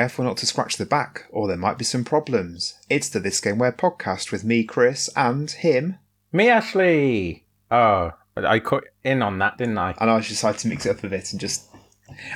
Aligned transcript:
Careful 0.00 0.24
not 0.24 0.38
to 0.38 0.46
scratch 0.46 0.78
the 0.78 0.86
back, 0.86 1.26
or 1.28 1.46
there 1.46 1.58
might 1.58 1.76
be 1.76 1.84
some 1.84 2.04
problems. 2.06 2.72
It's 2.88 3.10
the 3.10 3.20
This 3.20 3.38
Game 3.38 3.58
Where 3.58 3.70
podcast 3.70 4.32
with 4.32 4.44
me, 4.44 4.64
Chris, 4.64 5.10
and 5.14 5.50
him. 5.50 5.98
Me, 6.32 6.48
Ashley. 6.48 7.44
Oh, 7.70 8.12
I 8.34 8.60
cut 8.60 8.84
in 9.04 9.20
on 9.20 9.38
that, 9.40 9.58
didn't 9.58 9.76
I? 9.76 9.94
And 10.00 10.10
I 10.10 10.18
decided 10.20 10.58
to 10.60 10.68
mix 10.68 10.86
it 10.86 10.96
up 10.96 11.04
a 11.04 11.08
bit 11.10 11.32
and 11.32 11.38
just. 11.38 11.68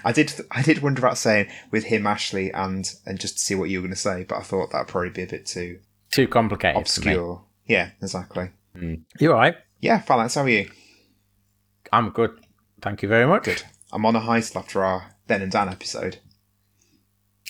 I 0.05 0.13
did. 0.13 0.31
I 0.51 0.61
did 0.61 0.83
wonder 0.83 0.99
about 1.01 1.17
saying 1.17 1.49
with 1.71 1.85
him, 1.85 2.07
Ashley, 2.07 2.53
and 2.53 2.87
and 3.07 3.19
just 3.19 3.39
to 3.39 3.43
see 3.43 3.55
what 3.55 3.71
you 3.71 3.79
were 3.79 3.85
going 3.85 3.95
to 3.95 3.99
say, 3.99 4.25
but 4.25 4.37
I 4.37 4.43
thought 4.43 4.71
that'd 4.73 4.89
probably 4.89 5.09
be 5.09 5.23
a 5.23 5.27
bit 5.27 5.47
too 5.47 5.79
Too 6.11 6.29
complicated. 6.29 6.79
obscure. 6.79 7.45
Yeah, 7.65 7.93
exactly. 8.03 8.51
Me. 8.75 9.01
You 9.19 9.33
all 9.33 9.39
right? 9.39 9.57
Yeah, 9.81 10.01
Phalanx, 10.01 10.35
how 10.35 10.43
are 10.43 10.49
you? 10.51 10.69
I'm 11.91 12.11
good. 12.11 12.39
Thank 12.83 13.01
you 13.01 13.09
very 13.09 13.27
much. 13.27 13.45
Good. 13.45 13.63
I'm 13.91 14.05
on 14.05 14.17
a 14.17 14.21
high 14.21 14.43
after 14.55 14.85
our 14.85 15.15
Ben 15.29 15.41
and 15.41 15.51
Dan 15.51 15.71
episode. 15.71 16.19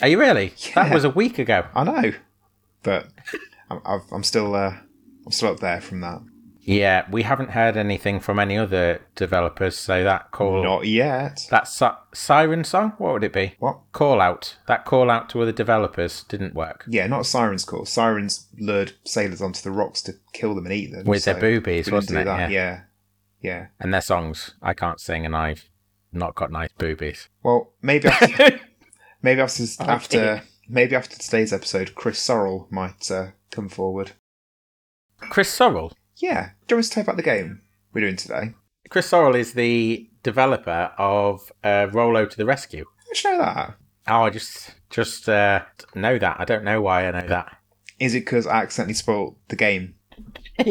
Are 0.03 0.09
you 0.09 0.19
really? 0.19 0.53
Yeah. 0.59 0.85
That 0.85 0.95
was 0.95 1.05
a 1.05 1.11
week 1.11 1.39
ago. 1.39 1.67
I 1.75 1.85
know, 1.85 2.13
but 2.83 3.09
I'm, 3.71 3.81
I've- 3.85 4.05
I'm 4.13 4.23
still. 4.25 4.55
Uh, 4.55 4.77
I'm 5.27 5.33
still 5.33 5.51
up 5.53 5.61
there 5.61 5.81
from 5.81 6.01
that. 6.03 6.21
Yeah, 6.67 7.05
we 7.11 7.23
haven't 7.25 7.51
heard 7.51 7.77
anything 7.77 8.21
from 8.21 8.39
any 8.39 8.57
other 8.57 9.03
developers, 9.17 9.77
so 9.77 10.03
that 10.03 10.31
call 10.31 10.63
Not 10.63 10.87
yet. 10.87 11.47
that 11.51 11.69
si- 11.69 11.87
siren 12.15 12.65
song, 12.65 12.95
what 12.97 13.13
would 13.13 13.25
it 13.25 13.35
be? 13.35 13.55
What? 13.59 13.81
Call 13.93 14.19
out. 14.23 14.57
That 14.67 14.87
call 14.87 15.11
out 15.11 15.29
to 15.31 15.43
other 15.43 15.53
developers 15.53 16.25
didn't 16.25 16.55
work. 16.55 16.85
Yeah, 16.89 17.07
not 17.07 17.27
Sirens 17.27 17.67
Call. 17.67 17.85
Sirens 17.85 18.47
lured 18.59 18.93
sailors 19.05 19.43
onto 19.43 19.61
the 19.63 19.71
rocks 19.73 20.01
to 20.03 20.15
kill 20.33 20.55
them 20.55 20.65
and 20.65 20.75
eat 20.75 20.91
them. 20.93 21.05
With 21.05 21.23
so 21.25 21.33
their 21.35 21.41
boobies, 21.41 21.91
wasn't 21.91 22.21
it? 22.21 22.27
Yeah. 22.27 22.49
yeah, 22.49 22.81
yeah. 23.43 23.67
And 23.79 23.93
their 23.93 24.01
songs. 24.01 24.55
I 24.63 24.73
can't 24.73 25.01
sing 25.01 25.27
and 25.27 25.37
I've 25.37 25.69
not 26.13 26.35
got 26.35 26.51
nice 26.51 26.71
boobies. 26.79 27.29
Well, 27.43 27.73
maybe 27.83 28.09
after, 28.09 28.59
maybe 29.25 29.41
after 29.41 29.63
Okay. 29.65 29.91
after 29.91 30.43
maybe 30.69 30.95
after 30.95 31.19
today's 31.19 31.53
episode, 31.53 31.95
Chris 31.95 32.25
Sorrell 32.25 32.71
might 32.71 33.11
uh, 33.11 33.29
come 33.51 33.69
forward. 33.69 34.13
Chris 35.19 35.57
Sorrell. 35.59 35.93
Yeah, 36.17 36.51
do 36.69 36.75
you 36.75 36.77
want 36.77 36.85
to 36.85 36.91
tell 36.91 37.01
you 37.01 37.05
about 37.07 37.17
the 37.17 37.23
game 37.23 37.63
we're 37.93 38.03
doing 38.03 38.17
today? 38.17 38.55
Chris 38.91 39.11
Sorrell 39.11 39.35
is 39.35 39.55
the 39.55 40.09
developer 40.23 40.93
of 40.99 41.51
uh, 41.65 41.89
Rolo 41.93 42.27
to 42.27 42.37
the 42.37 42.45
Rescue. 42.45 42.85
How 42.85 43.13
do 43.13 43.29
you 43.29 43.35
know 43.39 43.45
that? 43.45 43.77
Oh, 44.07 44.23
I 44.23 44.31
just 44.31 44.75
just 44.91 45.29
uh, 45.29 45.63
know 45.95 46.19
that. 46.19 46.37
I 46.39 46.45
don't 46.45 46.63
know 46.65 46.83
why 46.83 47.07
I 47.09 47.11
know 47.11 47.27
that. 47.29 47.57
Is 47.99 48.15
it 48.15 48.21
because 48.21 48.47
I 48.47 48.63
accidentally 48.63 48.95
spoiled 48.95 49.37
the 49.49 49.57
game? 49.57 49.95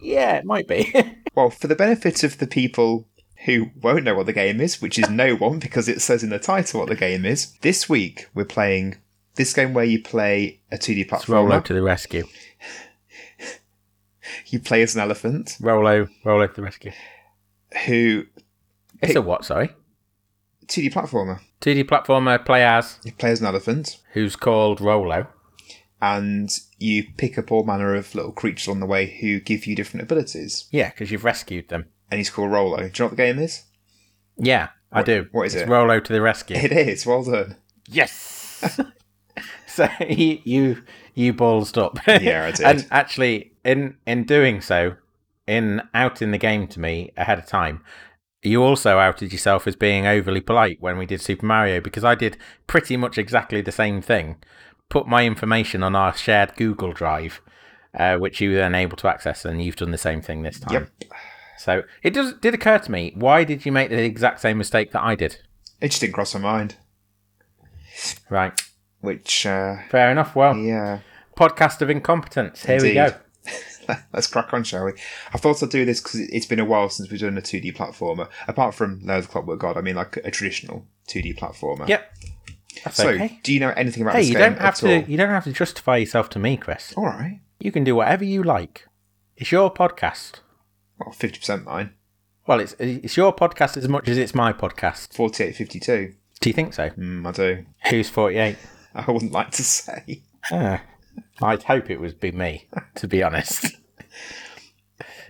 yeah, 0.00 0.36
it 0.36 0.44
might 0.44 0.68
be. 0.68 0.92
Well, 1.34 1.50
for 1.50 1.68
the 1.68 1.76
benefit 1.76 2.24
of 2.24 2.38
the 2.38 2.48
people 2.48 3.06
who 3.44 3.70
won't 3.80 4.04
know 4.04 4.14
what 4.14 4.26
the 4.26 4.32
game 4.32 4.60
is, 4.60 4.80
which 4.82 4.98
is 4.98 5.08
no 5.08 5.34
one 5.36 5.58
because 5.58 5.88
it 5.88 6.00
says 6.02 6.22
in 6.22 6.30
the 6.30 6.38
title 6.38 6.80
what 6.80 6.88
the 6.88 6.96
game 6.96 7.24
is, 7.24 7.52
this 7.62 7.88
week 7.88 8.28
we're 8.34 8.44
playing 8.44 8.96
this 9.36 9.52
game 9.52 9.72
where 9.74 9.84
you 9.84 10.02
play 10.02 10.60
a 10.72 10.76
2D 10.76 11.12
It's 11.12 11.28
Rolo 11.28 11.58
platformer. 11.60 11.64
to 11.64 11.74
the 11.74 11.82
Rescue. 11.82 12.24
You 14.46 14.60
play 14.60 14.82
as 14.82 14.94
an 14.94 15.00
elephant 15.00 15.56
Rolo, 15.60 16.08
Rolo 16.24 16.46
to 16.46 16.54
the 16.54 16.62
Rescue. 16.62 16.92
who 17.86 18.24
It's 19.00 19.14
a 19.14 19.22
what? 19.22 19.44
Sorry. 19.44 19.70
2D 20.66 20.92
platformer. 20.92 21.40
2D 21.62 21.84
platformer 21.84 22.44
play 22.44 22.62
as 22.64 22.98
You 23.04 23.12
play 23.12 23.30
as 23.30 23.40
an 23.40 23.46
elephant 23.46 23.98
who's 24.12 24.36
called 24.36 24.80
Rolo. 24.80 25.28
and 26.02 26.50
you 26.78 27.04
pick 27.16 27.38
up 27.38 27.50
all 27.50 27.64
manner 27.64 27.94
of 27.94 28.14
little 28.14 28.32
creatures 28.32 28.68
on 28.68 28.80
the 28.80 28.86
way 28.86 29.06
who 29.20 29.40
give 29.40 29.66
you 29.66 29.74
different 29.74 30.02
abilities. 30.04 30.66
Yeah, 30.70 30.90
because 30.90 31.10
you've 31.10 31.24
rescued 31.24 31.68
them. 31.68 31.86
And 32.10 32.18
he's 32.18 32.30
called 32.30 32.50
Rolo. 32.50 32.78
Do 32.78 32.84
you 32.84 32.90
know 32.98 33.04
what 33.06 33.10
the 33.10 33.16
game 33.16 33.38
is? 33.38 33.64
Yeah, 34.36 34.68
I 34.92 35.02
do. 35.02 35.26
what 35.32 35.46
is 35.46 35.54
it's 35.54 35.64
it? 35.64 35.68
Rolo 35.68 36.00
to 36.00 36.12
the 36.12 36.22
Rescue. 36.22 36.56
It 36.62 36.72
is. 36.72 37.04
Well 37.04 37.24
done. 37.24 37.56
Yes. 37.88 38.78
so 39.66 39.88
you 40.08 40.38
you 40.44 40.82
you 41.14 41.34
ballsed 41.34 41.76
up. 41.76 41.98
Yeah, 42.06 42.44
I 42.46 42.50
did. 42.52 42.66
and 42.66 42.86
actually, 42.90 43.52
in 43.64 43.96
in 44.06 44.24
doing 44.24 44.60
so, 44.60 44.94
in 45.46 45.82
outing 45.94 46.30
the 46.30 46.38
game 46.38 46.66
to 46.68 46.80
me 46.80 47.12
ahead 47.16 47.38
of 47.38 47.46
time, 47.46 47.82
you 48.42 48.62
also 48.62 48.98
outed 48.98 49.32
yourself 49.32 49.66
as 49.66 49.76
being 49.76 50.06
overly 50.06 50.40
polite 50.40 50.78
when 50.80 50.96
we 50.98 51.06
did 51.06 51.20
Super 51.20 51.46
Mario 51.46 51.80
because 51.80 52.04
I 52.04 52.14
did 52.14 52.36
pretty 52.66 52.96
much 52.96 53.18
exactly 53.18 53.60
the 53.60 53.72
same 53.72 54.00
thing. 54.00 54.36
Put 54.88 55.06
my 55.06 55.26
information 55.26 55.82
on 55.82 55.94
our 55.94 56.16
shared 56.16 56.56
Google 56.56 56.92
Drive, 56.92 57.40
uh, 57.98 58.16
which 58.16 58.40
you 58.40 58.50
were 58.50 58.56
then 58.56 58.74
able 58.74 58.96
to 58.98 59.08
access, 59.08 59.44
and 59.44 59.62
you've 59.62 59.76
done 59.76 59.90
the 59.90 59.98
same 59.98 60.22
thing 60.22 60.42
this 60.42 60.60
time. 60.60 60.72
Yep. 60.72 61.12
So 61.58 61.82
it 62.02 62.14
does 62.14 62.34
did 62.34 62.54
occur 62.54 62.78
to 62.78 62.90
me, 62.90 63.12
why 63.16 63.44
did 63.44 63.66
you 63.66 63.72
make 63.72 63.90
the 63.90 64.02
exact 64.02 64.40
same 64.40 64.58
mistake 64.58 64.92
that 64.92 65.02
I 65.02 65.14
did? 65.14 65.38
It 65.80 65.88
just 65.88 66.00
didn't 66.00 66.14
cross 66.14 66.34
my 66.34 66.40
mind. 66.40 66.76
Right. 68.30 68.58
Which, 69.00 69.46
uh, 69.46 69.76
Fair 69.90 70.10
enough. 70.10 70.34
Well, 70.34 70.56
yeah. 70.56 71.00
podcast 71.36 71.82
of 71.82 71.90
incompetence. 71.90 72.64
Here 72.64 72.80
we 72.82 72.94
go. 72.94 73.14
Let's 74.12 74.26
crack 74.26 74.52
on, 74.52 74.64
shall 74.64 74.84
we? 74.84 74.92
I 75.32 75.38
thought 75.38 75.62
I'd 75.62 75.70
do 75.70 75.84
this 75.84 76.00
because 76.00 76.20
it's 76.20 76.46
been 76.46 76.60
a 76.60 76.64
while 76.64 76.88
since 76.90 77.10
we've 77.10 77.20
done 77.20 77.38
a 77.38 77.42
2D 77.42 77.74
platformer. 77.76 78.28
Apart 78.46 78.74
from 78.74 79.00
Lair 79.04 79.18
of 79.18 79.26
the 79.26 79.32
Clockwork 79.32 79.60
God, 79.60 79.76
I 79.76 79.80
mean 79.80 79.96
like 79.96 80.16
a 80.18 80.30
traditional 80.30 80.86
2D 81.08 81.38
platformer. 81.38 81.88
Yep. 81.88 82.12
That's 82.84 82.96
So, 82.96 83.08
okay. 83.08 83.40
do 83.42 83.52
you 83.52 83.60
know 83.60 83.70
anything 83.70 84.02
about 84.02 84.14
Hey, 84.14 84.20
this 84.20 84.28
you 84.28 84.34
game 84.34 84.42
don't 84.52 84.60
have 84.60 84.74
at 84.74 84.80
to. 84.80 84.96
all? 84.96 85.02
You 85.08 85.16
don't 85.16 85.30
have 85.30 85.44
to 85.44 85.52
justify 85.52 85.96
yourself 85.96 86.28
to 86.30 86.38
me, 86.38 86.56
Chris. 86.56 86.92
All 86.96 87.04
right. 87.06 87.40
You 87.60 87.72
can 87.72 87.82
do 87.82 87.94
whatever 87.94 88.24
you 88.24 88.42
like. 88.42 88.86
It's 89.36 89.50
your 89.50 89.72
podcast. 89.72 90.40
Well, 90.98 91.14
50% 91.14 91.64
mine. 91.64 91.94
Well, 92.46 92.60
it's 92.60 92.74
it's 92.78 93.16
your 93.16 93.34
podcast 93.36 93.76
as 93.76 93.88
much 93.88 94.08
as 94.08 94.16
it's 94.16 94.34
my 94.34 94.52
podcast. 94.54 95.12
4852. 95.14 96.14
Do 96.40 96.48
you 96.48 96.54
think 96.54 96.72
so? 96.72 96.88
Mm, 96.90 97.26
I 97.26 97.32
do. 97.32 97.66
Who's 97.90 98.08
forty 98.08 98.38
eight? 98.38 98.56
I 98.94 99.10
wouldn't 99.10 99.32
like 99.32 99.50
to 99.52 99.62
say. 99.62 100.22
Uh, 100.50 100.78
I'd 101.42 101.64
hope 101.64 101.90
it 101.90 102.00
would 102.00 102.18
be 102.20 102.32
me, 102.32 102.66
to 102.94 103.06
be 103.06 103.22
honest. 103.22 103.76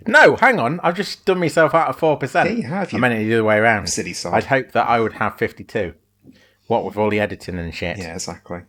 No, 0.07 0.37
hang 0.37 0.59
on. 0.59 0.79
I've 0.81 0.95
just 0.95 1.25
done 1.25 1.39
myself 1.39 1.73
out 1.73 1.89
of 1.89 1.97
four 1.97 2.15
percent. 2.15 2.49
Yeah, 2.51 2.55
you 2.55 2.63
have, 2.63 2.93
I 2.93 2.97
you 2.97 3.01
meant 3.01 3.13
it 3.15 3.25
the 3.25 3.33
other 3.33 3.43
way 3.43 3.57
around. 3.57 3.87
silly 3.87 4.13
sod. 4.13 4.33
I'd 4.33 4.45
hope 4.45 4.71
that 4.71 4.87
I 4.87 5.01
would 5.01 5.13
have 5.13 5.37
fifty-two. 5.37 5.93
What 6.67 6.85
with 6.85 6.95
all 6.95 7.09
the 7.09 7.19
editing 7.19 7.57
and 7.57 7.75
shit. 7.75 7.97
Yeah, 7.97 8.13
exactly. 8.13 8.61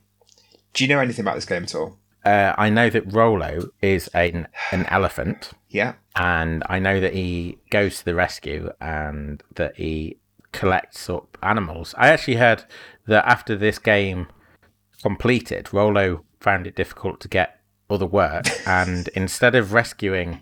Do 0.75 0.83
you 0.85 0.89
know 0.89 0.99
anything 0.99 1.25
about 1.25 1.37
this 1.37 1.45
game 1.45 1.63
at 1.63 1.75
all? 1.77 1.99
Uh, 2.25 2.55
I 2.59 2.69
know 2.69 2.91
that 2.91 3.13
Rolo 3.13 3.69
is 3.81 4.09
an 4.09 4.49
an 4.73 4.87
elephant. 4.87 5.53
Yeah. 5.71 5.95
and 6.17 6.65
I 6.69 6.79
know 6.81 7.01
that 7.01 7.15
he 7.15 7.59
goes 7.71 7.99
to 7.99 8.05
the 8.05 8.15
rescue 8.15 8.71
and 8.81 9.43
that 9.55 9.77
he 9.77 10.19
collects 10.53 11.09
up 11.09 11.39
animals. 11.43 11.95
I 11.97 12.09
actually 12.09 12.37
heard 12.37 12.65
that 13.07 13.25
after 13.25 13.57
this 13.57 13.79
game 13.79 14.27
completed, 15.03 15.73
Rolo 15.73 16.25
found 16.41 16.67
it 16.67 16.75
difficult 16.75 17.21
to 17.21 17.29
get 17.29 17.61
other 17.89 18.07
work, 18.07 18.47
and 18.67 19.09
instead 19.15 19.55
of 19.55 19.73
rescuing, 19.73 20.41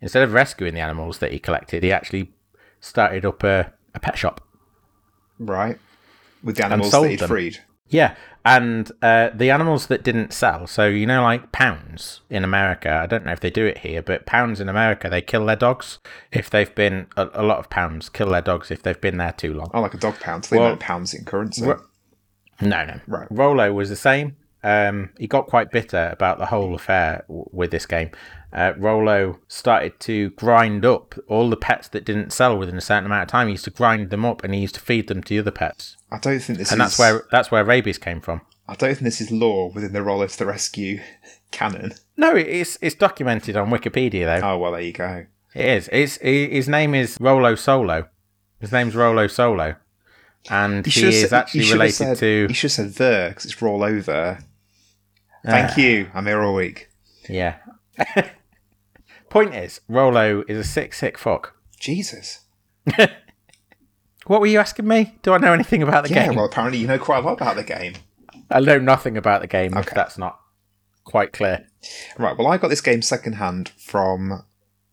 instead 0.00 0.22
of 0.22 0.32
rescuing 0.32 0.74
the 0.74 0.80
animals 0.80 1.18
that 1.18 1.32
he 1.32 1.38
collected, 1.38 1.82
he 1.82 1.92
actually 1.92 2.32
started 2.80 3.24
up 3.24 3.42
a, 3.42 3.72
a 3.94 4.00
pet 4.00 4.16
shop. 4.16 4.40
Right. 5.38 5.78
With 6.42 6.56
the 6.56 6.64
animals 6.64 6.92
that 6.92 7.10
he'd 7.10 7.18
them. 7.20 7.28
freed. 7.28 7.58
Yeah, 7.88 8.14
and 8.48 8.90
uh, 9.02 9.30
the 9.34 9.50
animals 9.50 9.86
that 9.88 10.02
didn't 10.02 10.32
sell. 10.32 10.66
So 10.66 10.86
you 10.88 11.06
know, 11.06 11.22
like 11.22 11.52
pounds 11.52 12.20
in 12.30 12.44
America. 12.44 12.90
I 12.90 13.06
don't 13.06 13.24
know 13.26 13.32
if 13.32 13.40
they 13.40 13.50
do 13.50 13.66
it 13.66 13.78
here, 13.78 14.02
but 14.02 14.26
pounds 14.26 14.60
in 14.60 14.68
America 14.68 15.08
they 15.08 15.20
kill 15.22 15.46
their 15.46 15.56
dogs 15.56 15.98
if 16.32 16.48
they've 16.50 16.74
been 16.74 17.06
a, 17.16 17.28
a 17.34 17.42
lot 17.42 17.58
of 17.58 17.68
pounds 17.70 18.08
kill 18.08 18.30
their 18.30 18.42
dogs 18.42 18.70
if 18.70 18.82
they've 18.82 19.00
been 19.00 19.18
there 19.18 19.32
too 19.32 19.54
long. 19.54 19.70
Oh, 19.74 19.80
like 19.80 19.94
a 19.94 19.98
dog 19.98 20.18
pound. 20.20 20.44
So 20.44 20.54
they 20.56 20.60
Well- 20.60 20.76
pounds 20.76 21.14
in 21.14 21.24
currency. 21.24 21.64
Ro- 21.66 21.82
No, 22.60 22.84
no. 22.84 23.00
Right. 23.06 23.28
Rolo 23.30 23.72
was 23.72 23.88
the 23.88 23.96
same. 23.96 24.36
Um, 24.64 25.10
he 25.18 25.28
got 25.28 25.46
quite 25.46 25.70
bitter 25.70 26.08
about 26.10 26.38
the 26.38 26.46
whole 26.46 26.74
affair 26.74 27.24
w- 27.28 27.48
with 27.52 27.70
this 27.70 27.86
game. 27.86 28.10
Uh, 28.52 28.72
Rolo 28.78 29.38
started 29.46 30.00
to 30.00 30.30
grind 30.30 30.86
up 30.86 31.14
all 31.28 31.50
the 31.50 31.56
pets 31.56 31.88
that 31.88 32.04
didn't 32.06 32.32
sell 32.32 32.56
within 32.56 32.76
a 32.78 32.80
certain 32.80 33.04
amount 33.06 33.22
of 33.22 33.28
time. 33.28 33.48
He 33.48 33.52
used 33.52 33.64
to 33.64 33.70
grind 33.70 34.08
them 34.10 34.24
up 34.24 34.42
and 34.42 34.54
he 34.54 34.60
used 34.60 34.74
to 34.76 34.80
feed 34.80 35.08
them 35.08 35.22
to 35.22 35.28
the 35.34 35.38
other 35.40 35.50
pets, 35.50 35.96
I 36.10 36.18
don't 36.18 36.40
think 36.40 36.58
this 36.58 36.72
and 36.72 36.80
is. 36.80 36.96
that's 36.96 36.98
where 36.98 37.24
that's 37.30 37.50
where 37.50 37.62
rabies 37.64 37.98
came 37.98 38.20
from. 38.22 38.40
I 38.66 38.74
don't 38.74 38.90
think 38.90 39.00
this 39.04 39.20
is 39.20 39.30
law 39.30 39.70
within 39.72 39.92
the 39.92 40.02
Rolo 40.02 40.26
to 40.26 40.38
the 40.38 40.46
Rescue 40.46 41.00
canon. 41.50 41.92
No, 42.16 42.34
it's 42.34 42.78
it's 42.80 42.94
documented 42.94 43.56
on 43.56 43.68
Wikipedia 43.70 44.40
though. 44.40 44.46
Oh 44.54 44.58
well, 44.58 44.72
there 44.72 44.80
you 44.80 44.92
go. 44.92 45.26
It 45.54 45.64
is. 45.66 45.88
It's 45.92 46.16
he- 46.18 46.48
his 46.50 46.68
name 46.68 46.94
is 46.94 47.18
Rolo 47.20 47.54
Solo. 47.54 48.08
His 48.60 48.72
name's 48.72 48.96
Rolo 48.96 49.26
Solo, 49.26 49.76
and 50.50 50.84
he, 50.86 50.90
should've 50.90 51.10
is 51.14 51.28
said- 51.30 51.32
actually 51.38 51.70
related 51.70 51.92
said, 51.94 52.16
to. 52.18 52.46
You 52.48 52.54
should 52.54 52.70
have 52.72 52.72
said 52.72 52.94
the 52.94 53.26
because 53.30 53.44
it's 53.44 53.60
roll 53.62 53.82
over. 53.84 54.38
Thank 55.44 55.70
Ah. 55.72 55.76
you. 55.80 56.10
I'm 56.14 56.26
here 56.26 56.40
all 56.42 56.54
week. 56.54 56.88
Yeah. 57.28 57.56
Point 59.30 59.54
is, 59.54 59.80
Rolo 59.88 60.42
is 60.48 60.58
a 60.58 60.64
sick, 60.64 60.94
sick 60.94 61.18
fuck. 61.18 61.54
Jesus. 61.78 62.40
What 64.26 64.40
were 64.40 64.46
you 64.46 64.58
asking 64.58 64.86
me? 64.86 65.14
Do 65.22 65.32
I 65.32 65.38
know 65.38 65.52
anything 65.54 65.82
about 65.82 66.04
the 66.06 66.10
Yeah. 66.12 66.26
game? 66.26 66.36
Well, 66.36 66.44
apparently 66.44 66.78
you 66.78 66.86
know 66.86 66.98
quite 66.98 67.18
a 67.18 67.26
lot 67.26 67.34
about 67.34 67.56
the 67.56 67.64
game. 67.64 67.94
I 68.50 68.60
know 68.60 68.78
nothing 68.78 69.16
about 69.16 69.40
the 69.40 69.46
game. 69.46 69.72
If 69.72 69.86
Okay. 69.86 69.92
that's 69.94 70.18
not 70.18 70.38
quite 71.04 71.32
clear. 71.32 71.66
Right. 72.18 72.36
Well, 72.36 72.46
I 72.46 72.58
got 72.58 72.68
this 72.68 72.80
game 72.82 73.00
secondhand 73.02 73.70
from 73.78 74.44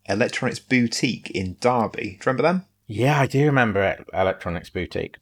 Electronics 0.08 0.60
Boutique 0.60 1.30
in 1.32 1.58
Derby. 1.60 2.02
Do 2.02 2.10
you 2.12 2.20
remember 2.26 2.44
them? 2.44 2.66
Yeah, 2.88 3.20
I 3.20 3.26
do 3.28 3.46
remember 3.46 3.82
it, 3.84 4.06
Electronics 4.14 4.70
Boutique. 4.70 5.18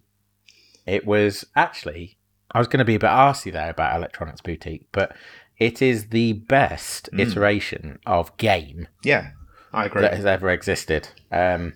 It 0.85 1.05
was 1.07 1.45
actually 1.55 2.17
I 2.51 2.59
was 2.59 2.67
going 2.67 2.79
to 2.79 2.85
be 2.85 2.93
a 2.93 2.99
bit 2.99 3.09
arsy 3.09 3.51
there 3.51 3.71
about 3.71 3.95
Electronics 3.95 4.41
Boutique, 4.41 4.85
but 4.91 5.15
it 5.57 5.81
is 5.81 6.07
the 6.07 6.33
best 6.33 7.09
iteration 7.17 7.99
of 8.05 8.35
game 8.37 8.87
Yeah, 9.03 9.31
I 9.71 9.85
agree. 9.85 10.01
that 10.01 10.13
has 10.13 10.25
ever 10.25 10.49
existed. 10.49 11.09
Um, 11.31 11.73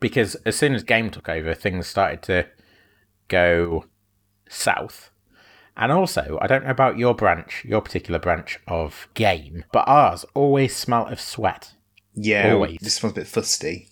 because 0.00 0.34
as 0.46 0.56
soon 0.56 0.74
as 0.74 0.82
game 0.82 1.10
took 1.10 1.28
over, 1.28 1.54
things 1.54 1.86
started 1.86 2.22
to 2.22 2.46
go 3.28 3.86
south. 4.48 5.10
And 5.76 5.92
also, 5.92 6.38
I 6.40 6.46
don't 6.46 6.64
know 6.64 6.70
about 6.70 6.96
your 6.98 7.14
branch, 7.14 7.64
your 7.64 7.80
particular 7.82 8.18
branch 8.18 8.58
of 8.66 9.08
game, 9.14 9.64
but 9.72 9.84
ours 9.86 10.24
always 10.34 10.74
smelt 10.74 11.12
of 11.12 11.20
sweat. 11.20 11.74
yeah, 12.14 12.52
always. 12.52 12.78
this 12.80 13.02
one's 13.02 13.12
a 13.12 13.20
bit 13.20 13.26
fusty. 13.26 13.88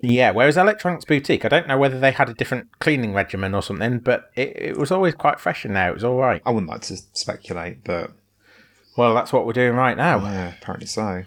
Yeah, 0.00 0.30
whereas 0.32 0.56
Electronics 0.56 1.04
Boutique, 1.06 1.44
I 1.44 1.48
don't 1.48 1.66
know 1.66 1.78
whether 1.78 1.98
they 1.98 2.10
had 2.12 2.28
a 2.28 2.34
different 2.34 2.78
cleaning 2.80 3.14
regimen 3.14 3.54
or 3.54 3.62
something, 3.62 3.98
but 3.98 4.30
it, 4.36 4.52
it 4.56 4.76
was 4.76 4.90
always 4.90 5.14
quite 5.14 5.40
fresh 5.40 5.64
in 5.64 5.72
there. 5.72 5.88
It 5.90 5.94
was 5.94 6.04
all 6.04 6.16
right. 6.16 6.42
I 6.44 6.50
wouldn't 6.50 6.70
like 6.70 6.82
to 6.82 6.96
speculate, 7.14 7.82
but 7.82 8.12
Well, 8.96 9.14
that's 9.14 9.32
what 9.32 9.46
we're 9.46 9.52
doing 9.54 9.74
right 9.74 9.96
now. 9.96 10.18
yeah, 10.22 10.52
apparently 10.60 10.86
so. 10.86 11.24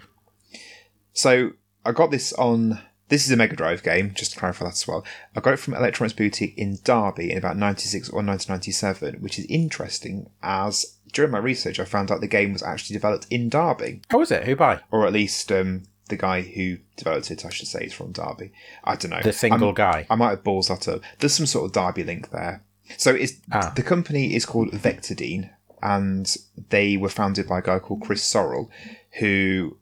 So 1.12 1.50
I 1.84 1.92
got 1.92 2.10
this 2.10 2.32
on. 2.34 2.80
This 3.08 3.26
is 3.26 3.32
a 3.32 3.36
Mega 3.36 3.56
Drive 3.56 3.82
game, 3.82 4.12
just 4.14 4.32
to 4.34 4.38
clarify 4.38 4.66
that 4.66 4.74
as 4.74 4.86
well. 4.86 5.04
I 5.34 5.40
got 5.40 5.54
it 5.54 5.58
from 5.58 5.74
Electronics 5.74 6.12
Boutique 6.16 6.56
in 6.56 6.78
Derby 6.84 7.32
in 7.32 7.38
about 7.38 7.56
96 7.56 8.08
or 8.10 8.22
1997, 8.22 9.14
which 9.20 9.36
is 9.36 9.46
interesting 9.48 10.30
as 10.44 10.96
during 11.12 11.32
my 11.32 11.38
research 11.38 11.80
I 11.80 11.84
found 11.86 12.12
out 12.12 12.20
the 12.20 12.28
game 12.28 12.52
was 12.52 12.62
actually 12.62 12.94
developed 12.94 13.26
in 13.28 13.48
Derby. 13.48 14.02
How 14.10 14.18
was 14.18 14.30
it? 14.30 14.44
Who 14.44 14.54
by? 14.54 14.78
or 14.92 15.08
at 15.08 15.12
least 15.12 15.50
um, 15.50 15.82
the 16.10 16.16
guy 16.16 16.42
who 16.42 16.76
developed 16.96 17.30
it, 17.30 17.44
I 17.46 17.50
should 17.50 17.66
say, 17.68 17.80
is 17.84 17.92
from 17.94 18.12
Derby. 18.12 18.52
I 18.84 18.96
don't 18.96 19.10
know. 19.10 19.20
The 19.22 19.32
single 19.32 19.68
I'm- 19.68 19.74
guy. 19.74 20.06
I 20.10 20.14
might 20.16 20.30
have 20.30 20.44
balls 20.44 20.68
that 20.68 20.86
up. 20.88 21.00
There's 21.18 21.34
some 21.34 21.46
sort 21.46 21.64
of 21.66 21.72
Derby 21.72 22.04
link 22.04 22.30
there. 22.30 22.62
So 22.98 23.14
it's 23.14 23.34
Ah. 23.52 23.72
the 23.74 23.82
company 23.82 24.34
is 24.34 24.44
called 24.44 24.70
Vectordean, 24.72 25.50
and 25.82 26.36
they 26.70 26.96
were 26.96 27.08
founded 27.08 27.48
by 27.48 27.60
a 27.60 27.62
guy 27.62 27.78
called 27.78 28.02
Chris 28.02 28.22
Sorrell, 28.22 28.68
who 29.20 29.76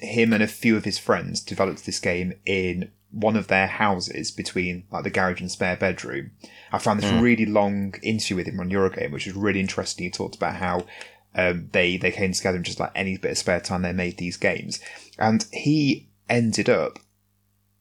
him 0.00 0.32
and 0.32 0.42
a 0.42 0.46
few 0.48 0.76
of 0.76 0.84
his 0.84 0.98
friends 0.98 1.40
developed 1.40 1.84
this 1.84 2.00
game 2.00 2.32
in 2.46 2.90
one 3.10 3.36
of 3.36 3.48
their 3.48 3.66
houses 3.66 4.30
between 4.30 4.84
like 4.90 5.02
the 5.04 5.10
garage 5.10 5.40
and 5.40 5.50
spare 5.50 5.76
bedroom. 5.76 6.30
I 6.72 6.78
found 6.78 7.00
this 7.00 7.10
really 7.22 7.46
long 7.46 7.94
interview 8.02 8.36
with 8.36 8.46
him 8.46 8.60
on 8.60 8.68
Eurogamer, 8.70 9.10
which 9.12 9.26
was 9.26 9.34
really 9.34 9.60
interesting. 9.60 10.04
He 10.04 10.10
talked 10.10 10.36
about 10.36 10.56
how 10.56 10.86
um, 11.38 11.68
they 11.72 11.96
they 11.96 12.10
came 12.10 12.32
together 12.32 12.56
and 12.56 12.64
just 12.66 12.80
like 12.80 12.92
any 12.94 13.16
bit 13.16 13.30
of 13.30 13.38
spare 13.38 13.60
time 13.60 13.82
they 13.82 13.92
made 13.92 14.18
these 14.18 14.36
games, 14.36 14.80
and 15.18 15.46
he 15.52 16.08
ended 16.28 16.68
up 16.68 16.98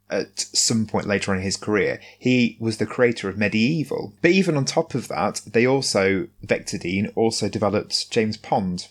at 0.10 0.40
some 0.40 0.86
point 0.86 1.06
later 1.06 1.32
on 1.32 1.38
in 1.38 1.44
his 1.44 1.58
career, 1.58 2.00
he 2.18 2.56
was 2.62 2.78
the 2.78 2.86
creator 2.86 3.28
of 3.28 3.36
MediEvil. 3.36 4.14
But 4.22 4.32
even 4.32 4.56
on 4.56 4.64
top 4.64 4.96
of 4.96 5.10
that, 5.10 5.42
they 5.46 5.68
also 5.68 6.28
Vectordean 6.46 7.12
also 7.16 7.50
developed 7.50 8.10
James 8.10 8.38
Pond, 8.38 8.88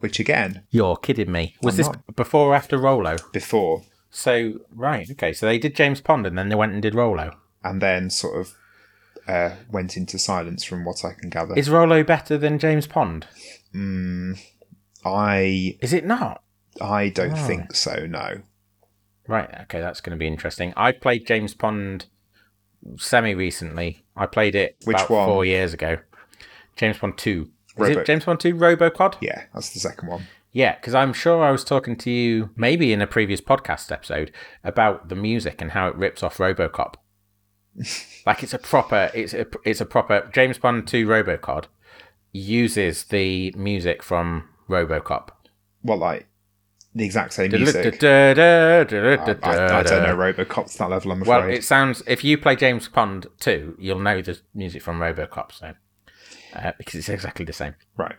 which 0.00 0.18
again 0.18 0.62
You're 0.70 0.96
kidding 0.96 1.30
me. 1.30 1.54
Was 1.62 1.74
I'm 1.74 1.76
this 1.76 1.86
not. 1.86 2.16
before 2.16 2.48
or 2.48 2.54
after 2.56 2.76
Rolo? 2.76 3.16
before 3.32 3.82
So, 4.10 4.60
right, 4.74 5.08
okay. 5.10 5.32
So 5.32 5.46
they 5.46 5.58
did 5.58 5.76
James 5.76 6.00
Pond 6.00 6.26
and 6.26 6.36
then 6.36 6.48
they 6.48 6.56
went 6.56 6.72
and 6.72 6.82
did 6.82 6.94
Rolo. 6.94 7.36
and 7.62 7.80
then 7.80 8.10
sort 8.10 8.40
of 8.40 8.54
uh, 9.28 9.56
went 9.70 9.96
into 9.96 10.18
silence 10.18 10.64
from 10.64 10.84
what 10.84 11.04
I 11.04 11.12
can 11.12 11.28
gather. 11.30 11.54
Is 11.54 11.68
Rolo 11.70 12.02
better 12.02 12.36
than 12.38 12.58
James 12.58 12.86
Pond? 12.86 13.26
Mm, 13.74 14.38
I 15.04 15.76
Is 15.80 15.92
it 15.92 16.04
not? 16.04 16.42
I 16.80 17.08
don't 17.08 17.32
Oh. 17.32 17.46
think 17.46 17.74
so. 17.74 18.06
No. 18.06 18.42
Right, 19.26 19.48
okay, 19.62 19.80
that's 19.80 20.00
going 20.00 20.16
to 20.16 20.18
be 20.18 20.26
interesting. 20.26 20.72
I 20.76 20.92
played 20.92 21.26
James 21.26 21.52
Pond 21.54 22.06
semi 22.96 23.34
recently. 23.34 24.04
I 24.16 24.26
played 24.26 24.54
it 24.54 24.76
Which 24.84 24.96
about 24.96 25.10
one? 25.10 25.26
four 25.28 25.44
years 25.44 25.74
ago. 25.74 25.98
James 26.76 26.96
Pond 26.98 27.18
2. 27.18 27.42
Is 27.42 27.74
Robo- 27.76 28.00
it 28.00 28.06
James 28.06 28.24
Pond 28.24 28.40
2 28.40 28.54
Robocod? 28.54 29.16
Yeah, 29.20 29.44
that's 29.52 29.70
the 29.70 29.80
second 29.80 30.08
one. 30.08 30.22
Yeah, 30.52 30.76
because 30.76 30.94
I'm 30.94 31.12
sure 31.12 31.42
I 31.44 31.50
was 31.50 31.62
talking 31.64 31.96
to 31.96 32.10
you 32.10 32.50
maybe 32.56 32.92
in 32.92 33.02
a 33.02 33.06
previous 33.06 33.40
podcast 33.40 33.92
episode 33.92 34.32
about 34.64 35.08
the 35.10 35.14
music 35.16 35.60
and 35.60 35.72
how 35.72 35.88
it 35.88 35.96
rips 35.96 36.22
off 36.22 36.38
RoboCop. 36.38 36.94
like 38.26 38.42
it's 38.42 38.54
a 38.54 38.58
proper, 38.58 39.10
it's 39.12 39.34
a, 39.34 39.46
it's 39.64 39.80
a 39.80 39.86
proper 39.86 40.30
James 40.32 40.56
Pond 40.58 40.86
2 40.88 41.06
RoboCod 41.06 41.64
uses 42.32 43.04
the 43.04 43.52
music 43.56 44.02
from 44.02 44.48
RoboCop. 44.68 45.28
Well, 45.82 45.98
like 45.98 46.26
the 46.94 47.04
exact 47.04 47.32
same 47.32 47.52
music. 47.52 48.02
I, 49.42 49.82
don't 49.82 50.02
know 50.02 50.16
Robocop's 50.16 50.76
that 50.76 50.90
level. 50.90 51.12
I'm 51.12 51.22
afraid. 51.22 51.38
Well, 51.38 51.48
it 51.48 51.64
sounds 51.64 52.02
if 52.06 52.24
you 52.24 52.38
play 52.38 52.56
James 52.56 52.88
Pond 52.88 53.26
2, 53.40 53.76
you'll 53.78 54.00
know 54.00 54.20
the 54.22 54.38
music 54.54 54.82
from 54.82 54.98
RoboCop, 54.98 55.52
so 55.52 55.74
uh, 56.54 56.72
because 56.78 56.94
it's 56.96 57.08
exactly 57.08 57.44
the 57.44 57.52
same. 57.52 57.74
Right. 57.96 58.16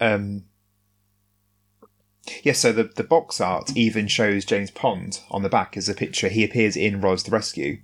Um. 0.00 0.44
Yeah, 2.44 2.52
so 2.52 2.72
the, 2.72 2.84
the 2.84 3.02
box 3.02 3.40
art 3.40 3.72
even 3.76 4.06
shows 4.06 4.44
James 4.44 4.70
Pond 4.70 5.20
on 5.28 5.42
the 5.42 5.48
back 5.48 5.76
as 5.76 5.88
a 5.88 5.94
picture. 5.94 6.28
He 6.28 6.44
appears 6.44 6.76
in 6.76 7.00
Rollers 7.00 7.24
the 7.24 7.32
Rescue. 7.32 7.78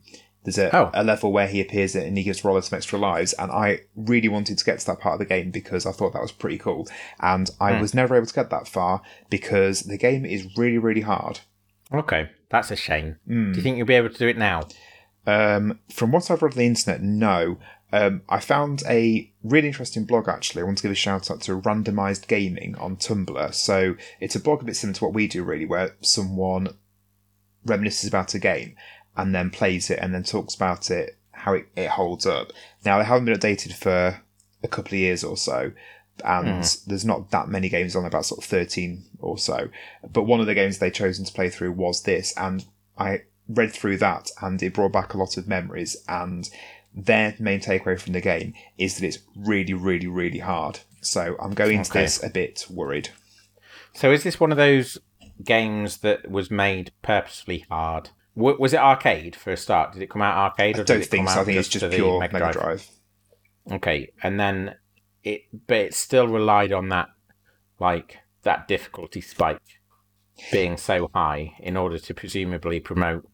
There's 0.48 0.72
a, 0.72 0.74
Oh. 0.76 0.90
a 0.94 1.04
level 1.04 1.30
where 1.30 1.46
he 1.46 1.60
appears 1.60 1.94
and 1.94 2.16
he 2.16 2.24
gives 2.24 2.42
Rolo 2.44 2.60
some 2.60 2.76
extra 2.76 2.98
lives, 2.98 3.34
and 3.34 3.52
I 3.52 3.80
really 3.94 4.28
wanted 4.28 4.56
to 4.58 4.64
get 4.64 4.78
to 4.80 4.86
that 4.86 5.00
part 5.00 5.14
of 5.14 5.18
the 5.18 5.26
game 5.26 5.50
because 5.50 5.84
I 5.84 5.92
thought 5.92 6.14
that 6.14 6.22
was 6.22 6.32
pretty 6.32 6.56
cool. 6.58 6.88
And 7.20 7.50
I 7.60 7.80
was 7.80 7.92
never 7.94 8.16
able 8.16 8.26
to 8.26 8.34
get 8.34 8.48
that 8.50 8.66
far 8.66 9.02
because 9.28 9.80
the 9.82 9.98
game 9.98 10.24
is 10.24 10.56
really, 10.56 10.78
really 10.78 11.02
hard. 11.02 11.40
Okay, 11.92 12.30
that's 12.50 12.70
a 12.70 12.76
shame. 12.76 13.16
Hmm. 13.26 13.52
Do 13.52 13.58
you 13.58 13.62
think 13.62 13.76
you'll 13.76 13.86
be 13.86 13.94
able 13.94 14.10
to 14.10 14.18
do 14.18 14.28
it 14.28 14.38
now? 14.38 14.62
Um, 15.26 15.80
from 15.92 16.12
what 16.12 16.30
I've 16.30 16.40
read 16.42 16.52
on 16.52 16.58
the 16.58 16.66
internet, 16.66 17.02
no. 17.02 17.58
Um, 17.92 18.22
I 18.28 18.40
found 18.40 18.82
a 18.86 19.30
really 19.42 19.68
interesting 19.68 20.04
blog 20.04 20.28
actually. 20.28 20.62
I 20.62 20.64
want 20.64 20.78
to 20.78 20.82
give 20.82 20.92
a 20.92 20.94
shout 20.94 21.30
out 21.30 21.40
to 21.42 21.58
Randomized 21.60 22.26
Gaming 22.26 22.74
on 22.76 22.96
Tumblr. 22.96 23.54
So 23.54 23.96
it's 24.20 24.36
a 24.36 24.40
blog 24.40 24.62
a 24.62 24.64
bit 24.66 24.76
similar 24.76 24.94
to 24.96 25.04
what 25.04 25.14
we 25.14 25.26
do, 25.26 25.42
really, 25.42 25.64
where 25.66 25.96
someone 26.00 26.68
reminisces 27.66 28.08
about 28.08 28.34
a 28.34 28.38
game 28.38 28.74
and 29.18 29.34
then 29.34 29.50
plays 29.50 29.90
it 29.90 29.98
and 30.00 30.14
then 30.14 30.22
talks 30.22 30.54
about 30.54 30.90
it, 30.90 31.18
how 31.32 31.52
it, 31.52 31.66
it 31.76 31.90
holds 31.90 32.24
up. 32.24 32.52
Now, 32.86 32.98
they 32.98 33.04
haven't 33.04 33.26
been 33.26 33.34
updated 33.34 33.74
for 33.74 34.22
a 34.62 34.68
couple 34.68 34.94
of 34.94 35.00
years 35.00 35.22
or 35.22 35.36
so, 35.36 35.72
and 36.24 36.48
mm-hmm. 36.48 36.88
there's 36.88 37.04
not 37.04 37.30
that 37.32 37.48
many 37.48 37.68
games 37.68 37.94
on, 37.94 38.06
about 38.06 38.24
sort 38.24 38.42
of 38.42 38.48
13 38.48 39.04
or 39.18 39.36
so. 39.36 39.68
But 40.10 40.22
one 40.22 40.40
of 40.40 40.46
the 40.46 40.54
games 40.54 40.78
they 40.78 40.90
chosen 40.90 41.26
to 41.26 41.32
play 41.32 41.50
through 41.50 41.72
was 41.72 42.04
this, 42.04 42.32
and 42.36 42.64
I 42.96 43.22
read 43.48 43.72
through 43.72 43.98
that 43.98 44.30
and 44.42 44.62
it 44.62 44.74
brought 44.74 44.92
back 44.92 45.14
a 45.14 45.18
lot 45.18 45.36
of 45.36 45.48
memories. 45.48 45.96
And 46.08 46.48
their 46.94 47.34
main 47.38 47.60
takeaway 47.60 47.98
from 47.98 48.12
the 48.12 48.20
game 48.20 48.54
is 48.76 48.96
that 48.96 49.06
it's 49.06 49.18
really, 49.36 49.74
really, 49.74 50.06
really 50.06 50.38
hard. 50.38 50.80
So 51.00 51.36
I'm 51.40 51.54
going 51.54 51.78
into 51.78 51.90
Okay. 51.90 52.02
this 52.02 52.22
a 52.22 52.28
bit 52.28 52.66
worried. 52.68 53.10
So 53.94 54.12
is 54.12 54.22
this 54.22 54.38
one 54.38 54.50
of 54.50 54.58
those 54.58 54.98
games 55.42 55.98
that 55.98 56.30
was 56.30 56.50
made 56.50 56.92
purposefully 57.02 57.64
hard? 57.70 58.10
W- 58.38 58.56
was 58.58 58.72
it 58.72 58.78
arcade 58.80 59.34
for 59.36 59.52
a 59.52 59.56
start? 59.56 59.92
Did 59.92 60.02
it 60.02 60.10
come 60.10 60.22
out 60.22 60.36
arcade? 60.36 60.76
Or 60.78 60.82
I 60.82 60.84
don't 60.84 60.96
did 60.98 61.06
it 61.06 61.10
think 61.10 61.26
come 61.26 61.34
so. 61.34 61.38
I 61.38 61.40
out 61.40 61.46
think 61.46 61.58
it's 61.58 61.68
just 61.68 61.90
pure 61.90 62.20
Mega 62.20 62.32
Mega 62.34 62.52
Drive? 62.52 62.54
Drive. 62.54 62.88
Okay, 63.72 64.12
and 64.22 64.38
then 64.40 64.76
it, 65.24 65.42
but 65.66 65.76
it 65.78 65.94
still 65.94 66.26
relied 66.28 66.72
on 66.72 66.88
that, 66.90 67.08
like 67.80 68.18
that 68.44 68.66
difficulty 68.68 69.20
spike 69.20 69.58
being 70.52 70.76
so 70.76 71.10
high 71.14 71.54
in 71.58 71.76
order 71.76 71.98
to 71.98 72.14
presumably 72.14 72.78
promote 72.80 73.28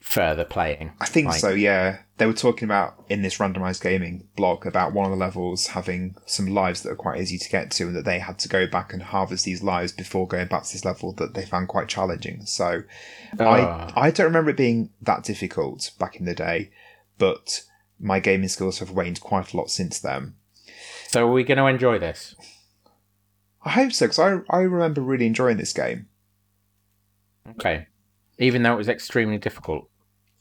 further 0.00 0.44
playing. 0.44 0.92
I 1.00 1.06
think 1.06 1.26
Like- 1.28 1.40
so, 1.40 1.50
yeah. 1.50 1.98
They 2.16 2.26
were 2.26 2.32
talking 2.32 2.64
about 2.64 3.04
in 3.08 3.22
this 3.22 3.38
randomized 3.38 3.82
gaming 3.82 4.28
blog 4.36 4.66
about 4.66 4.92
one 4.92 5.04
of 5.04 5.10
the 5.10 5.16
levels 5.16 5.68
having 5.68 6.14
some 6.26 6.46
lives 6.46 6.82
that 6.82 6.92
are 6.92 6.96
quite 6.96 7.20
easy 7.20 7.38
to 7.38 7.48
get 7.48 7.72
to, 7.72 7.88
and 7.88 7.96
that 7.96 8.04
they 8.04 8.20
had 8.20 8.38
to 8.40 8.48
go 8.48 8.68
back 8.68 8.92
and 8.92 9.02
harvest 9.02 9.44
these 9.44 9.64
lives 9.64 9.90
before 9.90 10.28
going 10.28 10.46
back 10.46 10.62
to 10.62 10.72
this 10.72 10.84
level 10.84 11.12
that 11.14 11.34
they 11.34 11.44
found 11.44 11.66
quite 11.66 11.88
challenging. 11.88 12.46
So 12.46 12.84
Ah. 13.40 13.92
I 13.96 14.06
I 14.06 14.10
don't 14.12 14.26
remember 14.26 14.50
it 14.50 14.56
being 14.56 14.90
that 15.02 15.24
difficult 15.24 15.90
back 15.98 16.16
in 16.16 16.24
the 16.24 16.34
day, 16.34 16.70
but 17.18 17.64
my 17.98 18.20
gaming 18.20 18.48
skills 18.48 18.78
have 18.78 18.90
waned 18.90 19.20
quite 19.20 19.52
a 19.52 19.56
lot 19.56 19.70
since 19.70 19.98
then. 19.98 20.34
So 21.08 21.26
are 21.28 21.32
we 21.32 21.42
going 21.44 21.58
to 21.58 21.66
enjoy 21.66 21.98
this? 21.98 22.34
I 23.64 23.70
hope 23.70 23.92
so, 23.92 24.06
because 24.06 24.18
I, 24.18 24.38
I 24.50 24.60
remember 24.62 25.00
really 25.00 25.26
enjoying 25.26 25.56
this 25.56 25.72
game. 25.72 26.08
Okay, 27.50 27.86
even 28.38 28.62
though 28.62 28.74
it 28.74 28.78
was 28.78 28.88
extremely 28.88 29.38
difficult. 29.38 29.88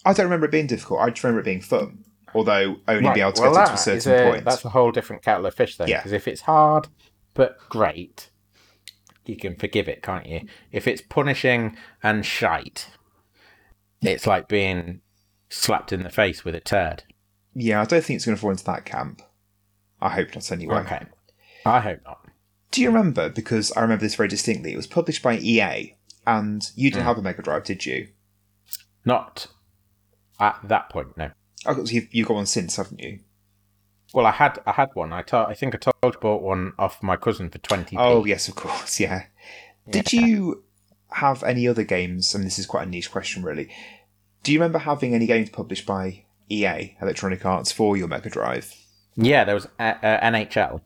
I 0.05 0.13
don't 0.13 0.25
remember 0.25 0.45
it 0.45 0.51
being 0.51 0.67
difficult, 0.67 1.01
I 1.01 1.09
just 1.09 1.23
remember 1.23 1.41
it 1.41 1.45
being 1.45 1.61
fun. 1.61 2.03
Although 2.35 2.77
only 2.87 3.13
be 3.13 3.21
able 3.21 3.33
to 3.33 3.41
well, 3.41 3.53
get 3.53 3.63
it 3.63 3.67
to 3.67 3.73
a 3.73 3.77
certain 3.77 4.13
a- 4.13 4.31
point. 4.31 4.45
That's 4.45 4.65
a 4.65 4.69
whole 4.69 4.91
different 4.91 5.21
kettle 5.21 5.45
of 5.45 5.53
fish. 5.53 5.77
Yeah. 5.79 5.99
Because 5.99 6.11
if 6.11 6.27
it's 6.27 6.41
hard 6.41 6.87
but 7.33 7.57
great, 7.69 8.29
you 9.25 9.35
can 9.35 9.55
forgive 9.55 9.87
it, 9.87 10.01
can't 10.01 10.25
you? 10.25 10.41
If 10.71 10.87
it's 10.87 11.01
punishing 11.01 11.77
and 12.01 12.25
shite, 12.25 12.89
it's 14.01 14.27
like 14.27 14.47
being 14.47 15.01
slapped 15.49 15.93
in 15.93 16.03
the 16.03 16.09
face 16.09 16.43
with 16.43 16.55
a 16.55 16.59
turd. 16.59 17.03
Yeah, 17.55 17.81
I 17.81 17.85
don't 17.85 18.03
think 18.03 18.17
it's 18.17 18.25
going 18.25 18.35
to 18.35 18.41
fall 18.41 18.51
into 18.51 18.65
that 18.65 18.85
camp. 18.85 19.21
I 20.01 20.09
hope 20.09 20.33
not 20.33 20.51
anyway. 20.51 20.77
Okay. 20.77 21.05
I 21.65 21.79
hope 21.79 21.99
not. 22.03 22.19
Do 22.71 22.81
you 22.81 22.87
remember? 22.87 23.29
Because 23.29 23.71
I 23.73 23.81
remember 23.81 24.01
this 24.01 24.15
very 24.15 24.27
distinctly. 24.27 24.73
It 24.73 24.77
was 24.77 24.87
published 24.87 25.21
by 25.21 25.37
EA, 25.37 25.95
and 26.25 26.69
you 26.75 26.89
didn't 26.89 27.03
hmm. 27.03 27.07
have 27.07 27.17
a 27.19 27.21
Mega 27.21 27.43
Drive, 27.43 27.63
did 27.63 27.85
you? 27.85 28.07
Not 29.05 29.47
at 30.43 30.59
that 30.69 30.89
point, 30.89 31.15
no. 31.17 31.31
Oh, 31.65 31.75
'cause 31.75 31.91
you've, 31.91 32.13
you've 32.13 32.27
got 32.27 32.35
one 32.35 32.45
since, 32.45 32.75
haven't 32.75 32.99
you? 33.01 33.19
Well, 34.13 34.25
I 34.25 34.31
had 34.31 34.59
I 34.67 34.73
had 34.73 34.89
one. 34.93 35.11
I 35.11 35.21
told 35.23 35.47
I 35.49 35.53
think 35.55 35.73
I 35.73 35.77
told 35.79 35.95
you 36.03 36.09
I 36.09 36.21
bought 36.21 36.41
one 36.43 36.73
off 36.77 37.01
my 37.01 37.15
cousin 37.15 37.49
for 37.49 37.57
twenty. 37.59 37.95
Oh 37.97 38.25
yes, 38.25 38.47
of 38.47 38.55
course, 38.55 38.99
yeah. 38.99 39.23
Did 39.89 40.13
you 40.13 40.63
have 41.11 41.43
any 41.43 41.67
other 41.67 41.83
games? 41.83 42.35
And 42.35 42.43
this 42.45 42.59
is 42.59 42.65
quite 42.65 42.87
a 42.87 42.89
niche 42.89 43.11
question, 43.11 43.43
really. 43.43 43.69
Do 44.43 44.51
you 44.51 44.59
remember 44.59 44.79
having 44.79 45.13
any 45.15 45.25
games 45.25 45.49
published 45.49 45.85
by 45.85 46.25
EA, 46.49 46.95
Electronic 47.01 47.45
Arts, 47.45 47.71
for 47.71 47.97
your 47.97 48.07
Mega 48.07 48.29
Drive? 48.29 48.73
Yeah, 49.15 49.43
there 49.45 49.55
was 49.55 49.67
uh, 49.79 49.93
uh, 50.03 50.19
NHL. 50.31 50.81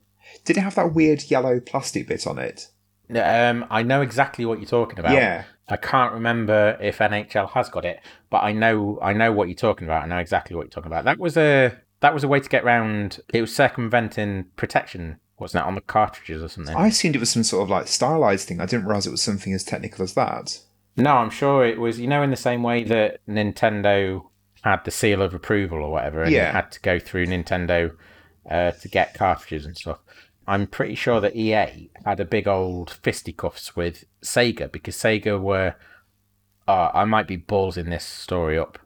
Did 0.45 0.57
it 0.57 0.61
have 0.61 0.75
that 0.75 0.93
weird 0.93 1.23
yellow 1.29 1.59
plastic 1.59 2.07
bit 2.07 2.25
on 2.27 2.37
it? 2.39 2.67
Um, 3.13 3.65
I 3.69 3.83
know 3.83 4.01
exactly 4.01 4.45
what 4.45 4.59
you're 4.59 4.67
talking 4.69 4.99
about. 4.99 5.13
Yeah. 5.13 5.45
I 5.69 5.75
can't 5.77 6.13
remember 6.13 6.77
if 6.81 6.99
NHL 6.99 7.49
has 7.51 7.69
got 7.69 7.83
it, 7.85 7.99
but 8.29 8.43
I 8.43 8.53
know 8.53 8.99
I 9.01 9.13
know 9.13 9.31
what 9.31 9.47
you're 9.49 9.55
talking 9.55 9.87
about. 9.87 10.03
I 10.03 10.07
know 10.07 10.17
exactly 10.19 10.55
what 10.55 10.63
you're 10.63 10.69
talking 10.69 10.91
about. 10.91 11.05
That 11.05 11.19
was 11.19 11.35
a 11.37 11.77
that 11.99 12.13
was 12.13 12.23
a 12.23 12.27
way 12.27 12.39
to 12.39 12.49
get 12.49 12.63
around. 12.63 13.19
It 13.33 13.41
was 13.41 13.55
circumventing 13.55 14.45
protection, 14.55 15.19
wasn't 15.39 15.63
it, 15.63 15.67
on 15.67 15.75
the 15.75 15.81
cartridges 15.81 16.41
or 16.43 16.47
something? 16.47 16.75
I 16.75 16.87
assumed 16.87 17.15
it 17.15 17.19
was 17.19 17.29
some 17.31 17.43
sort 17.43 17.63
of 17.63 17.69
like 17.69 17.87
stylized 17.87 18.47
thing. 18.47 18.61
I 18.61 18.65
didn't 18.65 18.85
realize 18.85 19.07
it 19.07 19.11
was 19.11 19.21
something 19.21 19.53
as 19.53 19.63
technical 19.63 20.03
as 20.03 20.13
that. 20.13 20.59
No, 20.95 21.11
I'm 21.17 21.29
sure 21.29 21.65
it 21.65 21.79
was. 21.79 21.99
You 21.99 22.07
know, 22.07 22.23
in 22.23 22.29
the 22.31 22.35
same 22.37 22.63
way 22.63 22.83
that 22.85 23.19
Nintendo 23.27 24.23
had 24.63 24.83
the 24.85 24.91
seal 24.91 25.21
of 25.21 25.33
approval 25.33 25.79
or 25.83 25.91
whatever, 25.91 26.23
and 26.23 26.31
Yeah. 26.31 26.51
had 26.51 26.71
to 26.71 26.79
go 26.81 26.97
through 26.99 27.27
Nintendo 27.27 27.91
uh, 28.49 28.71
to 28.71 28.87
get 28.87 29.13
cartridges 29.13 29.65
and 29.65 29.75
stuff. 29.77 29.99
I'm 30.47 30.65
pretty 30.67 30.95
sure 30.95 31.19
that 31.21 31.35
EA 31.35 31.89
had 32.05 32.19
a 32.19 32.25
big 32.25 32.47
old 32.47 32.89
fisticuffs 33.03 33.75
with 33.75 34.05
Sega 34.23 34.71
because 34.71 34.95
Sega 34.95 35.39
were. 35.41 35.75
Uh, 36.67 36.91
I 36.93 37.05
might 37.05 37.27
be 37.27 37.35
balls 37.37 37.77
in 37.77 37.89
this 37.89 38.03
story 38.05 38.57
up, 38.57 38.77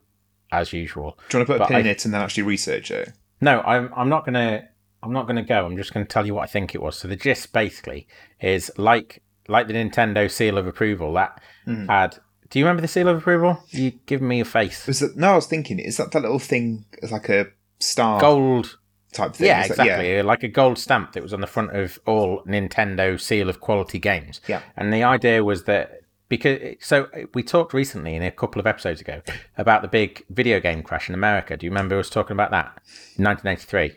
as 0.52 0.72
usual. 0.72 1.18
Do 1.28 1.38
you 1.38 1.40
want 1.40 1.48
to 1.48 1.52
put 1.58 1.62
a 1.62 1.66
pin 1.66 1.80
in 1.80 1.86
it 1.86 2.04
and 2.04 2.14
then 2.14 2.20
actually 2.20 2.44
research 2.44 2.90
it? 2.90 3.12
No, 3.40 3.60
I'm 3.62 3.92
I'm 3.96 4.08
not 4.08 4.24
gonna 4.24 4.68
I'm 5.02 5.12
not 5.12 5.26
gonna 5.26 5.42
go. 5.44 5.66
I'm 5.66 5.76
just 5.76 5.92
gonna 5.92 6.06
tell 6.06 6.24
you 6.26 6.34
what 6.34 6.42
I 6.42 6.46
think 6.46 6.74
it 6.74 6.82
was. 6.82 6.96
So 6.96 7.08
the 7.08 7.16
gist 7.16 7.52
basically 7.52 8.06
is 8.40 8.70
like 8.76 9.22
like 9.48 9.66
the 9.66 9.74
Nintendo 9.74 10.30
seal 10.30 10.58
of 10.58 10.66
approval 10.66 11.12
that 11.14 11.40
Hmm. 11.64 11.86
had. 11.86 12.18
Do 12.50 12.58
you 12.58 12.64
remember 12.66 12.82
the 12.82 12.88
seal 12.88 13.08
of 13.08 13.16
approval? 13.18 13.58
You 13.70 13.92
give 14.06 14.20
me 14.22 14.38
a 14.40 14.44
face. 14.44 14.86
Was 14.86 15.00
that 15.00 15.16
no? 15.16 15.32
I 15.32 15.34
was 15.36 15.46
thinking, 15.46 15.78
is 15.80 15.96
that 15.96 16.12
that 16.12 16.22
little 16.22 16.38
thing 16.38 16.84
as 17.02 17.10
like 17.10 17.28
a 17.28 17.46
star 17.80 18.20
Gold. 18.20 18.78
Type 19.12 19.34
thing? 19.34 19.46
Yeah, 19.46 19.64
exactly. 19.64 20.22
Like 20.22 20.42
a 20.42 20.48
gold 20.48 20.78
stamp 20.78 21.12
that 21.12 21.22
was 21.22 21.32
on 21.32 21.40
the 21.40 21.46
front 21.46 21.74
of 21.76 21.98
all 22.06 22.42
Nintendo 22.44 23.20
seal 23.20 23.48
of 23.48 23.60
quality 23.60 23.98
games. 23.98 24.40
Yeah. 24.48 24.62
And 24.76 24.92
the 24.92 25.02
idea 25.02 25.44
was 25.44 25.64
that 25.64 26.02
because 26.28 26.76
so 26.80 27.08
we 27.34 27.42
talked 27.42 27.74
recently 27.74 28.14
in 28.14 28.22
a 28.22 28.30
couple 28.30 28.58
of 28.58 28.66
episodes 28.66 29.02
ago 29.02 29.20
about 29.58 29.82
the 29.82 29.88
big 29.88 30.24
video 30.30 30.60
game 30.60 30.82
crash 30.82 31.08
in 31.08 31.14
America. 31.14 31.56
Do 31.56 31.66
you 31.66 31.70
remember 31.70 31.98
us 31.98 32.08
talking 32.08 32.32
about 32.32 32.50
that? 32.52 32.80
In 33.18 33.24
1983. 33.24 33.92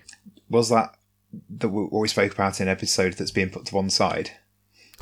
Was 0.49 0.69
that 0.69 0.95
the 1.49 1.69
what 1.69 1.91
we 1.91 2.07
spoke 2.07 2.33
about 2.33 2.59
in 2.59 2.67
an 2.67 2.71
episode 2.71 3.13
that's 3.13 3.31
being 3.31 3.49
put 3.49 3.65
to 3.67 3.75
one 3.75 3.89
side? 3.89 4.31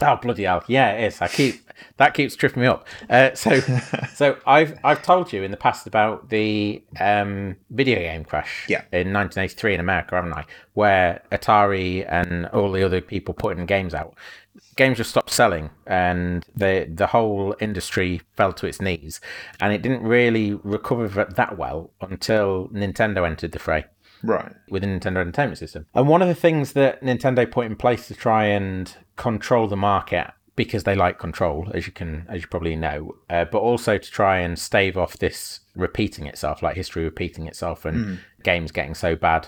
Oh 0.02 0.16
bloody 0.22 0.44
hell! 0.44 0.64
Yeah, 0.68 0.92
it 0.94 1.06
is. 1.08 1.22
I 1.22 1.28
keep 1.28 1.62
that 1.98 2.14
keeps 2.14 2.36
tripping 2.36 2.62
me 2.62 2.68
up. 2.68 2.88
Uh, 3.10 3.34
so, 3.36 3.60
so 4.14 4.38
I've 4.46 4.78
I've 4.84 5.04
told 5.04 5.32
you 5.32 5.44
in 5.44 5.52
the 5.52 5.58
past 5.58 5.86
about 5.88 6.30
the 6.30 6.84
um, 7.00 7.56
video 7.70 8.00
game 8.00 8.26
crash 8.26 8.66
Yeah. 8.68 8.82
in 8.92 9.14
1983 9.14 9.76
in 9.76 9.80
America, 9.80 10.16
haven't 10.16 10.34
I? 10.34 10.46
Where 10.74 11.22
Atari 11.32 12.06
and 12.12 12.48
all 12.48 12.72
the 12.72 12.84
other 12.84 13.02
people 13.02 13.34
putting 13.34 13.66
games 13.68 13.94
out, 13.94 14.16
games 14.76 14.98
just 14.98 15.12
stopped 15.12 15.30
selling, 15.30 15.70
and 15.86 16.44
the 16.56 16.90
the 16.92 17.08
whole 17.08 17.56
industry 17.60 18.22
fell 18.36 18.54
to 18.54 18.66
its 18.66 18.82
knees, 18.82 19.22
and 19.62 19.74
it 19.74 19.82
didn't 19.84 20.02
really 20.04 20.54
recover 20.64 21.08
that 21.26 21.58
well 21.58 21.92
until 22.02 22.68
Nintendo 22.70 23.28
entered 23.28 23.52
the 23.52 23.60
fray 23.60 23.86
Right. 24.24 24.54
with 24.70 24.84
the 24.84 24.88
Nintendo 24.88 25.18
Entertainment 25.18 25.58
System. 25.58 25.86
And 25.94 26.08
one 26.08 26.22
of 26.22 26.28
the 26.28 26.36
things 26.36 26.74
that 26.74 27.02
Nintendo 27.02 27.50
put 27.50 27.66
in 27.66 27.76
place 27.76 28.08
to 28.08 28.16
try 28.16 28.46
and 28.46 28.96
control 29.18 29.68
the 29.68 29.76
market 29.76 30.32
because 30.56 30.84
they 30.84 30.96
like 30.96 31.20
control, 31.20 31.70
as 31.74 31.88
you 31.88 31.92
can, 31.92 32.26
as 32.30 32.42
you 32.42 32.48
probably 32.48 32.76
know, 32.76 33.16
uh, 33.30 33.46
but 33.46 33.60
also 33.60 33.98
to 33.98 34.12
try 34.12 34.40
and 34.40 34.58
stave 34.58 34.98
off 34.98 35.18
this 35.18 35.62
repeating 35.76 36.28
itself, 36.28 36.62
like 36.62 36.76
history 36.76 37.04
repeating 37.04 37.48
itself, 37.48 37.86
and 37.86 38.20
games 38.44 38.72
getting 38.72 38.94
so 38.94 39.16
bad, 39.16 39.48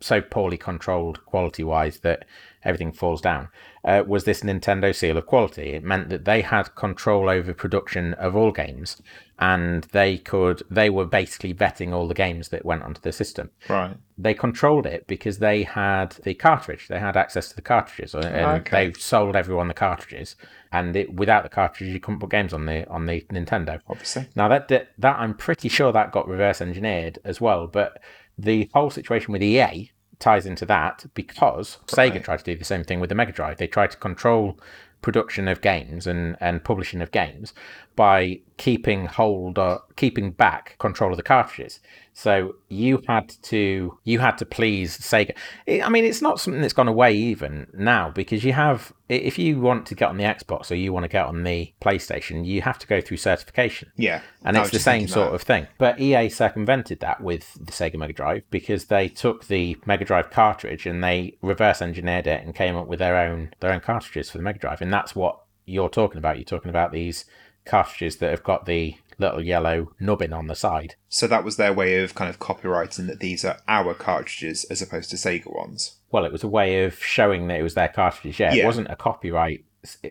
so 0.00 0.20
poorly 0.20 0.56
controlled 0.56 1.24
quality 1.26 1.64
wise 1.64 2.00
that 2.00 2.24
everything 2.64 2.92
falls 2.92 3.20
down. 3.20 3.48
Uh, 3.84 4.02
was 4.06 4.24
this 4.24 4.40
Nintendo 4.42 4.94
seal 4.94 5.18
of 5.18 5.26
quality? 5.26 5.70
It 5.74 5.84
meant 5.84 6.08
that 6.08 6.24
they 6.24 6.40
had 6.42 6.74
control 6.74 7.28
over 7.28 7.52
production 7.52 8.14
of 8.14 8.34
all 8.34 8.50
games, 8.52 9.00
and 9.38 9.84
they 9.92 10.16
could, 10.18 10.62
they 10.70 10.88
were 10.90 11.04
basically 11.04 11.52
vetting 11.52 11.92
all 11.92 12.08
the 12.08 12.14
games 12.14 12.48
that 12.48 12.64
went 12.64 12.82
onto 12.82 13.00
the 13.00 13.12
system 13.12 13.50
Right. 13.68 13.96
they 14.16 14.32
controlled 14.32 14.86
it 14.86 15.06
because 15.06 15.38
they 15.38 15.64
had 15.64 16.10
the 16.22 16.34
cartridge. 16.34 16.88
They 16.88 16.98
had 17.00 17.16
access 17.16 17.48
to 17.50 17.56
the 17.56 17.62
cartridges, 17.62 18.14
and 18.14 18.60
Okay. 18.60 18.88
they 18.88 18.92
sold 18.98 19.36
everyone 19.36 19.68
the 19.68 19.74
cartridges. 19.74 20.36
And 20.72 20.96
it, 20.96 21.14
without 21.14 21.42
the 21.44 21.48
cartridge, 21.48 21.90
you 21.90 22.00
couldn't 22.00 22.20
put 22.20 22.30
games 22.30 22.52
on 22.52 22.66
the 22.66 22.88
on 22.88 23.06
the 23.06 23.20
Nintendo. 23.32 23.80
Obviously. 23.88 24.26
Now 24.34 24.48
that 24.48 24.68
that 24.68 25.16
I'm 25.18 25.34
pretty 25.34 25.68
sure 25.68 25.92
that 25.92 26.10
got 26.10 26.26
reverse 26.26 26.60
engineered 26.60 27.18
as 27.24 27.40
well. 27.40 27.66
But 27.68 28.00
the 28.36 28.68
whole 28.74 28.90
situation 28.90 29.30
with 29.32 29.42
EA 29.42 29.92
ties 30.18 30.46
into 30.46 30.66
that 30.66 31.06
because 31.14 31.78
Sega 31.86 32.22
tried 32.22 32.38
to 32.38 32.44
do 32.44 32.56
the 32.56 32.64
same 32.64 32.84
thing 32.84 33.00
with 33.00 33.08
the 33.08 33.14
Mega 33.14 33.32
Drive. 33.32 33.58
They 33.58 33.66
tried 33.66 33.90
to 33.92 33.96
control 33.96 34.58
production 35.02 35.48
of 35.48 35.60
games 35.60 36.06
and, 36.06 36.36
and 36.40 36.64
publishing 36.64 37.02
of 37.02 37.10
games 37.10 37.52
by 37.96 38.40
keeping 38.56 39.06
hold 39.06 39.58
or 39.58 39.82
keeping 39.96 40.30
back 40.30 40.76
control 40.78 41.10
of 41.10 41.16
the 41.16 41.22
cartridges. 41.22 41.80
So 42.12 42.54
you 42.68 43.02
had 43.08 43.28
to 43.42 43.98
you 44.04 44.20
had 44.20 44.38
to 44.38 44.46
please 44.46 44.96
Sega. 44.98 45.34
I 45.68 45.82
I 45.82 45.88
mean, 45.88 46.04
it's 46.04 46.22
not 46.22 46.38
something 46.40 46.62
that's 46.62 46.72
gone 46.72 46.86
away 46.86 47.14
even 47.14 47.66
now 47.74 48.10
because 48.10 48.44
you 48.44 48.52
have 48.52 48.92
if 49.08 49.38
you 49.38 49.60
want 49.60 49.86
to 49.86 49.94
get 49.96 50.08
on 50.08 50.16
the 50.16 50.24
Xbox 50.24 50.70
or 50.70 50.76
you 50.76 50.92
want 50.92 51.04
to 51.04 51.08
get 51.08 51.26
on 51.26 51.42
the 51.42 51.72
PlayStation, 51.80 52.46
you 52.46 52.62
have 52.62 52.78
to 52.78 52.86
go 52.86 53.00
through 53.00 53.16
certification. 53.16 53.90
Yeah. 53.96 54.22
And 54.44 54.56
it's 54.56 54.70
the 54.70 54.78
same 54.78 55.08
sort 55.08 55.30
that. 55.30 55.34
of 55.34 55.42
thing. 55.42 55.66
But 55.78 56.00
EA 56.00 56.28
circumvented 56.28 57.00
that 57.00 57.20
with 57.20 57.54
the 57.54 57.72
Sega 57.72 57.96
Mega 57.96 58.12
Drive 58.12 58.44
because 58.50 58.86
they 58.86 59.08
took 59.08 59.46
the 59.46 59.76
Mega 59.84 60.04
Drive 60.04 60.30
cartridge 60.30 60.86
and 60.86 61.02
they 61.02 61.36
reverse 61.42 61.82
engineered 61.82 62.28
it 62.28 62.44
and 62.44 62.54
came 62.54 62.76
up 62.76 62.86
with 62.86 63.00
their 63.00 63.16
own 63.16 63.50
their 63.58 63.72
own 63.72 63.80
cartridges 63.80 64.30
for 64.30 64.38
the 64.38 64.44
Mega 64.44 64.60
Drive. 64.60 64.80
And 64.80 64.92
that's 64.92 65.16
what 65.16 65.40
you're 65.66 65.88
talking 65.88 66.18
about. 66.18 66.36
You're 66.36 66.44
talking 66.44 66.70
about 66.70 66.92
these 66.92 67.24
cartridges 67.64 68.16
that 68.16 68.30
have 68.30 68.42
got 68.42 68.66
the 68.66 68.96
little 69.18 69.42
yellow 69.44 69.92
nubbin 70.00 70.32
on 70.32 70.48
the 70.48 70.54
side. 70.56 70.96
So 71.08 71.26
that 71.28 71.44
was 71.44 71.56
their 71.56 71.72
way 71.72 72.02
of 72.02 72.14
kind 72.14 72.28
of 72.28 72.38
copyrighting 72.40 73.06
that 73.06 73.20
these 73.20 73.44
are 73.44 73.58
our 73.68 73.94
cartridges 73.94 74.64
as 74.64 74.82
opposed 74.82 75.10
to 75.10 75.16
Sega 75.16 75.54
ones. 75.54 75.96
Well, 76.10 76.24
it 76.24 76.32
was 76.32 76.42
a 76.42 76.48
way 76.48 76.84
of 76.84 77.02
showing 77.02 77.46
that 77.48 77.60
it 77.60 77.62
was 77.62 77.74
their 77.74 77.88
cartridges. 77.88 78.38
Yeah, 78.40 78.54
it 78.54 78.64
wasn't 78.64 78.90
a 78.90 78.96
copyright 78.96 79.64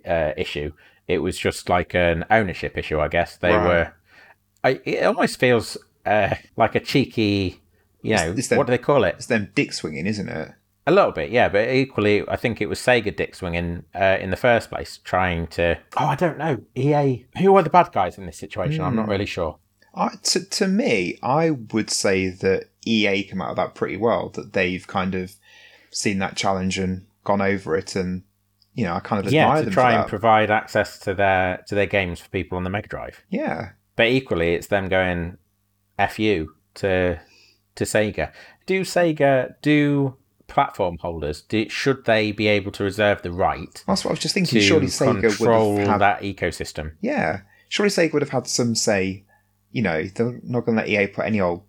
uh, 0.08 0.32
issue. 0.38 0.72
It 1.08 1.18
was 1.20 1.38
just 1.38 1.68
like 1.68 1.94
an 1.94 2.24
ownership 2.32 2.78
issue, 2.78 3.00
I 3.00 3.10
guess. 3.10 3.36
They 3.38 3.52
Right. 3.54 3.68
were. 3.68 3.94
I, 4.64 4.70
it 4.86 5.04
almost 5.04 5.38
feels 5.40 5.78
uh, 6.06 6.36
like 6.56 6.76
a 6.76 6.80
cheeky. 6.80 7.60
You 8.02 8.16
know, 8.16 8.34
it's 8.38 8.48
them- 8.48 8.58
what 8.58 8.68
do 8.68 8.72
they 8.72 8.78
call 8.78 9.04
it? 9.04 9.16
It's 9.18 9.26
them 9.28 9.52
dick 9.54 9.74
swinging, 9.74 10.08
isn't 10.08 10.30
it? 10.30 10.52
A 10.86 10.92
little 10.92 11.12
bit, 11.12 11.32
yeah, 11.32 11.48
but 11.48 11.70
equally, 11.70 12.28
I 12.28 12.36
think 12.36 12.60
it 12.62 12.68
was 12.68 12.78
Sega 12.80 13.16
dick 13.16 13.36
swinging 13.36 13.86
uh, 13.96 14.18
in 14.20 14.32
the 14.32 14.36
first 14.36 14.70
place, 14.70 15.00
trying 15.04 15.48
to. 15.48 15.78
Oh, 15.98 16.08
I 16.08 16.16
don't 16.16 16.38
know. 16.38 16.58
EA. 16.76 17.26
Who 17.38 17.56
are 17.56 17.64
the 17.64 17.70
bad 17.70 17.92
guys 17.94 18.18
in 18.18 18.26
this 18.26 18.38
situation? 18.38 18.82
I'm 18.84 18.92
Hmm. 18.92 18.98
not 18.98 19.08
really 19.08 19.26
sure. 19.26 19.60
I, 19.96 20.10
to, 20.24 20.44
to 20.44 20.68
me, 20.68 21.20
I 21.24 21.52
would 21.52 21.90
say 21.90 22.28
that 22.30 22.66
EA 22.86 23.24
come 23.24 23.42
out 23.42 23.52
of 23.52 23.56
that 23.58 23.76
pretty 23.76 23.96
well. 23.96 24.30
That 24.30 24.52
they've 24.54 24.86
kind 24.86 25.16
of 25.16 25.36
seen 25.92 26.20
that 26.20 26.36
challenge 26.36 26.78
and 26.80 27.06
gone 27.24 27.42
over 27.42 27.78
it, 27.78 27.96
and 27.96 28.24
you 28.74 28.84
know, 28.84 28.96
I 28.96 29.00
kind 29.00 29.20
of 29.20 29.28
admire 29.28 29.48
Yeah, 29.48 29.60
to 29.60 29.64
them 29.66 29.74
try 29.74 29.84
for 29.92 29.96
and 29.96 30.04
that. 30.04 30.10
provide 30.10 30.52
access 30.52 31.00
to 31.00 31.14
their 31.14 31.64
to 31.68 31.76
their 31.76 31.86
games 31.86 32.20
for 32.20 32.28
people 32.30 32.58
on 32.58 32.64
the 32.66 32.70
Mega 32.70 32.88
Drive. 32.90 33.22
yeah, 33.30 33.70
But 33.96 34.08
equally, 34.08 34.54
it's 34.56 34.68
them 34.68 34.90
going 34.90 35.38
"f 35.98 36.20
you" 36.20 36.56
to 36.76 37.20
to 37.76 37.84
Sega. 37.86 38.34
Do 38.66 38.82
Sega 38.82 39.54
do 39.62 40.18
platform 40.48 40.98
holders? 41.00 41.42
Do, 41.42 41.68
should 41.70 42.06
they 42.06 42.32
be 42.32 42.48
able 42.48 42.72
to 42.74 42.84
reserve 42.84 43.22
the 43.22 43.32
right 43.32 43.84
that's 43.88 44.04
what 44.04 44.12
I 44.12 44.14
was 44.14 44.20
just 44.20 44.34
thinking. 44.34 44.62
Surely 44.62 44.88
Sega 44.88 45.22
control 45.22 45.74
would 45.74 45.80
have 45.82 45.90
had 45.90 46.02
that 46.02 46.22
ecosystem? 46.22 46.94
Yeah, 47.02 47.42
surely 47.70 47.90
Sega 47.90 48.14
would 48.14 48.22
have 48.22 48.32
had 48.32 48.48
some 48.48 48.76
say. 48.76 49.26
You 49.72 49.82
know, 49.82 50.04
they're 50.04 50.40
not 50.44 50.66
going 50.66 50.78
to 50.78 50.84
let 50.84 50.88
EA 50.88 51.08
put 51.08 51.26
any 51.26 51.42
old 51.42 51.64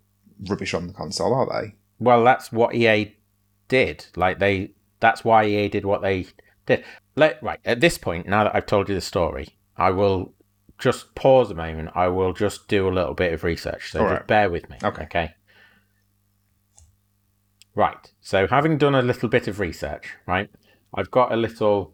rubbish 0.47 0.75
on 0.75 0.85
the 0.85 0.93
console, 0.93 1.33
are 1.33 1.47
they? 1.61 1.73
Well, 1.99 2.23
that's 2.23 2.51
what 2.51 2.75
EA 2.75 3.15
did. 3.67 4.05
Like 4.15 4.39
they, 4.39 4.71
that's 4.99 5.23
why 5.23 5.45
EA 5.45 5.69
did 5.69 5.85
what 5.85 6.03
they 6.03 6.27
did. 6.65 6.83
Let, 7.15 7.41
right 7.41 7.59
at 7.65 7.79
this 7.79 7.97
point, 7.97 8.27
now 8.27 8.43
that 8.43 8.55
I've 8.55 8.65
told 8.65 8.89
you 8.89 8.95
the 8.95 9.01
story, 9.01 9.49
I 9.77 9.91
will 9.91 10.33
just 10.77 11.15
pause 11.15 11.51
a 11.51 11.55
moment. 11.55 11.89
I 11.95 12.07
will 12.09 12.33
just 12.33 12.67
do 12.67 12.87
a 12.87 12.91
little 12.93 13.13
bit 13.13 13.33
of 13.33 13.43
research. 13.43 13.91
So 13.91 14.01
All 14.01 14.05
just 14.09 14.19
right. 14.19 14.27
bear 14.27 14.49
with 14.49 14.69
me. 14.69 14.77
Okay. 14.83 15.03
Okay. 15.03 15.33
Right. 17.75 18.11
So 18.21 18.47
having 18.47 18.77
done 18.77 18.95
a 18.95 19.01
little 19.01 19.27
bit 19.27 19.47
of 19.47 19.59
research, 19.59 20.13
right, 20.25 20.49
I've 20.93 21.11
got 21.11 21.31
a 21.31 21.35
little. 21.35 21.93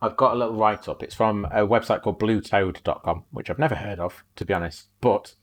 I've 0.00 0.16
got 0.16 0.34
a 0.34 0.36
little 0.36 0.54
write 0.54 0.86
up. 0.88 1.02
It's 1.02 1.14
from 1.14 1.46
a 1.46 1.66
website 1.66 2.02
called 2.02 2.20
bluetoad.com, 2.20 3.24
which 3.32 3.50
I've 3.50 3.58
never 3.58 3.74
heard 3.74 3.98
of, 3.98 4.22
to 4.36 4.44
be 4.44 4.54
honest. 4.54 4.88
But 5.00 5.34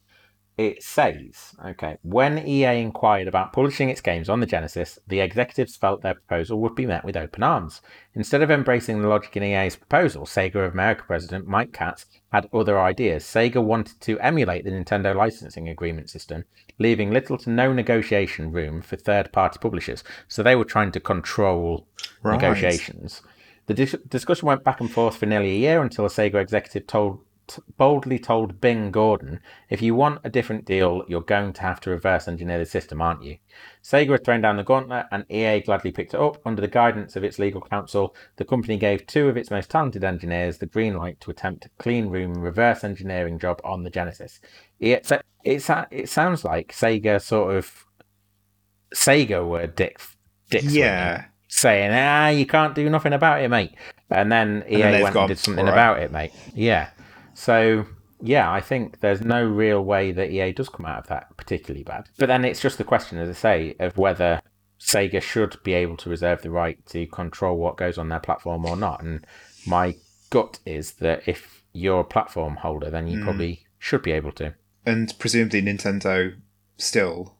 it 0.57 0.81
says, 0.81 1.53
okay, 1.65 1.97
when 2.01 2.47
EA 2.47 2.79
inquired 2.81 3.27
about 3.27 3.51
publishing 3.51 3.89
its 3.89 3.99
games 3.99 4.29
on 4.29 4.39
the 4.39 4.45
Genesis, 4.45 4.97
the 5.05 5.19
executives 5.19 5.75
felt 5.75 6.01
their 6.01 6.13
proposal 6.13 6.61
would 6.61 6.75
be 6.75 6.85
met 6.85 7.03
with 7.03 7.17
open 7.17 7.43
arms. 7.43 7.81
Instead 8.13 8.41
of 8.41 8.49
embracing 8.49 9.01
the 9.01 9.09
logic 9.09 9.35
in 9.35 9.43
EA's 9.43 9.75
proposal, 9.75 10.25
Sega 10.25 10.65
of 10.65 10.71
America 10.71 11.03
president 11.05 11.45
Mike 11.45 11.73
Katz 11.73 12.05
had 12.31 12.47
other 12.53 12.79
ideas. 12.79 13.25
Sega 13.25 13.61
wanted 13.61 13.99
to 14.01 14.17
emulate 14.21 14.63
the 14.63 14.71
Nintendo 14.71 15.13
licensing 15.13 15.67
agreement 15.67 16.09
system, 16.09 16.45
leaving 16.79 17.11
little 17.11 17.37
to 17.39 17.49
no 17.49 17.73
negotiation 17.73 18.51
room 18.51 18.81
for 18.81 18.95
third 18.95 19.33
party 19.33 19.59
publishers. 19.59 20.05
So 20.29 20.41
they 20.41 20.55
were 20.55 20.63
trying 20.63 20.93
to 20.93 20.99
control 21.01 21.85
Right. 22.23 22.39
negotiations. 22.39 23.21
The 23.65 23.73
dis- 23.73 23.97
discussion 24.07 24.47
went 24.47 24.63
back 24.63 24.79
and 24.79 24.89
forth 24.91 25.17
for 25.17 25.25
nearly 25.25 25.49
a 25.51 25.57
year 25.57 25.81
until 25.81 26.05
a 26.05 26.09
Sega 26.09 26.35
executive 26.35 26.87
told 26.87 27.19
t- 27.47 27.61
boldly 27.77 28.19
told 28.19 28.59
Bing 28.61 28.91
Gordon, 28.91 29.39
"If 29.69 29.81
you 29.81 29.95
want 29.95 30.21
a 30.23 30.29
different 30.29 30.65
deal, 30.65 31.03
you're 31.07 31.21
going 31.21 31.53
to 31.53 31.61
have 31.61 31.79
to 31.81 31.89
reverse 31.89 32.27
engineer 32.27 32.57
the 32.59 32.65
system, 32.65 33.01
aren't 33.01 33.23
you?" 33.23 33.37
Sega 33.83 34.11
had 34.11 34.23
thrown 34.23 34.41
down 34.41 34.57
the 34.57 34.63
gauntlet, 34.63 35.05
and 35.11 35.25
EA 35.29 35.61
gladly 35.61 35.91
picked 35.91 36.13
it 36.13 36.19
up 36.19 36.37
under 36.45 36.61
the 36.61 36.67
guidance 36.67 37.15
of 37.15 37.23
its 37.23 37.37
legal 37.39 37.61
counsel. 37.61 38.15
The 38.37 38.45
company 38.45 38.77
gave 38.77 39.05
two 39.07 39.29
of 39.29 39.37
its 39.37 39.51
most 39.51 39.69
talented 39.69 40.03
engineers 40.03 40.57
the 40.57 40.65
green 40.65 40.95
light 40.97 41.19
to 41.21 41.31
attempt 41.31 41.65
a 41.65 41.69
clean 41.77 42.07
room 42.09 42.33
reverse 42.33 42.83
engineering 42.83 43.37
job 43.39 43.61
on 43.63 43.83
the 43.83 43.89
Genesis. 43.89 44.39
It, 44.79 45.09
it, 45.43 45.69
it 45.91 46.09
sounds 46.09 46.43
like 46.43 46.71
Sega 46.73 47.21
sort 47.21 47.55
of 47.55 47.85
Sega 48.93 49.47
were 49.47 49.67
dick, 49.67 49.99
dick 50.49 50.61
swinging 50.61 50.79
Yeah. 50.79 51.25
saying, 51.47 51.91
ah, 51.93 52.29
you 52.29 52.45
can't 52.45 52.75
do 52.75 52.89
nothing 52.89 53.13
about 53.13 53.41
it, 53.41 53.49
mate. 53.49 53.75
And 54.09 54.31
then 54.31 54.63
EA 54.69 54.77
then 54.77 54.91
they've 54.93 55.03
went 55.03 55.15
and 55.15 55.27
did 55.27 55.39
something 55.39 55.67
"Alright." 55.67 55.73
about 55.73 55.99
it, 55.99 56.11
mate. 56.11 56.31
Yeah. 56.53 56.89
So, 57.35 57.85
yeah, 58.21 58.51
I 58.51 58.61
think 58.61 59.01
there's 59.01 59.21
no 59.21 59.45
real 59.45 59.83
way 59.83 60.11
that 60.11 60.31
EA 60.31 60.53
does 60.53 60.69
come 60.69 60.85
out 60.85 60.99
of 60.99 61.07
that 61.07 61.35
particularly 61.37 61.83
bad. 61.83 62.09
But 62.17 62.27
then 62.27 62.43
it's 62.43 62.61
just 62.61 62.79
the 62.79 62.83
question, 62.83 63.19
as 63.19 63.29
I 63.29 63.33
say, 63.33 63.75
of 63.79 63.97
whether 63.97 64.41
Sega 64.79 65.21
should 65.21 65.61
be 65.63 65.73
able 65.73 65.97
to 65.97 66.09
reserve 66.09 66.41
the 66.41 66.49
right 66.49 66.83
to 66.87 67.05
control 67.07 67.57
what 67.57 67.77
goes 67.77 67.97
on 67.97 68.09
their 68.09 68.19
platform 68.19 68.65
or 68.65 68.75
not. 68.75 69.03
And 69.03 69.27
my 69.67 69.95
gut 70.29 70.59
is 70.65 70.93
that 70.93 71.27
if 71.27 71.63
you're 71.73 71.99
a 71.99 72.05
platform 72.05 72.55
holder, 72.55 72.89
then 72.89 73.07
you 73.07 73.19
hmm. 73.19 73.25
probably 73.25 73.65
should 73.77 74.01
be 74.01 74.11
able 74.11 74.31
to. 74.33 74.55
And 74.85 75.13
presumably 75.19 75.61
Nintendo 75.61 76.35
still 76.77 77.35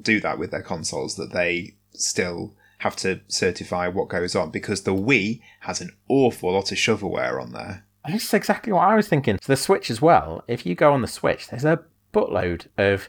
do 0.00 0.20
that 0.20 0.38
with 0.38 0.50
their 0.50 0.62
consoles, 0.62 1.16
that 1.16 1.32
they 1.32 1.76
still 1.92 2.54
have 2.78 2.96
to 2.96 3.20
certify 3.28 3.88
what 3.88 4.08
goes 4.08 4.34
on 4.34 4.50
because 4.50 4.82
the 4.82 4.94
Wii 4.94 5.40
has 5.60 5.80
an 5.80 5.96
awful 6.08 6.52
lot 6.52 6.72
of 6.72 6.78
shovelware 6.78 7.40
on 7.40 7.52
there. 7.52 7.85
That's 8.08 8.32
exactly 8.34 8.72
what 8.72 8.86
I 8.88 8.94
was 8.96 9.08
thinking. 9.08 9.38
So 9.42 9.52
the 9.52 9.56
Switch 9.56 9.90
as 9.90 10.00
well. 10.02 10.44
If 10.48 10.64
you 10.66 10.74
go 10.74 10.92
on 10.92 11.02
the 11.02 11.08
Switch, 11.08 11.48
there's 11.48 11.64
a 11.64 11.80
buttload 12.12 12.66
of 12.78 13.08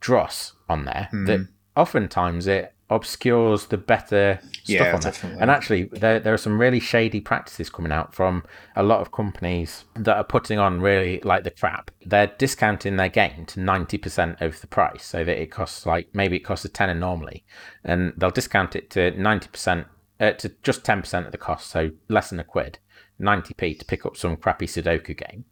dross 0.00 0.52
on 0.68 0.84
there 0.84 1.08
Hmm. 1.10 1.24
that 1.26 1.48
oftentimes 1.76 2.46
it 2.46 2.72
obscures 2.90 3.66
the 3.68 3.78
better 3.78 4.38
stuff 4.42 4.68
Yeah, 4.68 4.78
on 4.94 5.00
there. 5.00 5.10
definitely. 5.10 5.40
And 5.40 5.50
actually, 5.50 5.84
there 5.84 6.20
there 6.20 6.34
are 6.34 6.38
some 6.38 6.60
really 6.60 6.80
shady 6.80 7.20
practices 7.20 7.70
coming 7.70 7.90
out 7.90 8.14
from 8.14 8.44
a 8.76 8.82
lot 8.82 9.00
of 9.00 9.10
companies 9.10 9.84
that 9.96 10.16
are 10.16 10.24
putting 10.24 10.58
on 10.58 10.80
really 10.80 11.20
like 11.24 11.44
the 11.44 11.50
crap. 11.50 11.90
They're 12.04 12.32
discounting 12.38 12.96
their 12.96 13.08
game 13.08 13.46
to 13.46 13.60
ninety 13.60 13.96
percent 13.98 14.40
of 14.42 14.60
the 14.60 14.66
price, 14.66 15.04
so 15.04 15.24
that 15.24 15.40
it 15.40 15.50
costs 15.50 15.86
like 15.86 16.08
maybe 16.12 16.36
it 16.36 16.40
costs 16.40 16.64
a 16.66 16.68
tenner 16.68 16.94
normally, 16.94 17.44
and 17.82 18.12
they'll 18.18 18.30
discount 18.30 18.76
it 18.76 18.90
to 18.90 19.10
ninety 19.12 19.48
percent. 19.48 19.86
Uh, 20.20 20.30
to 20.30 20.48
just 20.62 20.84
10% 20.84 21.26
of 21.26 21.32
the 21.32 21.36
cost, 21.36 21.68
so 21.68 21.90
less 22.08 22.30
than 22.30 22.38
a 22.38 22.44
quid, 22.44 22.78
90p 23.24 23.78
to 23.78 23.84
pick 23.84 24.04
up 24.06 24.16
some 24.16 24.36
crappy 24.36 24.66
Sudoku 24.66 25.16
game. 25.16 25.44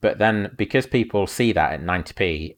But 0.00 0.18
then 0.18 0.52
because 0.56 0.86
people 0.86 1.26
see 1.26 1.52
that 1.52 1.72
at 1.72 1.82
90p 1.82 2.56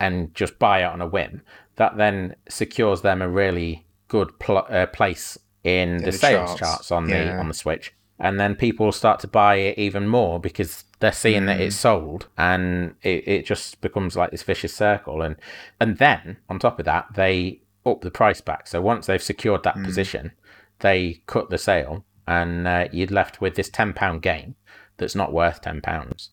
and 0.00 0.34
just 0.34 0.58
buy 0.58 0.80
it 0.80 0.84
on 0.86 1.00
a 1.00 1.06
whim, 1.06 1.42
that 1.76 1.96
then 1.96 2.36
secures 2.48 3.00
them 3.02 3.22
a 3.22 3.28
really 3.28 3.86
good 4.08 4.38
pl- 4.38 4.66
uh, 4.68 4.86
place 4.86 5.38
in 5.64 5.98
the, 5.98 6.10
the 6.10 6.12
sales 6.12 6.50
charts. 6.50 6.60
charts 6.60 6.90
on 6.92 7.06
the 7.06 7.38
on 7.38 7.48
the 7.48 7.54
Switch. 7.54 7.92
And 8.20 8.38
then 8.38 8.54
people 8.54 8.92
start 8.92 9.18
to 9.20 9.26
buy 9.26 9.56
it 9.56 9.78
even 9.78 10.06
more 10.06 10.38
because 10.38 10.84
they're 11.00 11.10
seeing 11.10 11.46
that 11.46 11.58
Mm. 11.58 11.62
it's 11.66 11.76
sold, 11.76 12.28
and 12.38 12.94
it, 13.02 13.26
it 13.26 13.46
just 13.46 13.80
becomes 13.80 14.14
like 14.16 14.30
this 14.30 14.44
vicious 14.44 14.74
circle. 14.74 15.20
And 15.22 15.36
and 15.80 15.98
then 15.98 16.36
on 16.48 16.58
top 16.60 16.78
of 16.78 16.84
that, 16.84 17.06
they 17.14 17.60
up 17.84 18.02
the 18.02 18.10
price 18.12 18.40
back. 18.40 18.68
So 18.68 18.80
once 18.80 19.06
they've 19.06 19.22
secured 19.22 19.64
that 19.64 19.74
Mm. 19.76 19.84
position, 19.84 20.32
they 20.78 21.22
cut 21.26 21.50
the 21.50 21.58
sale, 21.58 22.04
and 22.26 22.66
uh, 22.66 22.88
you're 22.92 23.06
left 23.08 23.40
with 23.40 23.54
this 23.54 23.68
ten 23.68 23.92
pound 23.92 24.22
game 24.22 24.54
that's 24.96 25.14
not 25.14 25.32
worth 25.32 25.60
ten 25.60 25.80
pounds 25.80 26.30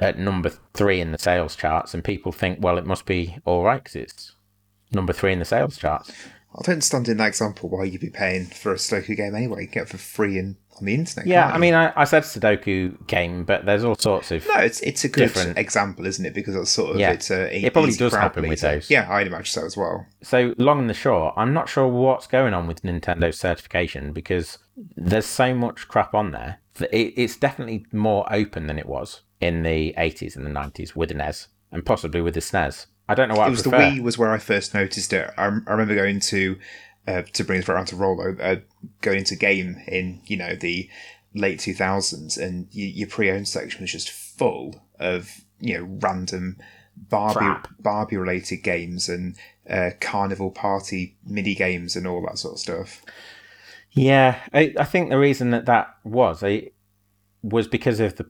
at 0.00 0.18
number 0.18 0.50
three 0.74 1.00
in 1.00 1.12
the 1.12 1.18
sales 1.18 1.54
charts, 1.54 1.94
and 1.94 2.02
people 2.02 2.32
think, 2.32 2.58
well, 2.60 2.76
it 2.78 2.86
must 2.86 3.06
be 3.06 3.36
all 3.44 3.62
right 3.62 3.82
because 3.84 3.94
it's 3.96 4.32
number 4.92 5.12
three 5.12 5.32
in 5.32 5.38
the 5.38 5.44
sales 5.44 5.76
charts. 5.76 6.10
I 6.58 6.62
don't 6.64 6.80
stand 6.80 7.08
in 7.08 7.18
that 7.18 7.28
example 7.28 7.68
why 7.68 7.84
you'd 7.84 8.00
be 8.00 8.08
paying 8.10 8.46
for 8.46 8.72
a 8.72 8.76
Sudoku 8.76 9.14
game 9.16 9.34
anyway. 9.34 9.62
You 9.62 9.66
get 9.68 9.82
it 9.84 9.88
for 9.90 9.98
free 9.98 10.38
in, 10.38 10.56
on 10.78 10.86
the 10.86 10.94
internet. 10.94 11.26
Yeah, 11.26 11.48
I 11.48 11.58
mean, 11.58 11.74
I, 11.74 11.92
I 11.94 12.04
said 12.04 12.22
Sudoku 12.22 13.06
game, 13.06 13.44
but 13.44 13.66
there's 13.66 13.84
all 13.84 13.94
sorts 13.94 14.30
of. 14.32 14.46
No, 14.48 14.54
it's 14.60 14.80
it's 14.80 15.04
a 15.04 15.08
good 15.08 15.20
different- 15.28 15.58
example, 15.58 16.06
isn't 16.06 16.24
it? 16.24 16.32
Because 16.34 16.56
it's 16.56 16.70
sort 16.70 16.92
of 16.92 16.96
Yeah. 16.98 17.12
it's 17.12 17.30
a 17.30 17.54
It 17.66 17.72
probably 17.74 17.92
does 17.92 18.14
happen 18.14 18.48
with 18.48 18.62
those. 18.62 18.88
Yeah, 18.90 19.06
I'd 19.12 19.26
imagine 19.26 19.44
so 19.46 19.66
as 19.66 19.76
well. 19.76 20.06
So 20.22 20.54
long 20.56 20.80
and 20.80 20.88
the 20.90 20.94
short, 20.94 21.34
I'm 21.36 21.52
not 21.52 21.68
sure 21.68 21.86
what's 21.86 22.26
going 22.26 22.54
on 22.54 22.66
with 22.66 22.82
Nintendo's 22.82 23.38
certification 23.38 24.12
because 24.14 24.56
there's 24.96 25.26
so 25.26 25.54
much 25.54 25.88
crap 25.88 26.14
on 26.14 26.32
there. 26.32 26.60
that 26.74 26.94
It, 26.94 27.14
it's 27.16 27.36
definitely 27.36 27.86
more 27.92 28.30
open 28.32 28.66
than 28.66 28.78
it 28.78 28.86
was 28.86 29.22
in 29.40 29.62
the 29.62 29.94
80s 29.98 30.36
and 30.36 30.46
the 30.46 30.50
90s 30.50 30.94
with 30.94 31.08
the 31.10 31.14
NES 31.14 31.48
and 31.72 31.84
possibly 31.84 32.20
with 32.20 32.34
the 32.34 32.40
SNES. 32.40 32.86
I 33.08 33.14
don't 33.14 33.28
know 33.28 33.36
what 33.36 33.44
it 33.44 33.46
I 33.46 33.50
was 33.50 33.62
prefer. 33.62 33.78
the 33.78 34.00
Wii 34.00 34.02
was 34.02 34.18
where 34.18 34.32
I 34.32 34.38
first 34.38 34.74
noticed 34.74 35.12
it. 35.12 35.30
I, 35.36 35.44
I 35.44 35.46
remember 35.46 35.94
going 35.94 36.20
to 36.20 36.58
uh, 37.06 37.22
to 37.34 37.44
bring 37.44 37.60
it 37.60 37.68
around 37.68 37.86
to 37.86 37.96
Rolo, 37.96 38.36
uh, 38.40 38.56
going 39.00 39.22
to 39.24 39.36
game 39.36 39.76
in 39.86 40.22
you 40.26 40.36
know 40.36 40.56
the 40.56 40.90
late 41.34 41.60
two 41.60 41.74
thousands, 41.74 42.36
and 42.36 42.66
y- 42.74 42.92
your 42.94 43.08
pre-owned 43.08 43.46
section 43.46 43.82
was 43.82 43.92
just 43.92 44.10
full 44.10 44.84
of 44.98 45.30
you 45.60 45.78
know 45.78 45.84
random 46.00 46.56
Barbie 46.96 47.38
Crap. 47.38 47.68
Barbie 47.78 48.16
related 48.16 48.64
games 48.64 49.08
and 49.08 49.36
uh, 49.70 49.90
carnival 50.00 50.50
party 50.50 51.16
mini 51.24 51.54
games 51.54 51.94
and 51.94 52.08
all 52.08 52.22
that 52.26 52.38
sort 52.38 52.54
of 52.54 52.60
stuff. 52.60 53.02
Yeah, 53.96 54.38
I, 54.52 54.74
I 54.78 54.84
think 54.84 55.08
the 55.10 55.18
reason 55.18 55.50
that 55.50 55.66
that 55.66 55.96
was 56.04 56.42
I, 56.44 56.70
was 57.42 57.66
because 57.66 57.98
of 57.98 58.16
the 58.16 58.26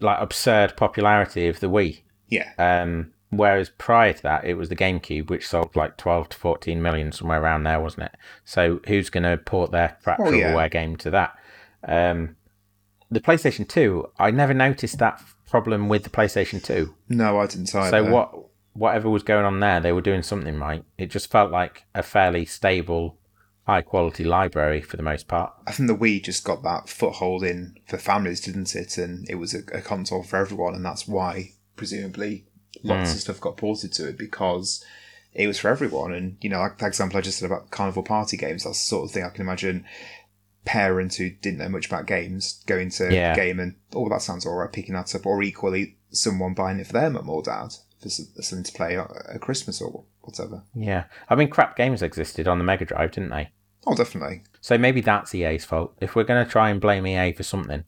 like 0.00 0.18
absurd 0.20 0.76
popularity 0.76 1.48
of 1.48 1.60
the 1.60 1.68
Wii. 1.68 2.00
Yeah, 2.28 2.52
Um, 2.58 3.12
whereas 3.30 3.70
prior 3.70 4.12
to 4.12 4.22
that, 4.22 4.44
it 4.44 4.54
was 4.54 4.68
the 4.68 4.76
GameCube, 4.76 5.28
which 5.30 5.46
sold 5.46 5.76
like 5.76 5.96
12 5.98 6.30
to 6.30 6.36
14 6.38 6.80
million, 6.80 7.12
somewhere 7.12 7.42
around 7.42 7.64
there, 7.64 7.80
wasn't 7.80 8.04
it? 8.04 8.12
So 8.44 8.80
who's 8.86 9.10
going 9.10 9.24
to 9.24 9.36
port 9.36 9.70
their 9.72 9.96
crap 10.02 10.20
Oh, 10.20 10.30
yeah. 10.30 10.52
shovelware 10.52 10.70
game 10.70 10.96
to 10.98 11.10
that? 11.10 11.34
Um, 11.86 12.36
the 13.10 13.20
PlayStation 13.20 13.68
2, 13.68 14.10
I 14.18 14.30
never 14.30 14.54
noticed 14.54 14.98
that 14.98 15.20
problem 15.48 15.88
with 15.88 16.02
the 16.04 16.10
PlayStation 16.10 16.62
2. 16.64 16.94
no, 17.10 17.38
I 17.38 17.46
didn't 17.46 17.74
either. 17.74 17.90
So 17.90 18.10
what, 18.10 18.34
whatever 18.72 19.10
was 19.10 19.22
going 19.22 19.44
on 19.44 19.60
there, 19.60 19.80
they 19.80 19.92
were 19.92 20.00
doing 20.00 20.22
something 20.22 20.58
right. 20.58 20.84
It 20.98 21.06
just 21.10 21.30
felt 21.30 21.50
like 21.52 21.84
a 21.94 22.02
fairly 22.02 22.44
stable, 22.46 23.18
high 23.66 23.82
quality 23.82 24.24
library 24.24 24.80
for 24.82 24.96
the 24.96 25.02
most 25.02 25.26
part. 25.28 25.52
I 25.66 25.72
think 25.72 25.88
the 25.88 25.96
Wii 25.96 26.22
just 26.22 26.44
got 26.44 26.62
that 26.64 26.88
foothold 26.88 27.42
in 27.44 27.76
for 27.88 27.98
families, 27.98 28.40
didn't 28.40 28.74
it? 28.76 28.98
And 28.98 29.28
it 29.28 29.36
was 29.36 29.54
a, 29.54 29.60
a 29.72 29.80
console 29.80 30.22
for 30.22 30.36
everyone, 30.36 30.74
and 30.74 30.84
that's 30.84 31.08
why 31.08 31.52
presumably 31.76 32.44
lots 32.82 33.10
Hmm. 33.10 33.14
of 33.16 33.20
stuff 33.20 33.40
got 33.40 33.56
ported 33.56 33.92
to 33.94 34.08
it 34.08 34.18
because 34.18 34.84
it 35.32 35.46
was 35.46 35.58
for 35.58 35.68
everyone. 35.70 36.12
And 36.12 36.36
you 36.40 36.50
know, 36.50 36.58
like 36.60 36.78
the 36.78 36.86
example 36.86 37.18
I 37.18 37.22
just 37.22 37.38
said 37.38 37.46
about 37.50 37.70
carnival 37.70 38.02
party 38.02 38.36
games, 38.36 38.64
that's 38.64 38.78
the 38.78 38.88
sort 38.88 39.04
of 39.08 39.10
thing 39.12 39.24
I 39.24 39.30
can 39.30 39.42
imagine 39.42 39.84
parents 40.64 41.16
who 41.16 41.28
didn't 41.30 41.58
know 41.58 41.68
much 41.68 41.86
about 41.86 42.06
games 42.06 42.62
going 42.66 42.88
to 42.90 43.12
Yeah. 43.14 43.34
game 43.34 43.60
and 43.60 43.74
oh 43.94 44.08
that 44.08 44.22
sounds 44.22 44.46
alright 44.46 44.72
picking 44.72 44.94
that 44.94 45.14
up 45.14 45.26
or 45.26 45.42
equally 45.42 45.98
someone 46.10 46.54
buying 46.54 46.80
it 46.80 46.86
for 46.86 46.94
their 46.94 47.10
mum 47.10 47.28
or 47.28 47.42
dad 47.42 47.74
for 48.00 48.08
something 48.08 48.64
to 48.64 48.72
play 48.72 48.96
at 48.98 49.10
at 49.34 49.40
Christmas 49.42 49.82
or 49.82 50.04
whatever. 50.22 50.62
Yeah. 50.74 51.04
I 51.28 51.34
mean, 51.34 51.48
crap 51.50 51.76
games 51.76 52.00
existed 52.02 52.48
on 52.48 52.58
the 52.58 52.64
Mega 52.64 52.84
Drive, 52.86 53.12
didn't 53.12 53.30
they? 53.30 53.50
Oh 53.86 53.94
definitely. 53.94 54.42
So 54.60 54.78
maybe 54.78 55.00
that's 55.00 55.34
EA's 55.34 55.64
fault. 55.64 55.94
If 56.00 56.14
we're 56.14 56.24
going 56.24 56.44
to 56.44 56.50
try 56.50 56.70
and 56.70 56.80
blame 56.80 57.06
EA 57.06 57.32
for 57.32 57.42
something, 57.42 57.84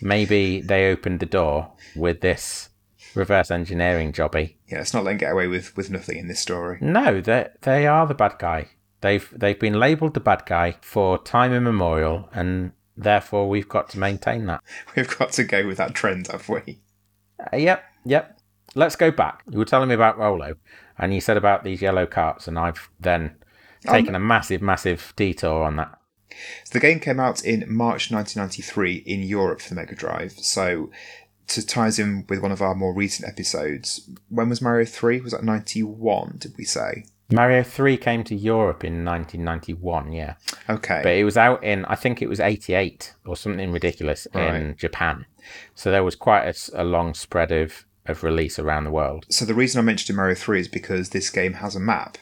maybe 0.00 0.60
they 0.60 0.90
opened 0.90 1.20
the 1.20 1.26
door 1.26 1.72
with 1.96 2.20
this 2.20 2.70
reverse 3.14 3.50
engineering 3.50 4.12
jobby. 4.12 4.56
Yeah, 4.68 4.78
let's 4.78 4.94
not 4.94 5.04
letting 5.04 5.18
get 5.18 5.32
away 5.32 5.46
with, 5.46 5.76
with 5.76 5.90
nothing 5.90 6.18
in 6.18 6.28
this 6.28 6.40
story. 6.40 6.78
No, 6.80 7.20
they 7.20 7.48
they 7.62 7.86
are 7.86 8.06
the 8.06 8.14
bad 8.14 8.36
guy. 8.38 8.68
They've 9.00 9.28
they've 9.34 9.58
been 9.58 9.80
labelled 9.80 10.14
the 10.14 10.20
bad 10.20 10.44
guy 10.46 10.76
for 10.82 11.18
time 11.18 11.52
immemorial, 11.52 12.28
and 12.32 12.72
therefore 12.96 13.48
we've 13.48 13.68
got 13.68 13.88
to 13.90 13.98
maintain 13.98 14.46
that. 14.46 14.62
We've 14.96 15.18
got 15.18 15.32
to 15.32 15.44
go 15.44 15.66
with 15.66 15.78
that 15.78 15.94
trend, 15.94 16.28
have 16.28 16.48
we? 16.48 16.80
Uh, 17.40 17.56
yep, 17.56 17.84
yep. 18.04 18.38
Let's 18.74 18.96
go 18.96 19.10
back. 19.10 19.42
You 19.50 19.58
were 19.58 19.64
telling 19.64 19.88
me 19.88 19.94
about 19.94 20.18
Rolo, 20.18 20.54
and 20.98 21.14
you 21.14 21.20
said 21.20 21.36
about 21.36 21.64
these 21.64 21.82
yellow 21.82 22.06
carts, 22.06 22.46
and 22.46 22.58
I've 22.58 22.90
then 23.00 23.36
Um, 23.86 23.94
taken 23.94 24.14
a 24.14 24.20
massive, 24.20 24.62
massive 24.62 25.12
detour 25.16 25.64
on 25.64 25.76
that. 25.76 25.98
So 26.64 26.72
the 26.72 26.80
game 26.80 27.00
came 27.00 27.18
out 27.18 27.44
in 27.44 27.64
March 27.68 28.10
1993 28.10 29.02
in 29.06 29.22
Europe 29.22 29.60
for 29.60 29.70
the 29.70 29.74
Mega 29.74 29.94
Drive. 29.94 30.32
So 30.32 30.90
to 31.48 31.66
ties 31.66 31.98
in 31.98 32.24
with 32.28 32.40
one 32.40 32.52
of 32.52 32.62
our 32.62 32.74
more 32.74 32.94
recent 32.94 33.28
episodes. 33.28 34.08
When 34.28 34.48
was 34.48 34.62
Mario 34.62 34.86
Three? 34.86 35.20
Was 35.20 35.32
that 35.32 35.42
ninety 35.42 35.82
one? 35.82 36.36
Did 36.38 36.54
we 36.56 36.64
say? 36.64 37.04
Mario 37.32 37.62
3 37.62 37.96
came 37.96 38.24
to 38.24 38.34
Europe 38.34 38.82
in 38.82 39.04
1991, 39.04 40.12
yeah. 40.12 40.34
Okay. 40.68 41.00
But 41.02 41.12
it 41.12 41.22
was 41.22 41.36
out 41.36 41.62
in, 41.62 41.84
I 41.84 41.94
think 41.94 42.20
it 42.20 42.28
was 42.28 42.40
88 42.40 43.14
or 43.24 43.36
something 43.36 43.70
ridiculous 43.70 44.26
in 44.34 44.74
Japan. 44.76 45.26
So 45.74 45.90
there 45.92 46.02
was 46.02 46.16
quite 46.16 46.52
a 46.74 46.82
long 46.82 47.14
spread 47.14 47.52
of, 47.52 47.84
of 48.06 48.24
release 48.24 48.58
around 48.58 48.82
the 48.82 48.90
world. 48.90 49.26
So 49.28 49.44
the 49.44 49.54
reason 49.54 49.78
I 49.78 49.82
mentioned 49.82 50.16
Mario 50.16 50.34
3 50.34 50.60
is 50.60 50.68
because 50.68 51.10
this 51.10 51.30
game 51.30 51.54
has 51.54 51.76
a 51.76 51.80
map 51.80 52.18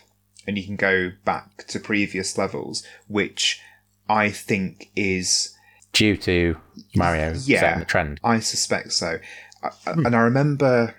and 0.48 0.56
you 0.58 0.64
can 0.64 0.76
go 0.76 1.12
back 1.24 1.66
to 1.68 1.78
previous 1.78 2.37
levels, 2.38 2.82
which 3.06 3.61
I 4.08 4.30
think 4.30 4.90
is 4.96 5.54
Due 5.92 6.16
to 6.16 6.56
Mario 6.96 7.34
Yeah. 7.44 7.61
setting 7.61 7.78
the 7.80 7.84
trend. 7.84 8.20
I 8.24 8.40
suspect 8.40 8.92
so. 8.92 9.20
I- 9.62 9.70
And 9.87 10.16
I 10.16 10.20
remember 10.20 10.94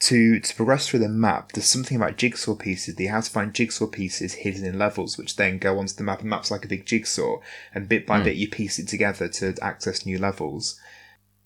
to 0.00 0.38
to 0.38 0.54
progress 0.54 0.86
through 0.86 1.00
the 1.00 1.08
map, 1.08 1.52
there's 1.52 1.66
something 1.66 1.96
about 1.96 2.16
jigsaw 2.16 2.54
pieces. 2.54 2.94
that 2.94 3.02
You 3.02 3.08
have 3.08 3.24
to 3.24 3.30
find 3.30 3.52
jigsaw 3.52 3.86
pieces 3.86 4.34
hidden 4.34 4.64
in 4.64 4.78
levels, 4.78 5.18
which 5.18 5.36
then 5.36 5.58
go 5.58 5.78
onto 5.78 5.94
the 5.94 6.04
map. 6.04 6.20
And 6.20 6.30
map's 6.30 6.50
like 6.50 6.64
a 6.64 6.68
big 6.68 6.86
jigsaw, 6.86 7.38
and 7.74 7.88
bit 7.88 8.06
by 8.06 8.18
hmm. 8.18 8.24
bit 8.24 8.36
you 8.36 8.48
piece 8.48 8.78
it 8.78 8.86
together 8.88 9.28
to 9.28 9.54
access 9.62 10.06
new 10.06 10.18
levels. 10.18 10.78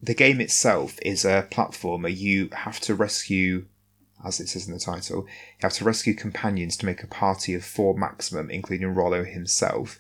The 0.02 0.14
game 0.14 0.40
itself 0.40 0.98
is 1.02 1.24
a 1.24 1.46
platformer. 1.50 2.14
You 2.14 2.48
have 2.52 2.80
to 2.80 2.94
rescue, 2.94 3.66
as 4.24 4.40
it 4.40 4.48
says 4.48 4.66
in 4.68 4.74
the 4.74 4.80
title, 4.80 5.22
you 5.26 5.62
have 5.62 5.72
to 5.74 5.84
rescue 5.84 6.14
companions 6.14 6.76
to 6.78 6.86
make 6.86 7.02
a 7.02 7.06
party 7.06 7.54
of 7.54 7.64
four 7.64 7.94
maximum, 7.96 8.50
including 8.50 8.94
Rolo 8.94 9.24
himself. 9.24 9.98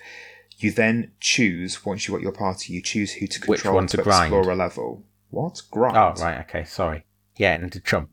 You 0.58 0.70
then 0.70 1.12
choose 1.20 1.84
once 1.84 2.06
you've 2.06 2.14
got 2.16 2.22
your 2.22 2.32
party, 2.32 2.72
you 2.72 2.82
choose 2.82 3.12
who 3.14 3.26
to 3.26 3.40
control 3.40 3.52
Which 3.52 3.64
one 3.64 3.86
to 3.88 3.96
explore 3.98 4.42
grind? 4.44 4.46
a 4.46 4.54
level. 4.54 5.02
What 5.30 5.62
grind? 5.70 5.96
Oh, 5.96 6.14
right, 6.22 6.40
okay, 6.40 6.64
sorry. 6.64 7.04
Yeah, 7.36 7.54
and 7.54 7.72
to 7.72 7.80
Trump. 7.80 8.10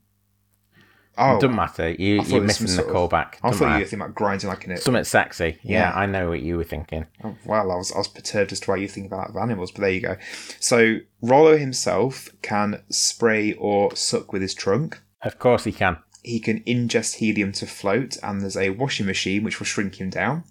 Oh, 1.21 1.37
Doesn't 1.37 1.55
matter. 1.55 1.89
You, 1.89 1.97
you're 1.97 2.15
it 2.15 2.19
was 2.19 2.29
some 2.29 2.45
missing 2.45 2.65
the 2.67 2.71
sort 2.71 2.87
of- 2.87 2.95
callback. 2.95 3.33
I 3.43 3.51
thought 3.51 3.59
you 3.59 3.65
matter. 3.65 3.73
were 3.79 3.79
thinking 3.81 4.01
about 4.01 4.15
grinding 4.15 4.49
like 4.49 4.65
it. 4.69 4.81
Something 4.81 5.03
sexy. 5.03 5.59
Yeah, 5.63 5.89
Yeah. 5.91 5.91
I 5.93 6.05
know 6.05 6.29
what 6.29 6.41
you 6.41 6.55
were 6.55 6.63
thinking. 6.63 7.07
Oh, 7.23 7.35
well, 7.45 7.71
I 7.71 7.75
was 7.75 7.91
I 7.91 7.97
was 7.97 8.07
perturbed 8.07 8.53
as 8.53 8.61
to 8.61 8.71
why 8.71 8.77
you 8.77 8.87
think 8.87 9.05
about 9.07 9.35
animals, 9.35 9.71
but 9.71 9.81
there 9.81 9.89
you 9.91 9.99
go. 9.99 10.15
So 10.61 10.99
Rolo 11.21 11.57
himself 11.57 12.29
can 12.41 12.81
spray 12.89 13.51
or 13.53 13.93
suck 13.97 14.31
with 14.31 14.41
his 14.41 14.53
trunk. 14.53 15.01
Of 15.21 15.39
course 15.39 15.63
he 15.65 15.71
can. 15.71 15.97
He 16.23 16.39
can 16.39 16.61
ingest 16.65 17.15
helium 17.15 17.51
to 17.53 17.65
float, 17.65 18.17
and 18.23 18.41
there's 18.41 18.57
a 18.57 18.71
washing 18.71 19.05
machine 19.05 19.43
which 19.43 19.59
will 19.59 19.65
shrink 19.65 19.99
him 19.99 20.09
down. 20.09 20.43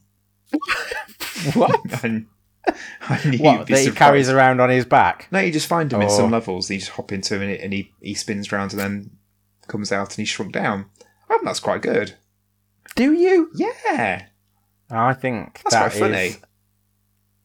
What? 1.54 1.80
And 2.02 3.40
what? 3.40 3.66
That 3.68 3.78
he 3.80 3.90
carries 3.92 4.28
around 4.28 4.60
on 4.60 4.68
his 4.68 4.84
back? 4.84 5.28
No, 5.30 5.38
you 5.38 5.50
just 5.52 5.68
find 5.68 5.90
him 5.90 6.02
in 6.02 6.10
some 6.10 6.26
Oh. 6.26 6.36
levels. 6.36 6.68
And 6.68 6.74
you 6.74 6.80
just 6.80 6.92
hop 6.92 7.12
into 7.12 7.36
him, 7.36 7.42
and, 7.42 7.50
it, 7.52 7.60
and 7.62 7.72
he 7.72 7.92
he 8.02 8.12
spins 8.14 8.52
round, 8.52 8.72
and 8.72 8.80
then 8.80 9.10
comes 9.68 9.90
out, 9.92 10.08
and 10.10 10.16
he's 10.18 10.28
shrunk 10.28 10.52
down. 10.52 10.86
I 11.30 11.34
think 11.34 11.44
that's 11.44 11.60
quite 11.60 11.80
good. 11.80 12.14
Do 12.96 13.12
you? 13.12 13.50
Yeah, 13.54 14.26
I 14.90 15.14
think 15.14 15.60
that's 15.62 15.74
that 15.74 15.90
quite 15.92 16.00
funny. 16.00 16.26
is- 16.26 16.38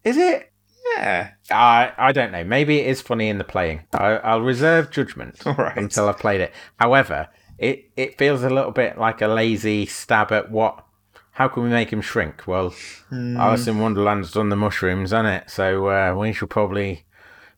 Is 0.04 0.18
it? 0.18 0.52
Yeah, 0.96 1.32
I 1.52 1.92
I 1.98 2.12
don't 2.12 2.32
know. 2.32 2.44
Maybe 2.44 2.80
it 2.80 2.88
is 2.88 3.02
funny 3.02 3.30
in 3.30 3.38
the 3.38 3.44
playing. 3.44 3.84
I, 3.94 4.18
I'll 4.18 4.42
reserve 4.42 4.92
judgment 4.92 5.44
right. 5.46 5.78
until 5.78 6.10
I've 6.10 6.20
played 6.20 6.42
it. 6.42 6.52
However, 6.80 7.30
it 7.58 7.90
it 7.96 8.18
feels 8.18 8.44
a 8.44 8.50
little 8.50 8.72
bit 8.72 8.98
like 8.98 9.22
a 9.22 9.28
lazy 9.28 9.86
stab 9.86 10.32
at 10.32 10.52
what. 10.52 10.84
How 11.32 11.48
can 11.48 11.64
we 11.64 11.70
make 11.70 11.92
him 11.92 12.02
shrink? 12.02 12.46
Well, 12.46 12.76
Hmm. 13.10 13.38
Alice 13.38 13.66
in 13.66 13.80
Wonderland's 13.80 14.32
done 14.32 14.50
the 14.50 14.56
mushrooms, 14.56 15.10
hasn't 15.12 15.30
it? 15.30 15.50
So 15.50 15.88
uh, 15.88 16.14
we 16.16 16.32
should 16.32 16.52
probably, 16.52 17.06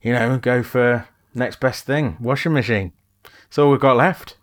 you 0.02 0.14
know, 0.14 0.38
go 0.38 0.64
for 0.64 1.08
next 1.34 1.60
best 1.60 1.86
thing: 1.86 2.16
washing 2.22 2.54
machine. 2.54 2.94
That's 3.24 3.58
all 3.58 3.72
we've 3.72 3.80
got 3.80 3.98
left. 3.98 4.38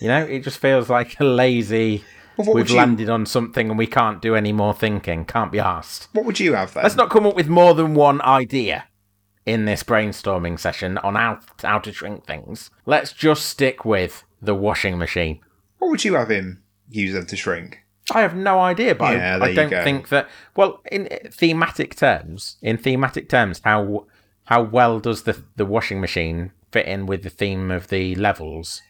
You 0.00 0.08
know, 0.08 0.24
it 0.24 0.40
just 0.42 0.58
feels 0.58 0.88
like 0.90 1.20
a 1.20 1.24
lazy. 1.24 2.04
Well, 2.36 2.54
We've 2.54 2.70
you 2.70 2.76
landed 2.76 3.08
on 3.08 3.26
something 3.26 3.68
and 3.68 3.78
we 3.78 3.86
can't 3.86 4.22
do 4.22 4.34
any 4.34 4.52
more 4.52 4.74
thinking. 4.74 5.24
Can't 5.24 5.52
be 5.52 5.58
asked. 5.58 6.08
What 6.12 6.24
would 6.24 6.40
you 6.40 6.54
have 6.54 6.72
then? 6.74 6.82
Let's 6.82 6.96
not 6.96 7.10
come 7.10 7.26
up 7.26 7.34
with 7.36 7.48
more 7.48 7.74
than 7.74 7.94
one 7.94 8.20
idea 8.22 8.84
in 9.44 9.64
this 9.64 9.82
brainstorming 9.82 10.58
session 10.58 10.98
on 10.98 11.14
how, 11.14 11.40
how 11.62 11.78
to 11.80 11.92
shrink 11.92 12.26
things. 12.26 12.70
Let's 12.86 13.12
just 13.12 13.46
stick 13.46 13.84
with 13.84 14.24
the 14.40 14.54
washing 14.54 14.98
machine. 14.98 15.40
What 15.78 15.90
would 15.90 16.04
you 16.04 16.14
have 16.14 16.30
him 16.30 16.62
use 16.88 17.12
them 17.14 17.26
to 17.26 17.36
shrink? 17.36 17.80
I 18.12 18.20
have 18.20 18.34
no 18.34 18.58
idea, 18.60 18.94
but 18.94 19.16
Yeah, 19.16 19.38
I, 19.40 19.46
I 19.46 19.54
don't 19.54 19.70
think 19.70 20.08
that. 20.08 20.28
Well, 20.56 20.80
in 20.90 21.06
uh, 21.10 21.28
thematic 21.30 21.94
terms, 21.94 22.56
in 22.60 22.76
thematic 22.76 23.28
terms, 23.28 23.60
how 23.64 24.06
how 24.44 24.62
well 24.62 24.98
does 24.98 25.22
the 25.22 25.40
the 25.56 25.64
washing 25.64 26.00
machine 26.00 26.50
fit 26.72 26.86
in 26.86 27.06
with 27.06 27.22
the 27.22 27.30
theme 27.30 27.70
of 27.70 27.88
the 27.88 28.14
levels, 28.16 28.82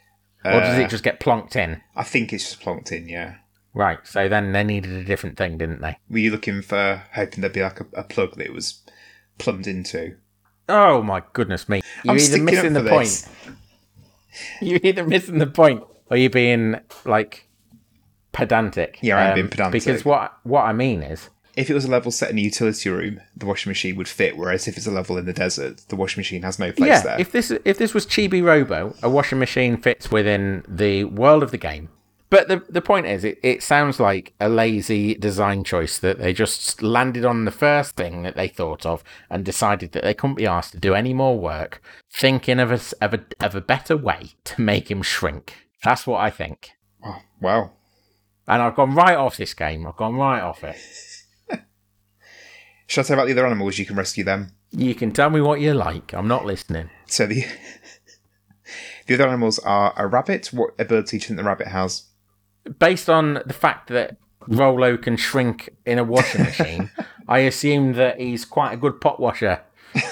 or 0.44 0.60
does 0.60 0.78
Uh, 0.78 0.82
it 0.82 0.90
just 0.90 1.04
get 1.04 1.20
plonked 1.20 1.56
in? 1.56 1.80
I 1.96 2.02
think 2.04 2.32
it's 2.32 2.44
just 2.50 2.60
plonked 2.62 2.92
in, 2.92 3.08
yeah. 3.08 3.36
Right. 3.74 3.98
So 4.04 4.28
then 4.28 4.52
they 4.52 4.64
needed 4.64 4.92
a 4.92 5.04
different 5.04 5.38
thing, 5.38 5.56
didn't 5.58 5.80
they? 5.80 5.96
Were 6.10 6.18
you 6.18 6.30
looking 6.30 6.60
for 6.62 7.02
hoping 7.14 7.40
there'd 7.40 7.52
be 7.54 7.62
like 7.62 7.80
a, 7.80 7.86
a 7.94 8.04
plug 8.04 8.36
that 8.36 8.46
it 8.46 8.52
was 8.52 8.82
plumbed 9.38 9.66
into? 9.66 10.16
Oh 10.68 11.02
my 11.02 11.22
goodness 11.32 11.68
me! 11.68 11.82
You're 12.04 12.12
I'm 12.12 12.16
either 12.18 12.24
sticking 12.26 12.44
missing 12.44 12.76
up 12.76 12.82
the 12.84 12.88
for 12.88 12.94
point. 12.96 13.28
You're 14.60 14.80
either 14.82 15.04
missing 15.06 15.38
the 15.38 15.46
point, 15.46 15.82
or 16.10 16.16
you're 16.16 16.30
being 16.30 16.76
like 17.04 17.48
pedantic. 18.32 18.94
Um, 18.94 18.98
Yeah, 19.02 19.16
I'm 19.18 19.34
being 19.34 19.48
pedantic. 19.48 19.72
Because 19.84 20.04
what 20.04 20.32
what 20.44 20.62
I 20.62 20.72
mean 20.72 21.02
is, 21.02 21.28
If 21.56 21.68
it 21.68 21.74
was 21.74 21.84
a 21.84 21.90
level 21.90 22.10
set 22.10 22.30
in 22.30 22.38
a 22.38 22.40
utility 22.40 22.88
room, 22.88 23.20
the 23.36 23.46
washing 23.46 23.70
machine 23.70 23.96
would 23.96 24.08
fit. 24.08 24.36
Whereas 24.36 24.66
if 24.66 24.76
it's 24.76 24.86
a 24.86 24.90
level 24.90 25.18
in 25.18 25.26
the 25.26 25.32
desert, 25.32 25.82
the 25.88 25.96
washing 25.96 26.20
machine 26.20 26.42
has 26.42 26.58
no 26.58 26.72
place 26.72 26.88
yeah, 26.88 27.02
there. 27.02 27.20
if 27.20 27.32
this 27.32 27.50
if 27.50 27.78
this 27.78 27.92
was 27.92 28.06
Chibi 28.06 28.42
Robo, 28.42 28.94
a 29.02 29.10
washing 29.10 29.38
machine 29.38 29.76
fits 29.76 30.10
within 30.10 30.64
the 30.66 31.04
world 31.04 31.42
of 31.42 31.50
the 31.50 31.58
game. 31.58 31.90
But 32.32 32.48
the 32.48 32.64
the 32.66 32.80
point 32.80 33.04
is, 33.04 33.24
it, 33.24 33.38
it 33.42 33.62
sounds 33.62 34.00
like 34.00 34.32
a 34.40 34.48
lazy 34.48 35.14
design 35.14 35.64
choice 35.64 35.98
that 35.98 36.18
they 36.18 36.32
just 36.32 36.82
landed 36.82 37.26
on 37.26 37.44
the 37.44 37.50
first 37.50 37.94
thing 37.94 38.22
that 38.22 38.36
they 38.36 38.48
thought 38.48 38.86
of 38.86 39.04
and 39.28 39.44
decided 39.44 39.92
that 39.92 40.02
they 40.02 40.14
couldn't 40.14 40.36
be 40.36 40.46
asked 40.46 40.72
to 40.72 40.78
do 40.78 40.94
any 40.94 41.12
more 41.12 41.38
work, 41.38 41.82
thinking 42.10 42.58
of 42.58 42.72
a 42.72 42.80
of 43.04 43.12
a 43.12 43.24
of 43.44 43.54
a 43.54 43.60
better 43.60 43.98
way 43.98 44.30
to 44.44 44.62
make 44.62 44.90
him 44.90 45.02
shrink. 45.02 45.68
That's 45.84 46.06
what 46.06 46.22
I 46.22 46.30
think. 46.30 46.70
oh, 47.04 47.20
well, 47.38 47.76
And 48.48 48.62
I've 48.62 48.76
gone 48.76 48.94
right 48.94 49.16
off 49.16 49.36
this 49.36 49.52
game. 49.52 49.86
I've 49.86 49.96
gone 49.96 50.14
right 50.16 50.40
off 50.40 50.64
it. 50.64 50.76
Shall 52.86 53.04
I 53.04 53.06
tell 53.06 53.14
about 53.16 53.26
the 53.26 53.32
other 53.32 53.46
animals? 53.46 53.78
You 53.78 53.86
can 53.86 53.96
rescue 53.96 54.24
them. 54.24 54.52
You 54.70 54.94
can 54.94 55.12
tell 55.12 55.30
me 55.30 55.40
what 55.40 55.60
you 55.60 55.74
like. 55.74 56.12
I'm 56.12 56.28
not 56.28 56.44
listening. 56.46 56.90
So 57.06 57.26
the 57.26 57.44
the 59.06 59.14
other 59.14 59.28
animals 59.28 59.58
are 59.60 59.92
a 59.96 60.06
rabbit. 60.06 60.46
What 60.52 60.70
ability 60.78 61.18
do 61.18 61.22
you 61.22 61.28
think 61.28 61.38
the 61.38 61.44
rabbit 61.44 61.68
has? 61.68 62.04
Based 62.78 63.08
on 63.10 63.42
the 63.44 63.52
fact 63.54 63.88
that 63.88 64.16
Rolo 64.48 64.96
can 64.96 65.16
shrink 65.16 65.70
in 65.84 65.98
a 65.98 66.04
washing 66.04 66.42
machine, 66.44 66.90
I 67.28 67.40
assume 67.40 67.94
that 67.94 68.20
he's 68.20 68.44
quite 68.44 68.72
a 68.72 68.76
good 68.76 69.00
pot 69.00 69.20
washer. 69.20 69.60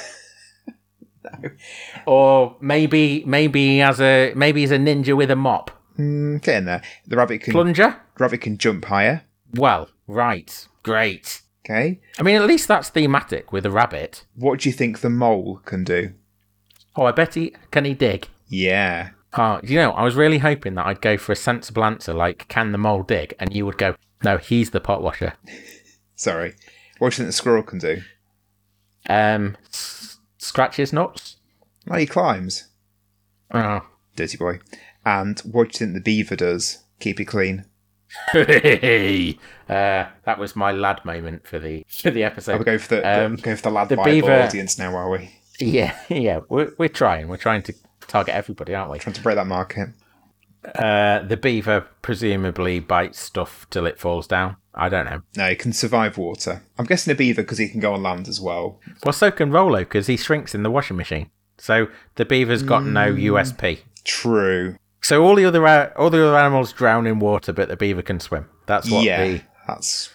Or 2.06 2.56
maybe 2.60 3.22
maybe 3.26 3.66
he 3.66 3.78
has 3.78 4.00
a 4.00 4.32
maybe 4.34 4.60
he's 4.60 4.70
a 4.70 4.78
ninja 4.78 5.16
with 5.16 5.30
a 5.30 5.36
mop. 5.36 5.70
Mm, 5.98 6.42
get 6.42 6.56
in 6.58 6.64
there. 6.64 6.82
The 7.06 7.16
rabbit 7.16 7.42
can 7.42 7.52
Plunger? 7.52 7.96
rabbit 8.18 8.40
can 8.40 8.58
jump 8.58 8.84
higher. 8.86 9.22
Well, 9.54 9.90
right. 10.06 10.66
Great. 10.82 11.42
Okay. 11.64 12.00
I 12.18 12.22
mean 12.22 12.36
at 12.36 12.46
least 12.46 12.68
that's 12.68 12.88
thematic 12.88 13.52
with 13.52 13.66
a 13.66 13.70
rabbit. 13.70 14.24
What 14.34 14.60
do 14.60 14.68
you 14.68 14.72
think 14.72 15.00
the 15.00 15.10
mole 15.10 15.60
can 15.64 15.84
do? 15.84 16.12
Oh, 16.96 17.04
I 17.04 17.12
bet 17.12 17.34
he 17.34 17.54
can 17.70 17.84
he 17.84 17.94
dig? 17.94 18.28
Yeah. 18.48 19.10
Oh, 19.34 19.60
you 19.62 19.76
know, 19.76 19.92
I 19.92 20.02
was 20.02 20.16
really 20.16 20.38
hoping 20.38 20.74
that 20.74 20.86
I'd 20.86 21.00
go 21.00 21.16
for 21.16 21.30
a 21.32 21.36
sensible 21.36 21.84
answer 21.84 22.12
like, 22.12 22.48
can 22.48 22.72
the 22.72 22.78
mole 22.78 23.04
dig? 23.04 23.32
And 23.38 23.54
you 23.54 23.64
would 23.64 23.78
go, 23.78 23.94
no, 24.24 24.38
he's 24.38 24.70
the 24.70 24.80
pot 24.80 25.02
washer. 25.02 25.34
Sorry. 26.16 26.54
What 26.98 27.10
do 27.10 27.14
you 27.14 27.16
think 27.18 27.28
the 27.28 27.32
squirrel 27.32 27.62
can 27.62 27.78
do? 27.78 28.02
Um, 29.08 29.56
s- 29.68 30.18
scratch 30.38 30.76
his 30.76 30.92
nuts? 30.92 31.36
Oh, 31.88 31.96
he 31.96 32.06
climbs. 32.06 32.68
Oh. 33.52 33.86
Dirty 34.16 34.36
boy. 34.36 34.58
And 35.06 35.38
what 35.40 35.70
do 35.70 35.76
you 35.76 35.78
think 35.86 35.94
the 35.94 36.00
beaver 36.02 36.34
does? 36.36 36.82
Keep 36.98 37.20
it 37.20 37.24
clean. 37.26 37.64
Hey, 38.32 39.38
uh, 39.68 40.06
that 40.24 40.38
was 40.38 40.56
my 40.56 40.72
lad 40.72 41.04
moment 41.04 41.46
for 41.46 41.58
the 41.58 41.84
for 41.88 42.10
the 42.10 42.24
I'll 42.24 42.30
episode. 42.32 42.64
go 42.64 42.78
for 42.78 42.96
the, 42.96 43.24
Um, 43.26 43.36
the 43.36 43.42
go 43.42 43.56
for 43.56 43.62
the 43.62 43.70
lad 43.70 43.88
the 43.88 43.96
beaver- 43.96 44.42
audience 44.42 44.78
now, 44.78 44.94
are 44.96 45.10
we? 45.10 45.30
Yeah, 45.58 45.96
yeah, 46.08 46.40
we're 46.48 46.72
we're 46.78 46.88
trying. 46.88 47.28
We're 47.28 47.36
trying 47.36 47.62
to 47.64 47.74
target 48.08 48.34
everybody, 48.34 48.74
aren't 48.74 48.90
we? 48.90 48.98
Trying 48.98 49.14
to 49.14 49.22
break 49.22 49.36
that 49.36 49.46
market. 49.46 49.90
Uh, 50.74 51.20
the 51.20 51.36
beaver 51.38 51.86
presumably 52.02 52.80
bites 52.80 53.18
stuff 53.18 53.66
till 53.70 53.86
it 53.86 53.98
falls 53.98 54.26
down. 54.26 54.56
I 54.74 54.88
don't 54.88 55.06
know. 55.06 55.22
No, 55.36 55.48
he 55.48 55.56
can 55.56 55.72
survive 55.72 56.18
water. 56.18 56.62
I'm 56.78 56.84
guessing 56.84 57.10
a 57.12 57.14
beaver 57.16 57.42
because 57.42 57.58
he 57.58 57.68
can 57.68 57.80
go 57.80 57.94
on 57.94 58.02
land 58.02 58.28
as 58.28 58.40
well. 58.40 58.78
Well, 59.04 59.12
so 59.12 59.30
can 59.30 59.50
Rolo 59.50 59.78
because 59.80 60.06
he 60.06 60.16
shrinks 60.16 60.54
in 60.54 60.62
the 60.62 60.70
washing 60.70 60.96
machine. 60.96 61.30
So 61.58 61.88
the 62.16 62.24
beaver's 62.24 62.62
got 62.62 62.84
no 62.84 63.12
USP. 63.12 63.80
True. 64.04 64.76
So 65.02 65.24
all 65.24 65.34
the 65.34 65.44
other 65.44 65.66
all 65.96 66.10
the 66.10 66.26
other 66.26 66.36
animals 66.36 66.72
drown 66.72 67.06
in 67.06 67.18
water, 67.18 67.52
but 67.52 67.68
the 67.68 67.76
beaver 67.76 68.02
can 68.02 68.20
swim. 68.20 68.48
That's 68.66 68.90
what 68.90 69.04
yeah, 69.04 69.24
the 69.24 69.42
that's 69.66 70.10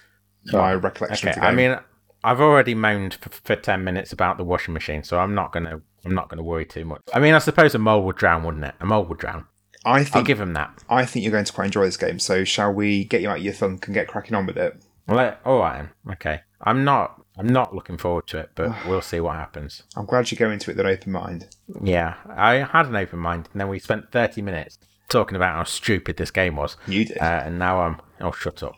oh. 0.53 0.57
my 0.57 0.73
recollection 0.73 1.29
Okay, 1.29 1.37
of 1.37 1.41
the 1.41 1.47
I 1.47 1.53
mean, 1.53 1.77
I've 2.23 2.41
already 2.41 2.75
moaned 2.75 3.15
for, 3.15 3.29
for 3.29 3.55
ten 3.55 3.83
minutes 3.83 4.13
about 4.13 4.37
the 4.37 4.43
washing 4.43 4.73
machine, 4.73 5.03
so 5.03 5.19
I'm 5.19 5.33
not 5.33 5.51
gonna 5.51 5.81
I'm 6.05 6.15
not 6.15 6.29
gonna 6.29 6.43
worry 6.43 6.65
too 6.65 6.85
much. 6.85 7.01
I 7.13 7.19
mean, 7.19 7.33
I 7.33 7.39
suppose 7.39 7.73
a 7.75 7.79
mole 7.79 8.03
would 8.03 8.15
drown, 8.15 8.43
wouldn't 8.43 8.63
it? 8.63 8.75
A 8.79 8.85
mole 8.85 9.05
would 9.05 9.17
drown. 9.17 9.45
I 9.85 9.99
I'll 9.99 10.05
think 10.05 10.27
give 10.27 10.41
him 10.41 10.53
that. 10.53 10.83
I 10.89 11.05
think 11.05 11.23
you're 11.23 11.31
going 11.31 11.45
to 11.45 11.53
quite 11.53 11.65
enjoy 11.65 11.85
this 11.85 11.97
game. 11.97 12.17
So 12.17 12.43
shall 12.43 12.71
we 12.71 13.05
get 13.05 13.21
you 13.21 13.29
out 13.29 13.37
of 13.37 13.43
your 13.43 13.53
funk 13.53 13.85
and 13.85 13.93
get 13.93 14.07
cracking 14.07 14.35
on 14.35 14.47
with 14.47 14.57
it? 14.57 14.75
Well, 15.07 15.37
all 15.45 15.59
right. 15.59 15.87
Okay. 16.13 16.41
I'm 16.61 16.83
not. 16.83 17.21
I'm 17.37 17.47
not 17.47 17.75
looking 17.75 17.97
forward 17.97 18.27
to 18.27 18.37
it, 18.39 18.51
but 18.55 18.73
we'll 18.87 19.01
see 19.01 19.19
what 19.19 19.35
happens. 19.35 19.83
I'm 19.95 20.05
glad 20.05 20.31
you 20.31 20.37
go 20.37 20.49
into 20.49 20.71
it 20.71 20.77
with 20.77 20.85
an 20.85 20.91
open 20.91 21.11
mind. 21.11 21.47
Yeah, 21.83 22.15
I 22.29 22.55
had 22.55 22.85
an 22.87 22.95
open 22.95 23.19
mind, 23.19 23.49
and 23.51 23.59
then 23.61 23.67
we 23.69 23.79
spent 23.79 24.11
30 24.11 24.41
minutes 24.41 24.77
talking 25.09 25.35
about 25.35 25.55
how 25.55 25.63
stupid 25.63 26.17
this 26.17 26.31
game 26.31 26.55
was, 26.55 26.77
You 26.87 27.05
did. 27.05 27.17
uh, 27.19 27.43
and 27.45 27.59
now 27.59 27.81
I'm. 27.81 27.99
Oh, 28.21 28.31
shut 28.31 28.63
up. 28.63 28.75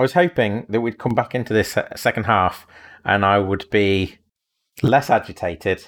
I 0.00 0.02
was 0.02 0.14
hoping 0.14 0.64
that 0.70 0.80
we'd 0.80 0.98
come 0.98 1.14
back 1.14 1.34
into 1.34 1.52
this 1.52 1.76
uh, 1.76 1.94
second 1.94 2.24
half 2.24 2.66
and 3.04 3.22
I 3.22 3.38
would 3.38 3.68
be 3.68 4.16
less 4.82 5.10
agitated, 5.10 5.84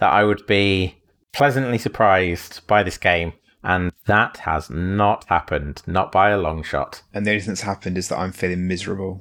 that 0.00 0.10
I 0.10 0.24
would 0.24 0.46
be 0.46 1.02
pleasantly 1.34 1.76
surprised 1.76 2.66
by 2.66 2.82
this 2.82 2.96
game. 2.96 3.34
And 3.62 3.92
that 4.06 4.38
has 4.38 4.70
not 4.70 5.26
happened, 5.28 5.82
not 5.86 6.10
by 6.10 6.30
a 6.30 6.38
long 6.38 6.62
shot. 6.62 7.02
and 7.12 7.26
the 7.26 7.32
only 7.32 7.40
thing 7.42 7.48
that's 7.50 7.60
happened 7.60 7.98
is 7.98 8.08
that 8.08 8.18
I'm 8.18 8.32
feeling 8.32 8.66
miserable, 8.66 9.20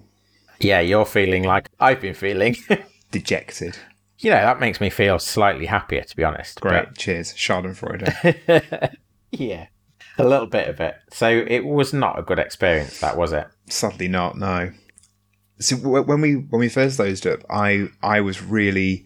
Yeah, 0.61 0.79
you're 0.79 1.05
feeling 1.05 1.43
like 1.43 1.67
I've 1.81 1.99
been 1.99 2.13
feeling. 2.13 2.55
dejected. 3.11 3.77
you 4.19 4.29
know, 4.31 4.37
that 4.41 4.61
makes 4.61 4.79
me 4.79 4.89
feel 4.89 5.19
slightly 5.19 5.65
happier, 5.65 6.03
to 6.03 6.15
be 6.15 6.23
honest. 6.23 6.61
Great. 6.61 6.95
Cheers. 6.97 7.33
Schadenfreude. 7.33 8.39
But- 8.47 8.95
yeah, 9.31 9.67
a 10.17 10.23
little 10.23 10.47
bit 10.47 10.67
of 10.67 10.79
it. 10.79 10.95
So 11.11 11.27
it 11.29 11.65
was 11.65 11.93
not 11.93 12.19
a 12.19 12.23
good 12.23 12.39
experience, 12.39 12.99
that 12.99 13.17
was 13.17 13.33
it? 13.33 13.47
Sadly 13.67 14.07
not. 14.07 14.37
No. 14.37 14.71
So 15.59 15.77
w- 15.77 16.03
when 16.03 16.21
we 16.21 16.33
when 16.35 16.59
we 16.59 16.69
first 16.69 16.99
loaded 16.99 17.25
up, 17.27 17.39
I 17.49 17.87
I 18.01 18.21
was 18.21 18.41
really 18.43 19.05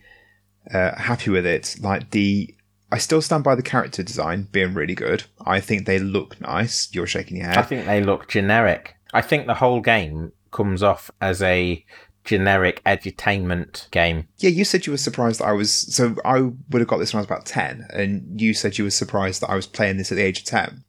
uh, 0.74 0.96
happy 0.96 1.32
with 1.32 1.46
it. 1.46 1.78
Like 1.82 2.12
the. 2.12 2.54
I 2.90 3.00
still 3.00 3.22
stand 3.22 3.44
by 3.44 3.56
the 3.56 3.62
character 3.62 4.02
design 4.02 4.48
being 4.50 4.74
really 4.74 4.96
good. 4.96 5.26
I 5.46 5.60
think 5.60 5.86
they 5.86 6.00
look 6.00 6.40
nice. 6.40 6.88
You're 6.94 7.06
shaking 7.06 7.36
your 7.36 7.48
head. 7.48 7.58
I 7.58 7.62
think 7.64 7.86
they 7.86 8.02
look 8.02 8.30
generic. 8.30 8.96
I 9.14 9.22
think 9.22 9.46
the 9.46 9.56
whole 9.56 9.82
game 9.82 10.32
comes 10.52 10.82
off 10.82 11.12
as 11.20 11.42
a 11.42 11.84
generic 12.24 12.82
edutainment 12.86 13.90
game. 13.92 14.28
Yeah, 14.38 14.52
you 14.52 14.64
said 14.64 14.86
you 14.86 14.94
were 14.94 14.98
surprised 14.98 15.40
that 15.40 15.48
I 15.48 15.54
was. 15.54 15.72
So 15.72 16.16
I 16.24 16.42
would 16.42 16.80
have 16.80 16.88
got 16.88 16.98
this 16.98 17.14
when 17.14 17.20
I 17.20 17.22
was 17.22 17.26
about 17.26 17.46
10, 17.46 17.88
and 17.92 18.40
you 18.40 18.54
said 18.54 18.78
you 18.78 18.84
were 18.84 18.90
surprised 18.90 19.42
that 19.42 19.50
I 19.50 19.56
was 19.56 19.68
playing 19.68 19.98
this 19.98 20.12
at 20.12 20.16
the 20.16 20.24
age 20.24 20.40
of 20.40 20.46
10. 20.46 20.84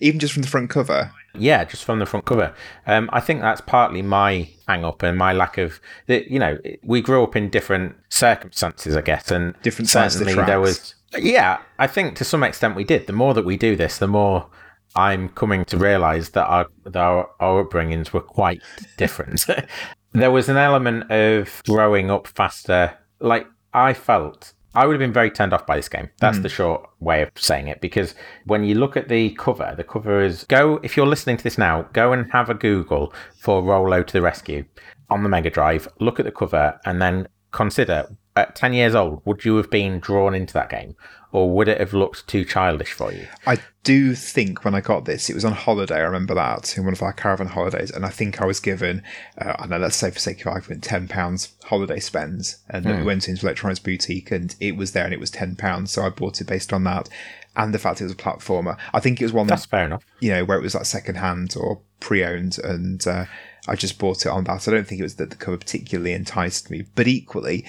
Even 0.00 0.18
just 0.18 0.32
from 0.32 0.42
the 0.42 0.48
front 0.48 0.70
cover. 0.70 1.12
Yeah, 1.38 1.64
just 1.64 1.84
from 1.84 1.98
the 1.98 2.06
front 2.06 2.26
cover. 2.26 2.54
Um, 2.86 3.08
I 3.12 3.20
think 3.20 3.40
that's 3.40 3.60
partly 3.60 4.02
my 4.02 4.48
hang 4.68 4.84
up 4.84 5.02
and 5.02 5.16
my 5.16 5.32
lack 5.32 5.58
of 5.58 5.80
that. 6.06 6.28
You 6.28 6.38
know, 6.38 6.58
we 6.82 7.00
grew 7.00 7.22
up 7.22 7.36
in 7.36 7.48
different 7.48 7.96
circumstances, 8.08 8.96
I 8.96 9.02
guess, 9.02 9.30
and 9.30 9.54
Different 9.62 9.88
of 9.94 10.02
the 10.02 10.10
certainly 10.10 10.34
there 10.44 10.60
was. 10.60 10.94
Yeah, 11.16 11.58
I 11.78 11.86
think 11.86 12.16
to 12.16 12.24
some 12.24 12.42
extent 12.42 12.76
we 12.76 12.84
did. 12.84 13.06
The 13.06 13.12
more 13.12 13.34
that 13.34 13.44
we 13.44 13.56
do 13.56 13.76
this, 13.76 13.98
the 13.98 14.08
more 14.08 14.48
I'm 14.94 15.28
coming 15.30 15.64
to 15.66 15.76
realise 15.76 16.30
that 16.30 16.44
our 16.46 16.66
that 16.84 16.96
our, 16.96 17.30
our 17.40 17.64
upbringings 17.64 18.12
were 18.12 18.20
quite 18.20 18.62
different. 18.96 19.46
there 20.12 20.30
was 20.30 20.48
an 20.48 20.56
element 20.56 21.10
of 21.10 21.62
growing 21.66 22.10
up 22.10 22.26
faster. 22.26 22.98
Like 23.20 23.46
I 23.72 23.94
felt 23.94 24.52
I 24.74 24.86
would 24.86 24.94
have 24.94 25.00
been 25.00 25.12
very 25.12 25.30
turned 25.30 25.52
off 25.52 25.66
by 25.66 25.76
this 25.76 25.88
game. 25.88 26.08
That's 26.18 26.38
hmm. 26.38 26.42
the 26.42 26.48
short 26.48 26.88
way 27.00 27.22
of 27.22 27.30
saying 27.36 27.68
it. 27.68 27.80
Because 27.80 28.14
when 28.46 28.64
you 28.64 28.74
look 28.74 28.96
at 28.96 29.08
the 29.08 29.30
cover, 29.30 29.74
the 29.76 29.84
cover 29.84 30.22
is 30.22 30.44
go. 30.44 30.80
If 30.82 30.96
you're 30.96 31.06
listening 31.06 31.36
to 31.36 31.44
this 31.44 31.58
now, 31.58 31.82
go 31.92 32.12
and 32.12 32.30
have 32.32 32.48
a 32.50 32.54
Google 32.54 33.12
for 33.38 33.62
Rolo 33.62 34.02
to 34.02 34.12
the 34.12 34.22
Rescue 34.22 34.64
on 35.10 35.22
the 35.22 35.28
Mega 35.28 35.50
Drive. 35.50 35.88
Look 36.00 36.18
at 36.18 36.24
the 36.24 36.32
cover 36.32 36.78
and 36.84 37.00
then 37.00 37.28
consider. 37.50 38.08
At 38.34 38.56
ten 38.56 38.72
years 38.72 38.94
old, 38.94 39.20
would 39.26 39.44
you 39.44 39.56
have 39.56 39.70
been 39.70 40.00
drawn 40.00 40.34
into 40.34 40.54
that 40.54 40.70
game, 40.70 40.96
or 41.32 41.50
would 41.50 41.66
it 41.66 41.80
have 41.80 41.92
looked 41.94 42.28
too 42.28 42.44
childish 42.44 42.92
for 42.92 43.12
you? 43.12 43.26
I 43.46 43.58
do 43.84 44.14
think 44.14 44.64
when 44.64 44.74
I 44.74 44.80
got 44.80 45.06
this, 45.06 45.28
it 45.28 45.34
was 45.34 45.44
on 45.44 45.52
holiday. 45.52 45.96
I 45.96 46.00
remember 46.00 46.34
that 46.34 46.76
in 46.76 46.84
one 46.84 46.92
of 46.92 47.02
our 47.02 47.12
caravan 47.12 47.48
holidays, 47.48 47.90
and 47.90 48.04
I 48.04 48.10
think 48.10 48.40
I 48.40 48.44
was 48.46 48.60
given, 48.60 49.02
uh, 49.38 49.54
I 49.58 49.66
know 49.66 49.78
let's 49.78 49.96
say 49.96 50.10
for 50.10 50.18
sake 50.18 50.42
of 50.42 50.48
argument, 50.48 50.84
ten 50.84 51.08
pounds 51.08 51.54
holiday 51.64 51.98
spends, 51.98 52.58
and 52.68 52.84
then 52.84 52.98
we 52.98 53.04
went 53.04 53.28
into 53.28 53.44
Electronics 53.46 53.80
Boutique, 53.80 54.30
and 54.30 54.54
it 54.60 54.76
was 54.76 54.92
there, 54.92 55.04
and 55.04 55.14
it 55.14 55.20
was 55.20 55.30
ten 55.30 55.56
pounds, 55.56 55.90
so 55.90 56.02
I 56.02 56.10
bought 56.10 56.40
it 56.40 56.46
based 56.46 56.72
on 56.72 56.84
that, 56.84 57.08
and 57.56 57.74
the 57.74 57.78
fact 57.78 58.00
it 58.00 58.04
was 58.04 58.12
a 58.12 58.16
platformer. 58.16 58.78
I 58.92 59.00
think 59.00 59.20
it 59.20 59.24
was 59.24 59.32
one 59.32 59.46
That's 59.46 59.62
that 59.62 59.70
fair 59.70 59.86
enough. 59.86 60.04
you 60.20 60.30
know 60.30 60.44
where 60.44 60.58
it 60.58 60.62
was 60.62 60.74
like 60.74 60.84
second 60.84 61.16
hand 61.16 61.54
or 61.58 61.80
pre-owned, 61.98 62.58
and 62.58 63.04
uh, 63.06 63.24
I 63.66 63.74
just 63.74 63.98
bought 63.98 64.26
it 64.26 64.28
on 64.28 64.44
that. 64.44 64.68
I 64.68 64.70
don't 64.70 64.86
think 64.86 65.00
it 65.00 65.04
was 65.04 65.16
that 65.16 65.30
the 65.30 65.36
cover 65.36 65.56
particularly 65.56 66.12
enticed 66.12 66.70
me, 66.70 66.84
but 66.94 67.08
equally. 67.08 67.64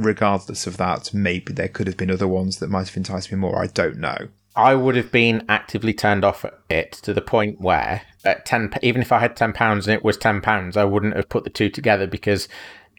Regardless 0.00 0.66
of 0.66 0.76
that, 0.78 1.12
maybe 1.12 1.52
there 1.52 1.68
could 1.68 1.86
have 1.86 1.96
been 1.96 2.10
other 2.10 2.28
ones 2.28 2.58
that 2.58 2.70
might 2.70 2.88
have 2.88 2.96
enticed 2.96 3.30
me 3.30 3.38
more. 3.38 3.62
I 3.62 3.66
don't 3.66 3.98
know. 3.98 4.28
I 4.56 4.74
would 4.74 4.96
have 4.96 5.12
been 5.12 5.44
actively 5.48 5.94
turned 5.94 6.24
off 6.24 6.44
at 6.44 6.58
it 6.68 6.92
to 7.02 7.14
the 7.14 7.20
point 7.20 7.60
where 7.60 8.02
at 8.24 8.44
ten, 8.46 8.72
even 8.82 9.00
if 9.00 9.12
I 9.12 9.18
had 9.20 9.36
ten 9.36 9.52
pounds 9.52 9.86
and 9.86 9.94
it 9.94 10.04
was 10.04 10.16
ten 10.16 10.40
pounds, 10.40 10.76
I 10.76 10.84
wouldn't 10.84 11.16
have 11.16 11.28
put 11.28 11.44
the 11.44 11.50
two 11.50 11.70
together 11.70 12.06
because 12.06 12.48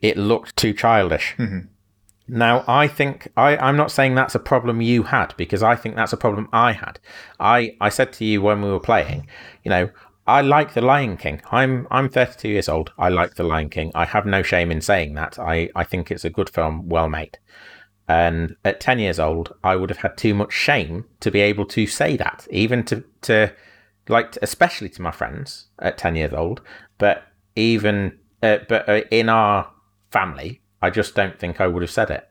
it 0.02 0.18
looked 0.18 0.56
too 0.56 0.74
childish. 0.74 1.36
Mm-hmm. 1.38 1.68
Now, 2.28 2.64
I 2.68 2.88
think 2.88 3.28
I, 3.36 3.58
I'm 3.58 3.76
not 3.76 3.92
saying 3.92 4.16
that's 4.16 4.36
a 4.36 4.40
problem 4.40 4.80
you 4.80 5.04
had 5.04 5.36
because 5.36 5.62
I 5.62 5.76
think 5.76 5.96
that's 5.96 6.14
a 6.14 6.18
problem 6.18 6.48
I 6.54 6.72
had. 6.72 7.00
I, 7.40 7.76
I 7.82 7.90
said 7.90 8.14
to 8.14 8.26
you 8.26 8.42
when 8.42 8.62
we 8.62 8.70
were 8.70 8.80
playing, 8.80 9.28
you 9.64 9.70
know, 9.70 9.90
I 10.32 10.40
like 10.40 10.74
The 10.74 10.82
Lion 10.82 11.18
King. 11.18 11.42
I'm 11.52 11.88
I'm 11.92 12.08
32 12.08 12.48
years 12.48 12.70
old. 12.70 12.94
I 12.98 13.10
like 13.10 13.36
The 13.36 13.44
Lion 13.44 13.70
King. 13.70 13.92
I 13.94 14.06
have 14.06 14.26
no 14.26 14.42
shame 14.42 14.72
in 14.72 14.80
saying 14.80 15.14
that. 15.16 15.38
I, 15.38 15.70
I 15.76 15.84
think 15.84 16.10
it's 16.10 16.24
a 16.24 16.30
good 16.30 16.50
film, 16.50 16.88
well 16.88 17.10
made. 17.10 17.38
And 18.08 18.56
at 18.64 18.80
10 18.80 19.00
years 19.00 19.20
old, 19.20 19.54
I 19.62 19.76
would 19.76 19.90
have 19.90 20.00
had 20.00 20.16
too 20.18 20.34
much 20.34 20.54
shame 20.54 21.04
to 21.20 21.32
be 21.32 21.42
able 21.42 21.66
to 21.66 21.86
say 21.86 22.16
that, 22.16 22.48
even 22.50 22.86
to, 22.86 23.04
to 23.24 23.54
like, 24.08 24.38
especially 24.42 24.88
to 24.92 25.02
my 25.02 25.12
friends 25.12 25.68
at 25.80 25.98
10 25.98 26.16
years 26.16 26.32
old. 26.32 26.62
But 26.98 27.24
even, 27.58 28.18
uh, 28.42 28.60
but 28.70 28.88
uh, 28.88 29.02
in 29.12 29.28
our 29.28 29.70
family, 30.12 30.62
I 30.82 30.92
just 30.92 31.14
don't 31.14 31.38
think 31.38 31.60
I 31.60 31.68
would 31.68 31.82
have 31.82 31.92
said 31.92 32.10
it. 32.10 32.31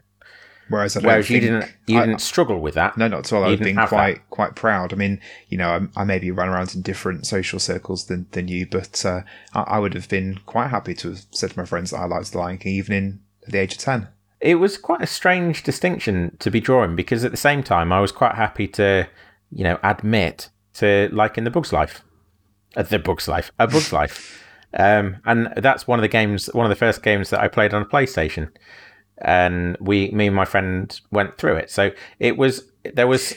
Whereas 0.71 0.97
I 0.97 1.01
Whereas 1.01 1.29
you 1.29 1.41
didn't, 1.41 1.71
you 1.87 1.99
I- 1.99 2.07
didn't 2.07 2.21
struggle 2.21 2.61
with 2.61 2.75
that. 2.75 2.97
No, 2.97 3.09
not 3.09 3.27
at 3.27 3.33
all. 3.33 3.47
You 3.47 3.53
I've 3.53 3.59
been 3.59 3.77
quite 3.77 4.31
quite 4.31 4.55
proud. 4.55 4.93
I 4.93 4.97
mean, 4.97 5.21
you 5.49 5.59
know, 5.59 5.69
I, 5.97 6.01
I 6.01 6.05
maybe 6.05 6.31
run 6.31 6.49
around 6.49 6.75
in 6.75 6.81
different 6.83 7.27
social 7.27 7.59
circles 7.59 8.07
than, 8.07 8.27
than 8.31 8.49
you, 8.49 8.67
but 8.67 9.05
uh, 9.05 9.21
I, 9.53 9.61
I 9.63 9.79
would 9.79 9.95
have 9.95 10.09
been 10.09 10.39
quite 10.47 10.69
happy 10.69 10.95
to 10.95 11.09
have 11.11 11.27
said 11.33 11.51
to 11.51 11.59
my 11.59 11.65
friends 11.67 11.91
that 11.91 11.99
I 11.99 12.07
liked 12.07 12.33
The 12.33 12.39
Lion 12.39 12.59
King, 12.59 12.75
even 12.75 12.95
in 12.97 13.21
at 13.47 13.53
the 13.53 13.59
age 13.59 13.73
of 13.73 13.79
ten. 13.79 14.09
it 14.41 14.55
was 14.55 14.79
quite 14.79 15.03
a 15.03 15.07
strange 15.07 15.63
distinction 15.65 16.37
to 16.39 16.51
be 16.51 16.61
drawing 16.61 16.95
because 16.97 17.25
at 17.25 17.31
the 17.33 17.37
same 17.37 17.63
time 17.63 17.93
I 17.93 18.01
was 18.01 18.13
quite 18.13 18.37
happy 18.37 18.69
to, 18.69 19.09
you 19.51 19.65
know, 19.65 19.79
admit 19.83 20.49
to 20.75 21.09
liking 21.13 21.45
the 21.45 21.51
Bug's 21.51 21.73
Life, 21.73 22.03
uh, 22.77 22.83
the 22.85 22.99
Bug's 22.99 23.27
Life, 23.29 23.51
a 23.59 23.67
Bug's 23.67 23.93
Life, 24.01 24.41
um, 24.75 25.17
and 25.25 25.53
that's 25.57 25.89
one 25.89 25.99
of 25.99 26.03
the 26.03 26.09
games, 26.09 26.47
one 26.53 26.65
of 26.65 26.71
the 26.71 26.77
first 26.77 27.03
games 27.03 27.31
that 27.31 27.41
I 27.41 27.49
played 27.49 27.75
on 27.75 27.83
a 27.83 27.87
PlayStation, 27.87 28.51
and 29.21 29.77
we, 29.81 30.11
me 30.11 30.27
and 30.27 30.37
my 30.37 30.45
friend 30.45 31.01
went 31.11 31.39
through 31.39 31.57
it. 31.57 31.71
So 31.71 31.91
it 32.19 32.37
was 32.37 32.65
there 32.95 33.07
was 33.07 33.35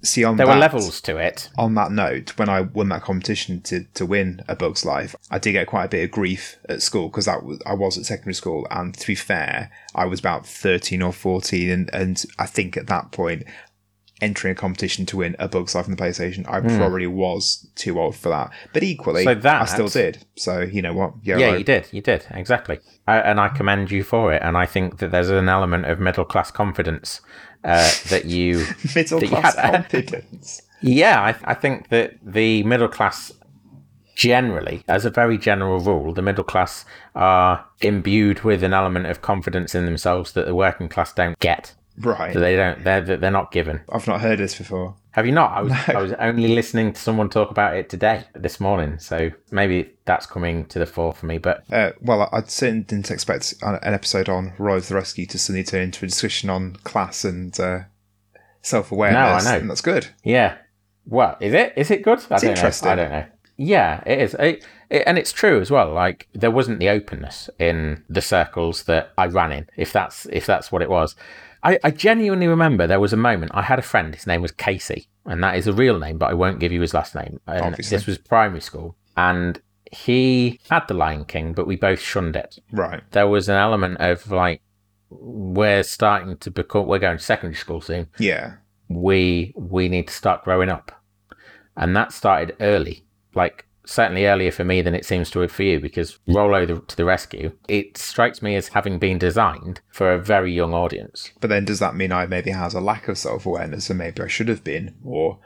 See, 0.00 0.22
on 0.22 0.36
there 0.36 0.46
that, 0.46 0.54
were 0.54 0.60
levels 0.60 1.00
to 1.02 1.16
it. 1.16 1.50
On 1.58 1.74
that 1.74 1.90
note, 1.90 2.38
when 2.38 2.48
I 2.48 2.60
won 2.60 2.88
that 2.90 3.02
competition 3.02 3.60
to, 3.62 3.82
to 3.94 4.06
win 4.06 4.42
A 4.46 4.54
Bug's 4.54 4.84
Life, 4.84 5.16
I 5.28 5.40
did 5.40 5.52
get 5.52 5.66
quite 5.66 5.86
a 5.86 5.88
bit 5.88 6.04
of 6.04 6.12
grief 6.12 6.56
at 6.68 6.82
school 6.82 7.08
because 7.08 7.24
that 7.24 7.42
was 7.42 7.58
I 7.66 7.74
was 7.74 7.98
at 7.98 8.06
secondary 8.06 8.34
school, 8.34 8.66
and 8.70 8.94
to 8.94 9.06
be 9.06 9.16
fair, 9.16 9.72
I 9.96 10.04
was 10.04 10.20
about 10.20 10.46
thirteen 10.46 11.02
or 11.02 11.12
fourteen, 11.12 11.70
and, 11.70 11.90
and 11.92 12.24
I 12.38 12.46
think 12.46 12.76
at 12.76 12.86
that 12.86 13.10
point, 13.10 13.42
entering 14.20 14.52
a 14.52 14.54
competition 14.54 15.06
to 15.06 15.16
win 15.18 15.36
A 15.38 15.48
Bug's 15.48 15.74
Life 15.74 15.84
on 15.84 15.92
the 15.92 15.96
PlayStation, 15.96 16.44
I 16.48 16.60
probably 16.60 17.06
was 17.06 17.68
too 17.76 18.00
old 18.00 18.16
for 18.16 18.28
that. 18.30 18.50
But 18.72 18.82
equally. 18.82 19.24
So 19.24 19.34
that- 19.34 19.62
I 19.62 19.64
still 19.66 19.88
did. 19.88 20.24
So 20.36 20.60
you 20.60 20.82
know 20.82 20.92
what? 20.92 21.12
Yeah, 21.22 21.38
Yeah, 21.38 21.56
you 21.56 21.64
did. 21.64 21.86
You 21.92 22.00
did 22.02 22.26
exactly, 22.30 22.80
I, 23.06 23.18
and 23.20 23.38
I 23.40 23.48
commend 23.48 23.90
you 23.90 24.02
for 24.02 24.32
it. 24.32 24.42
And 24.42 24.56
I 24.56 24.66
think 24.66 24.98
that 24.98 25.10
there's 25.12 25.30
an 25.30 25.48
element 25.48 25.86
of 25.86 26.00
middle 26.00 26.24
class 26.24 26.50
confidence 26.50 27.20
uh, 27.64 27.90
that 28.10 28.24
you 28.24 28.64
middle 28.94 29.20
that 29.20 29.26
you 29.26 29.36
class 29.36 29.54
had- 29.56 29.72
confidence. 29.90 30.62
Yeah, 30.80 31.20
I, 31.20 31.50
I 31.50 31.54
think 31.54 31.88
that 31.88 32.14
the 32.22 32.62
middle 32.62 32.86
class, 32.88 33.32
generally, 34.14 34.82
as 34.88 35.04
a 35.04 35.10
very 35.10 35.38
general 35.38 35.80
rule, 35.80 36.12
the 36.12 36.22
middle 36.22 36.44
class 36.44 36.84
are 37.14 37.64
imbued 37.80 38.40
with 38.42 38.62
an 38.62 38.72
element 38.72 39.06
of 39.06 39.20
confidence 39.22 39.74
in 39.74 39.84
themselves 39.84 40.32
that 40.32 40.46
the 40.46 40.54
working 40.54 40.88
class 40.88 41.12
don't 41.12 41.38
get. 41.38 41.74
Right. 42.00 42.32
So 42.32 42.40
they 42.40 42.56
don't. 42.56 42.82
They're 42.84 43.00
they're 43.16 43.30
not 43.30 43.52
given. 43.52 43.80
I've 43.92 44.06
not 44.06 44.20
heard 44.20 44.38
this 44.38 44.56
before. 44.56 44.94
Have 45.12 45.26
you 45.26 45.32
not? 45.32 45.52
I 45.52 45.62
was 45.62 45.72
I 45.72 46.00
was 46.00 46.12
only 46.12 46.48
listening 46.54 46.92
to 46.92 47.00
someone 47.00 47.28
talk 47.28 47.50
about 47.50 47.76
it 47.76 47.88
today, 47.90 48.24
this 48.34 48.60
morning. 48.60 48.98
So 48.98 49.30
maybe 49.50 49.90
that's 50.04 50.26
coming 50.26 50.66
to 50.66 50.78
the 50.78 50.86
fore 50.86 51.12
for 51.12 51.26
me. 51.26 51.38
But 51.38 51.64
Uh, 51.72 51.92
well, 52.00 52.22
I 52.32 52.38
I 52.38 52.42
certainly 52.42 52.84
didn't 52.84 53.10
expect 53.10 53.54
an 53.62 53.78
episode 53.82 54.28
on 54.28 54.52
Rolo 54.58 54.80
to 54.80 54.88
the 54.88 54.94
Rescue 54.94 55.26
to 55.26 55.38
suddenly 55.38 55.64
turn 55.64 55.82
into 55.82 56.04
a 56.04 56.08
discussion 56.08 56.50
on 56.50 56.76
class 56.84 57.24
and 57.24 57.58
uh, 57.58 57.80
self 58.62 58.92
awareness. 58.92 59.44
No, 59.44 59.50
I 59.50 59.54
know. 59.54 59.60
And 59.60 59.70
that's 59.70 59.80
good. 59.80 60.08
Yeah. 60.22 60.58
Well, 61.06 61.36
is 61.40 61.54
it? 61.54 61.72
Is 61.76 61.90
it 61.90 62.02
good? 62.02 62.20
I 62.30 62.38
don't 62.38 62.50
interesting. 62.50 62.86
know. 62.86 62.92
I 62.92 62.96
don't 62.96 63.10
know. 63.10 63.24
Yeah, 63.58 64.02
it 64.06 64.20
is. 64.20 64.34
It, 64.34 64.64
it, 64.88 65.02
and 65.06 65.18
it's 65.18 65.32
true 65.32 65.60
as 65.60 65.70
well. 65.70 65.92
Like 65.92 66.28
there 66.32 66.50
wasn't 66.50 66.78
the 66.78 66.88
openness 66.88 67.50
in 67.58 68.04
the 68.08 68.22
circles 68.22 68.84
that 68.84 69.12
I 69.18 69.26
ran 69.26 69.52
in. 69.52 69.68
If 69.76 69.92
that's 69.92 70.26
if 70.32 70.46
that's 70.46 70.70
what 70.72 70.80
it 70.80 70.88
was, 70.88 71.16
I, 71.62 71.78
I 71.82 71.90
genuinely 71.90 72.46
remember 72.46 72.86
there 72.86 73.00
was 73.00 73.12
a 73.12 73.16
moment. 73.16 73.50
I 73.54 73.62
had 73.62 73.78
a 73.78 73.82
friend. 73.82 74.14
His 74.14 74.26
name 74.28 74.42
was 74.42 74.52
Casey, 74.52 75.08
and 75.26 75.42
that 75.42 75.56
is 75.56 75.66
a 75.66 75.72
real 75.72 75.98
name, 75.98 76.18
but 76.18 76.30
I 76.30 76.34
won't 76.34 76.60
give 76.60 76.70
you 76.72 76.80
his 76.80 76.94
last 76.94 77.14
name. 77.16 77.40
And 77.48 77.64
Obviously. 77.66 77.96
this 77.96 78.06
was 78.06 78.16
primary 78.16 78.60
school, 78.60 78.96
and 79.16 79.60
he 79.90 80.60
had 80.70 80.86
the 80.86 80.94
Lion 80.94 81.24
King, 81.24 81.52
but 81.52 81.66
we 81.66 81.74
both 81.74 81.98
shunned 82.00 82.36
it 82.36 82.58
Right. 82.72 83.02
there 83.10 83.26
was 83.26 83.48
an 83.48 83.56
element 83.56 83.96
of 84.00 84.30
like 84.30 84.60
we're 85.10 85.82
starting 85.82 86.36
to 86.36 86.50
become 86.50 86.86
we're 86.86 86.98
going 86.98 87.16
to 87.16 87.24
secondary 87.24 87.54
school 87.56 87.80
soon 87.80 88.06
Yeah. 88.18 88.56
we 88.90 89.54
we 89.56 89.88
need 89.88 90.08
to 90.08 90.12
start 90.14 90.44
growing 90.44 90.68
up 90.68 90.92
and 91.74 91.96
that 91.96 92.12
started 92.12 92.54
early 92.60 93.06
like 93.34 93.66
certainly 93.84 94.26
earlier 94.26 94.50
for 94.50 94.64
me 94.64 94.82
than 94.82 94.94
it 94.94 95.06
seems 95.06 95.30
to 95.30 95.40
have 95.40 95.50
for 95.50 95.62
you 95.62 95.80
because 95.80 96.18
Rolo 96.26 96.66
the, 96.66 96.80
to 96.80 96.96
the 96.96 97.06
rescue 97.06 97.52
it 97.68 97.96
strikes 97.96 98.42
me 98.42 98.54
as 98.54 98.68
having 98.68 98.98
been 98.98 99.16
designed 99.18 99.80
for 99.90 100.12
a 100.12 100.18
very 100.18 100.52
young 100.52 100.74
audience 100.74 101.30
But 101.40 101.48
then 101.48 101.64
does 101.64 101.78
that 101.78 101.94
mean 101.96 102.12
I 102.12 102.26
maybe 102.26 102.50
has 102.50 102.74
a 102.74 102.80
lack 102.80 103.08
of 103.08 103.16
self 103.16 103.46
awareness 103.46 103.88
and 103.88 103.98
maybe 103.98 104.22
I 104.22 104.26
should 104.26 104.48
have 104.48 104.62
been 104.62 104.94
more 105.02 105.38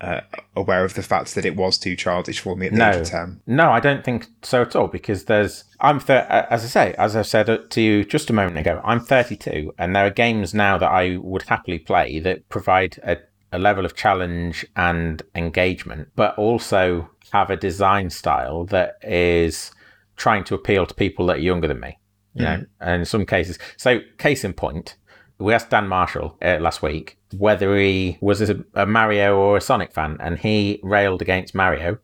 uh, 0.00 0.20
aware 0.54 0.84
of 0.84 0.92
the 0.94 1.02
fact 1.02 1.34
that 1.34 1.46
it 1.46 1.56
was 1.56 1.78
too 1.78 1.96
childish 1.96 2.40
for 2.40 2.54
me 2.56 2.66
at 2.66 2.72
the 2.72 2.78
No. 2.78 2.90
age 2.90 2.96
of 2.96 3.06
10? 3.08 3.40
No, 3.46 3.70
I 3.70 3.80
don't 3.80 4.04
think 4.04 4.26
so 4.42 4.60
at 4.60 4.76
all. 4.76 4.88
Because 4.88 5.24
there's, 5.24 5.64
I'm, 5.80 6.00
thir- 6.00 6.26
uh, 6.28 6.44
as 6.50 6.64
I 6.64 6.66
say, 6.68 6.94
as 6.98 7.16
I 7.16 7.22
said 7.22 7.70
to 7.70 7.80
you 7.80 8.04
just 8.04 8.28
a 8.28 8.34
moment 8.34 8.58
ago, 8.58 8.82
I'm 8.84 9.00
32, 9.00 9.72
and 9.78 9.96
there 9.96 10.04
are 10.04 10.10
games 10.10 10.52
now 10.52 10.76
that 10.76 10.90
I 10.90 11.16
would 11.16 11.44
happily 11.44 11.78
play 11.78 12.18
that 12.20 12.46
provide 12.50 12.98
a, 13.04 13.16
a 13.52 13.58
level 13.58 13.84
of 13.84 13.94
challenge 13.94 14.66
and 14.76 15.22
engagement, 15.34 16.08
but 16.16 16.36
also 16.36 17.10
have 17.32 17.50
a 17.50 17.56
design 17.56 18.10
style 18.10 18.64
that 18.66 18.96
is 19.02 19.70
trying 20.16 20.44
to 20.44 20.54
appeal 20.54 20.86
to 20.86 20.94
people 20.94 21.26
that 21.26 21.36
are 21.36 21.40
younger 21.40 21.68
than 21.68 21.80
me. 21.80 21.98
You 22.34 22.42
know, 22.42 22.64
and 22.82 23.00
in 23.00 23.06
some 23.06 23.24
cases, 23.24 23.58
so 23.78 24.00
case 24.18 24.44
in 24.44 24.52
point, 24.52 24.96
we 25.38 25.54
asked 25.54 25.70
Dan 25.70 25.88
Marshall 25.88 26.36
uh, 26.42 26.58
last 26.60 26.82
week 26.82 27.18
whether 27.38 27.74
he 27.76 28.18
was 28.20 28.42
a, 28.42 28.62
a 28.74 28.84
Mario 28.84 29.38
or 29.38 29.56
a 29.56 29.60
Sonic 29.62 29.94
fan, 29.94 30.18
and 30.20 30.38
he 30.38 30.78
railed 30.82 31.22
against 31.22 31.54
Mario 31.54 31.98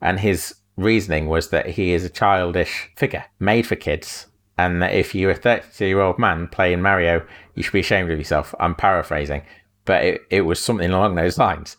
and 0.00 0.20
his 0.20 0.54
reasoning 0.76 1.28
was 1.28 1.50
that 1.50 1.66
he 1.66 1.92
is 1.92 2.04
a 2.04 2.08
childish 2.08 2.90
figure 2.96 3.24
made 3.40 3.66
for 3.66 3.76
kids 3.76 4.26
and 4.56 4.80
that 4.80 4.94
if 4.94 5.14
you're 5.14 5.32
a 5.32 5.34
32 5.34 5.86
year 5.86 6.00
old 6.00 6.18
man 6.18 6.46
playing 6.46 6.80
mario 6.80 7.26
you 7.54 7.62
should 7.62 7.72
be 7.72 7.80
ashamed 7.80 8.10
of 8.10 8.18
yourself. 8.18 8.54
I'm 8.60 8.74
paraphrasing 8.74 9.42
but 9.88 10.04
it, 10.04 10.20
it 10.30 10.40
was 10.42 10.60
something 10.60 10.90
along 10.90 11.16
those 11.16 11.38
lines 11.38 11.76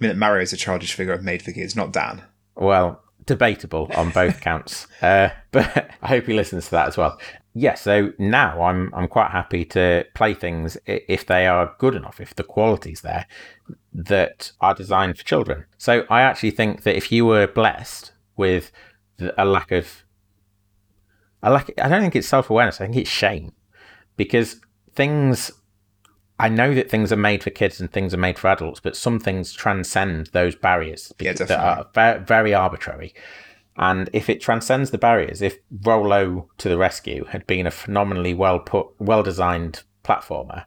I 0.00 0.08
mean, 0.08 0.18
Mario 0.18 0.42
is 0.42 0.52
a 0.52 0.56
childish 0.56 0.94
figure 0.94 1.12
of 1.12 1.22
made 1.22 1.42
for 1.42 1.52
kids, 1.52 1.76
not 1.76 1.92
Dan. 1.92 2.22
well 2.56 3.02
debatable 3.24 3.90
on 3.96 4.10
both 4.10 4.40
counts 4.48 4.86
uh, 5.00 5.30
but 5.52 5.90
i 6.02 6.08
hope 6.08 6.26
he 6.26 6.34
listens 6.34 6.66
to 6.66 6.70
that 6.72 6.88
as 6.88 6.96
well 6.96 7.18
yeah 7.54 7.74
so 7.74 8.12
now 8.18 8.62
i'm 8.62 8.92
i'm 8.94 9.06
quite 9.08 9.30
happy 9.30 9.64
to 9.64 10.04
play 10.14 10.34
things 10.34 10.76
if 10.86 11.26
they 11.26 11.46
are 11.46 11.74
good 11.78 11.94
enough 11.94 12.20
if 12.20 12.34
the 12.34 12.42
quality's 12.42 13.02
there 13.02 13.26
that 13.92 14.52
are 14.60 14.74
designed 14.74 15.16
for 15.16 15.24
children 15.24 15.64
so 15.78 16.04
i 16.10 16.20
actually 16.20 16.50
think 16.50 16.82
that 16.82 16.96
if 16.96 17.12
you 17.12 17.24
were 17.24 17.46
blessed 17.46 18.12
with 18.36 18.72
a 19.38 19.44
lack 19.44 19.70
of 19.70 20.02
I 21.42 21.50
like. 21.50 21.72
I 21.80 21.88
don't 21.88 22.00
think 22.00 22.16
it's 22.16 22.28
self 22.28 22.50
awareness. 22.50 22.80
I 22.80 22.84
think 22.84 22.96
it's 22.96 23.10
shame, 23.10 23.52
because 24.16 24.60
things. 24.94 25.50
I 26.38 26.48
know 26.48 26.74
that 26.74 26.90
things 26.90 27.12
are 27.12 27.16
made 27.16 27.42
for 27.42 27.50
kids 27.50 27.80
and 27.80 27.90
things 27.92 28.12
are 28.12 28.18
made 28.18 28.38
for 28.38 28.48
adults, 28.48 28.80
but 28.80 28.96
some 28.96 29.20
things 29.20 29.52
transcend 29.52 30.28
those 30.28 30.56
barriers 30.56 31.12
Yeah, 31.18 31.34
that 31.34 31.50
are 31.50 31.86
ve- 31.94 32.24
very 32.24 32.52
arbitrary. 32.52 33.14
And 33.76 34.10
if 34.12 34.28
it 34.28 34.40
transcends 34.40 34.90
the 34.90 34.98
barriers, 34.98 35.40
if 35.40 35.58
Rolo 35.82 36.48
to 36.58 36.68
the 36.68 36.76
Rescue 36.76 37.24
had 37.26 37.46
been 37.46 37.66
a 37.66 37.70
phenomenally 37.70 38.34
well 38.34 38.58
put, 38.58 38.88
well 38.98 39.22
designed 39.22 39.82
platformer 40.04 40.64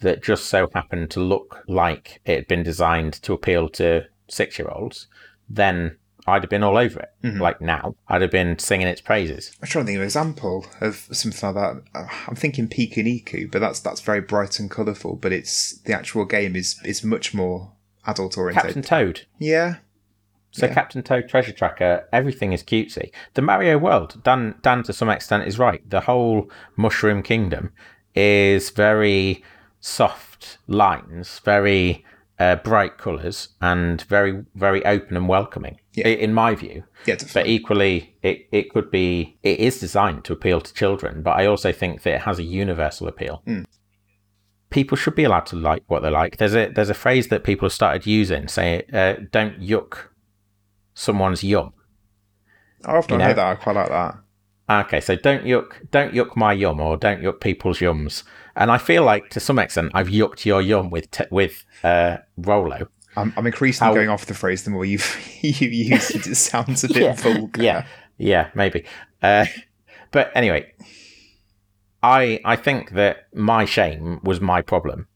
that 0.00 0.22
just 0.22 0.46
so 0.46 0.68
happened 0.74 1.10
to 1.12 1.20
look 1.20 1.64
like 1.66 2.20
it 2.24 2.36
had 2.36 2.48
been 2.48 2.62
designed 2.62 3.14
to 3.22 3.32
appeal 3.32 3.68
to 3.70 4.04
six 4.28 4.58
year 4.58 4.68
olds, 4.68 5.08
then 5.48 5.96
I'd 6.26 6.42
have 6.42 6.50
been 6.50 6.62
all 6.62 6.76
over 6.78 7.00
it. 7.00 7.10
Mm-hmm. 7.22 7.40
Like 7.40 7.60
now, 7.60 7.96
I'd 8.08 8.22
have 8.22 8.30
been 8.30 8.58
singing 8.58 8.86
its 8.86 9.00
praises. 9.00 9.52
I'm 9.60 9.68
trying 9.68 9.84
to 9.84 9.86
think 9.88 9.96
of 9.96 10.02
an 10.02 10.06
example 10.06 10.66
of 10.80 11.08
something 11.12 11.54
like 11.54 11.54
that. 11.54 11.82
Uh, 11.94 12.06
I'm 12.28 12.34
thinking 12.36 12.68
Pikuniku, 12.68 13.50
but 13.50 13.60
that's 13.60 13.80
that's 13.80 14.00
very 14.00 14.20
bright 14.20 14.58
and 14.58 14.70
colourful. 14.70 15.16
But 15.16 15.32
it's 15.32 15.78
the 15.82 15.92
actual 15.92 16.24
game 16.24 16.56
is 16.56 16.80
is 16.84 17.04
much 17.04 17.34
more 17.34 17.72
adult 18.06 18.38
oriented. 18.38 18.64
Captain. 18.64 18.82
Toad. 18.82 19.26
Yeah, 19.38 19.76
So 20.50 20.66
Yeah. 20.66 20.74
Captain 20.74 21.02
Toad 21.02 21.28
Treasure 21.28 21.52
Tracker, 21.52 22.08
everything 22.12 22.52
is 22.52 22.62
cutesy. 22.62 23.10
The 23.34 23.42
Mario 23.42 23.76
world, 23.76 24.22
Dan, 24.22 24.54
Dan 24.62 24.82
to 24.84 24.92
some 24.92 25.10
extent 25.10 25.46
is 25.46 25.58
right. 25.58 25.88
The 25.88 26.02
whole 26.02 26.50
Mushroom 26.76 27.22
Kingdom 27.22 27.72
is 28.14 28.70
very 28.70 29.42
soft 29.80 30.58
lines, 30.66 31.40
very 31.44 32.04
uh, 32.38 32.56
bright 32.56 32.98
colours, 32.98 33.48
and 33.60 34.00
very 34.02 34.44
very 34.54 34.84
open 34.86 35.16
and 35.16 35.28
welcoming. 35.28 35.78
Yeah. 35.94 36.08
In 36.08 36.34
my 36.34 36.56
view, 36.56 36.82
yeah, 37.06 37.16
but 37.32 37.46
equally, 37.46 38.16
it, 38.20 38.48
it 38.50 38.70
could 38.70 38.90
be 38.90 39.38
it 39.44 39.60
is 39.60 39.78
designed 39.78 40.24
to 40.24 40.32
appeal 40.32 40.60
to 40.60 40.74
children. 40.74 41.22
But 41.22 41.38
I 41.38 41.46
also 41.46 41.70
think 41.70 42.02
that 42.02 42.14
it 42.14 42.20
has 42.22 42.40
a 42.40 42.42
universal 42.42 43.06
appeal. 43.06 43.42
Mm. 43.46 43.64
People 44.70 44.96
should 44.96 45.14
be 45.14 45.22
allowed 45.22 45.46
to 45.46 45.56
like 45.56 45.84
what 45.86 46.02
they 46.02 46.10
like. 46.10 46.38
There's 46.38 46.56
a 46.56 46.68
there's 46.68 46.90
a 46.90 46.94
phrase 46.94 47.28
that 47.28 47.44
people 47.44 47.66
have 47.66 47.72
started 47.72 48.06
using, 48.06 48.48
saying, 48.48 48.82
uh, 48.92 49.14
"Don't 49.30 49.60
yuck 49.60 50.08
someone's 50.94 51.44
yum." 51.44 51.72
I've 52.84 53.08
not 53.08 53.10
you 53.10 53.18
know- 53.18 53.24
heard 53.26 53.36
that. 53.36 53.46
I 53.46 53.54
quite 53.54 53.76
like 53.76 53.88
that. 53.88 54.16
Okay, 54.68 55.00
so 55.00 55.14
don't 55.14 55.44
yuck, 55.44 55.90
don't 55.90 56.14
yuck 56.14 56.36
my 56.36 56.54
yum, 56.54 56.80
or 56.80 56.96
don't 56.96 57.20
yuck 57.20 57.38
people's 57.40 57.80
yums. 57.80 58.22
And 58.56 58.70
I 58.70 58.78
feel 58.78 59.04
like 59.04 59.28
to 59.30 59.40
some 59.40 59.58
extent 59.58 59.90
I've 59.94 60.08
yucked 60.08 60.46
your 60.46 60.62
yum 60.62 60.88
with 60.88 61.10
te- 61.10 61.26
with 61.30 61.64
uh, 61.82 62.18
Rolo. 62.38 62.88
I'm, 63.16 63.32
I'm 63.36 63.46
increasingly 63.46 63.88
How- 63.90 63.94
going 63.94 64.08
off 64.08 64.26
the 64.26 64.34
phrase 64.34 64.64
the 64.64 64.70
more 64.70 64.84
you've 64.84 65.16
you 65.42 65.68
use 65.68 66.10
it. 66.10 66.26
It 66.26 66.34
sounds 66.36 66.84
a 66.84 66.88
bit 66.88 66.96
Yeah. 67.02 67.12
vulgar. 67.14 67.62
Yeah, 67.62 67.86
yeah, 68.18 68.50
maybe. 68.54 68.84
Uh, 69.22 69.46
but 70.10 70.30
anyway, 70.34 70.72
I 72.02 72.40
I 72.44 72.56
think 72.56 72.90
that 72.92 73.28
my 73.34 73.64
shame 73.64 74.20
was 74.22 74.40
my 74.40 74.62
problem, 74.62 75.08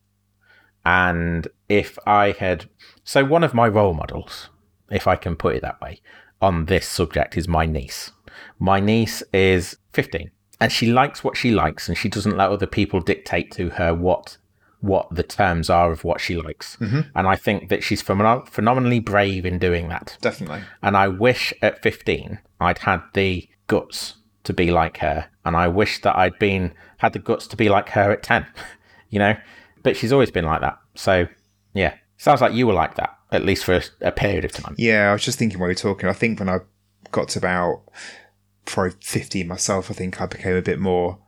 and 0.85 1.49
if 1.69 1.99
I 2.07 2.33
had 2.39 2.67
so 3.05 3.25
one 3.25 3.45
of 3.45 3.55
my 3.55 3.69
role 3.69 3.95
models, 3.95 4.51
if 4.91 5.07
I 5.07 5.17
can 5.17 5.37
put 5.37 5.57
it 5.57 5.63
that 5.63 5.81
way, 5.81 6.01
on 6.41 6.67
this 6.67 6.87
subject 6.89 7.37
is 7.37 7.49
my 7.49 7.67
niece. 7.67 8.13
My 8.59 8.79
niece 8.81 9.23
is 9.33 9.77
15 9.95 10.31
and 10.61 10.71
she 10.71 10.87
likes 10.93 11.25
what 11.25 11.37
she 11.37 11.51
likes 11.51 11.89
and 11.89 11.97
she 11.99 12.09
doesn't 12.09 12.37
let 12.37 12.51
other 12.51 12.67
people 12.67 13.01
dictate 13.01 13.51
to 13.53 13.71
her 13.71 13.93
what 13.95 14.37
what 14.81 15.09
the 15.11 15.23
terms 15.23 15.69
are 15.69 15.91
of 15.91 16.05
what 16.05 16.21
she 16.21 16.37
likes. 16.37 16.77
Mm-hmm. 16.77 17.01
And 17.15 17.27
I 17.27 17.37
think 17.37 17.69
that 17.69 17.83
she's 17.83 18.03
phenomen- 18.03 18.49
phenomenally 18.49 19.01
brave 19.01 19.45
in 19.45 19.59
doing 19.59 19.89
that. 19.89 20.17
Definitely. 20.21 20.63
And 20.83 20.97
I 20.97 21.09
wish 21.09 21.53
at 21.63 21.83
15 21.83 22.39
I'd 22.61 22.79
had 22.79 23.03
the 23.15 23.49
guts 23.67 24.17
to 24.45 24.53
be 24.53 24.71
like 24.71 24.99
her. 24.99 25.29
And 25.45 25.57
I 25.57 25.69
wish 25.69 26.01
that 26.03 26.17
I'd 26.17 26.39
been 26.39 26.73
had 26.99 27.13
the 27.13 27.19
guts 27.19 27.47
to 27.49 27.57
be 27.57 27.69
like 27.69 27.91
her 27.91 28.11
at 28.13 28.23
10, 28.23 28.47
you 29.11 29.19
know? 29.19 29.35
But 29.83 29.97
she's 29.97 30.13
always 30.13 30.31
been 30.31 30.45
like 30.45 30.61
that. 30.61 30.79
So, 30.95 31.27
yeah. 31.75 31.95
Sounds 32.17 32.41
like 32.41 32.53
you 32.53 32.67
were 32.67 32.73
like 32.73 32.97
that, 32.97 33.17
at 33.31 33.45
least 33.45 33.65
for 33.65 33.75
a, 33.75 33.83
a 34.01 34.13
period 34.13 34.45
of 34.45 34.53
time. 34.53 34.75
Yeah, 34.77 35.11
I 35.11 35.13
was 35.13 35.25
just 35.25 35.39
thinking 35.39 35.59
while 35.59 35.69
you 35.69 35.73
were 35.73 35.75
talking. 35.77 36.09
I 36.09 36.13
think 36.13 36.41
when 36.41 36.49
I 36.49 36.59
got 37.13 37.29
to 37.31 37.39
about 37.39 37.83
probably 38.65 38.97
15 39.01 39.47
myself, 39.47 39.91
I 39.91 39.95
think 39.95 40.21
I 40.21 40.27
became 40.27 40.57
a 40.57 40.63
bit 40.63 40.79
more 40.79 41.19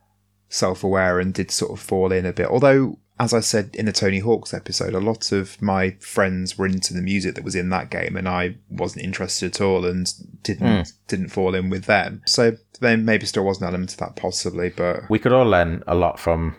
self 0.49 0.83
aware 0.83 1.19
and 1.19 1.33
did 1.33 1.49
sort 1.49 1.71
of 1.71 1.79
fall 1.79 2.11
in 2.11 2.25
a 2.25 2.33
bit. 2.33 2.47
Although, 2.47 2.99
as 3.19 3.33
I 3.33 3.39
said 3.39 3.75
in 3.75 3.85
the 3.85 3.91
Tony 3.91 4.19
Hawk's 4.19 4.53
episode, 4.53 4.93
a 4.93 4.99
lot 4.99 5.31
of 5.31 5.61
my 5.61 5.91
friends 5.99 6.57
were 6.57 6.65
into 6.65 6.93
the 6.93 7.01
music 7.01 7.35
that 7.35 7.43
was 7.43 7.55
in 7.55 7.69
that 7.69 7.89
game, 7.89 8.15
and 8.17 8.27
I 8.27 8.55
wasn't 8.69 9.05
interested 9.05 9.53
at 9.53 9.61
all 9.61 9.85
and 9.85 10.11
didn't 10.43 10.87
hmm. 10.87 10.91
didn't 11.07 11.29
fall 11.29 11.53
in 11.53 11.69
with 11.69 11.85
them. 11.85 12.21
So 12.25 12.57
then 12.79 13.05
maybe 13.05 13.25
still 13.25 13.45
was 13.45 13.61
an 13.61 13.67
element 13.67 13.91
of 13.91 13.97
that 13.97 14.15
possibly, 14.15 14.69
but 14.69 15.09
We 15.09 15.19
could 15.19 15.33
all 15.33 15.45
learn 15.45 15.83
a 15.87 15.95
lot 15.95 16.19
from 16.19 16.55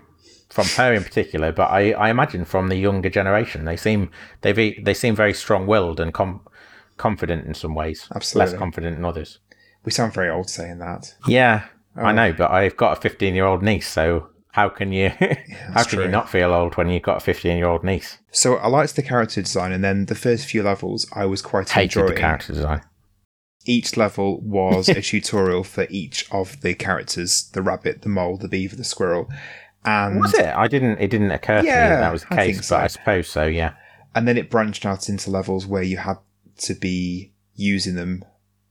from 0.53 0.67
her 0.77 0.93
in 0.93 1.03
particular, 1.03 1.51
but 1.51 1.71
I, 1.71 1.93
I 1.93 2.11
imagine 2.11 2.45
from 2.45 2.69
the 2.69 2.77
younger 2.77 3.09
generation. 3.09 3.65
They 3.65 3.77
seem 3.77 4.11
they 4.43 4.53
be, 4.53 4.79
they 4.83 4.95
seem 4.95 5.17
very 5.17 5.33
strong 5.33 5.67
willed 5.67 5.99
and 5.99 6.13
com- 6.13 6.47
confident 6.99 7.47
in 7.47 7.55
some 7.55 7.75
ways. 7.75 8.07
Absolutely. 8.15 8.53
Less 8.53 8.59
confident 8.59 8.99
in 8.99 9.05
others. 9.05 9.39
we 9.85 9.93
sound 9.93 10.13
very 10.13 10.29
old 10.29 10.51
saying 10.51 10.79
that. 10.79 11.15
Yeah, 11.27 11.65
I 11.97 12.11
oh. 12.11 12.13
know, 12.13 12.33
but 12.33 12.51
I've 12.51 12.77
got 12.77 12.99
a 12.99 13.01
15 13.01 13.35
year 13.35 13.47
old 13.47 13.63
niece, 13.63 13.89
so 13.89 14.29
how 14.53 14.69
can 14.71 14.93
you 14.93 15.09
how 15.75 15.83
can 15.83 15.97
true. 15.99 16.03
you 16.05 16.09
not 16.11 16.29
feel 16.31 16.53
old 16.53 16.77
when 16.77 16.89
you've 16.89 17.03
got 17.03 17.19
a 17.19 17.21
15 17.21 17.57
year 17.59 17.67
old 17.67 17.85
niece? 17.85 18.19
So 18.31 18.57
I 18.57 18.69
liked 18.69 18.97
the 18.97 19.03
character 19.03 19.43
design, 19.43 19.73
and 19.73 19.83
then 19.85 20.07
the 20.07 20.15
first 20.15 20.47
few 20.47 20.63
levels 20.63 21.07
I 21.13 21.27
was 21.27 21.43
quite 21.43 21.69
Hated 21.71 21.99
enjoying. 21.99 22.15
the 22.15 22.21
character 22.21 22.53
design. 22.53 22.83
Each 23.65 23.97
level 23.97 24.41
was 24.41 24.89
a 24.89 25.01
tutorial 25.03 25.63
for 25.65 25.87
each 25.91 26.27
of 26.33 26.61
the 26.63 26.75
characters: 26.75 27.51
the 27.53 27.63
rabbit, 27.63 28.03
the 28.03 28.09
mole, 28.09 28.37
the 28.37 28.49
beaver, 28.49 28.77
the 28.77 28.85
squirrel, 28.85 29.29
and 29.85 30.21
Was 30.21 30.35
it? 30.35 30.47
I 30.55 30.69
didn't. 30.69 30.99
It 31.01 31.09
didn't 31.11 31.31
occur 31.31 31.59
to 31.59 31.63
me 31.63 31.69
that, 31.71 32.01
that 32.01 32.13
was 32.13 32.23
the 32.23 32.29
case, 32.37 32.55
think 32.57 32.65
so. 32.65 32.77
but 32.77 32.85
I 32.85 32.87
suppose 32.89 33.29
so. 33.29 33.45
Yeah. 33.47 33.75
and 34.15 34.27
then 34.27 34.37
it 34.37 34.51
branched 34.51 34.85
out 34.85 35.09
into 35.09 35.31
levels 35.31 35.67
where 35.67 35.83
you 35.83 35.97
had 35.99 36.19
to 36.59 36.75
be 36.75 37.33
using 37.55 37.95
them 37.95 38.25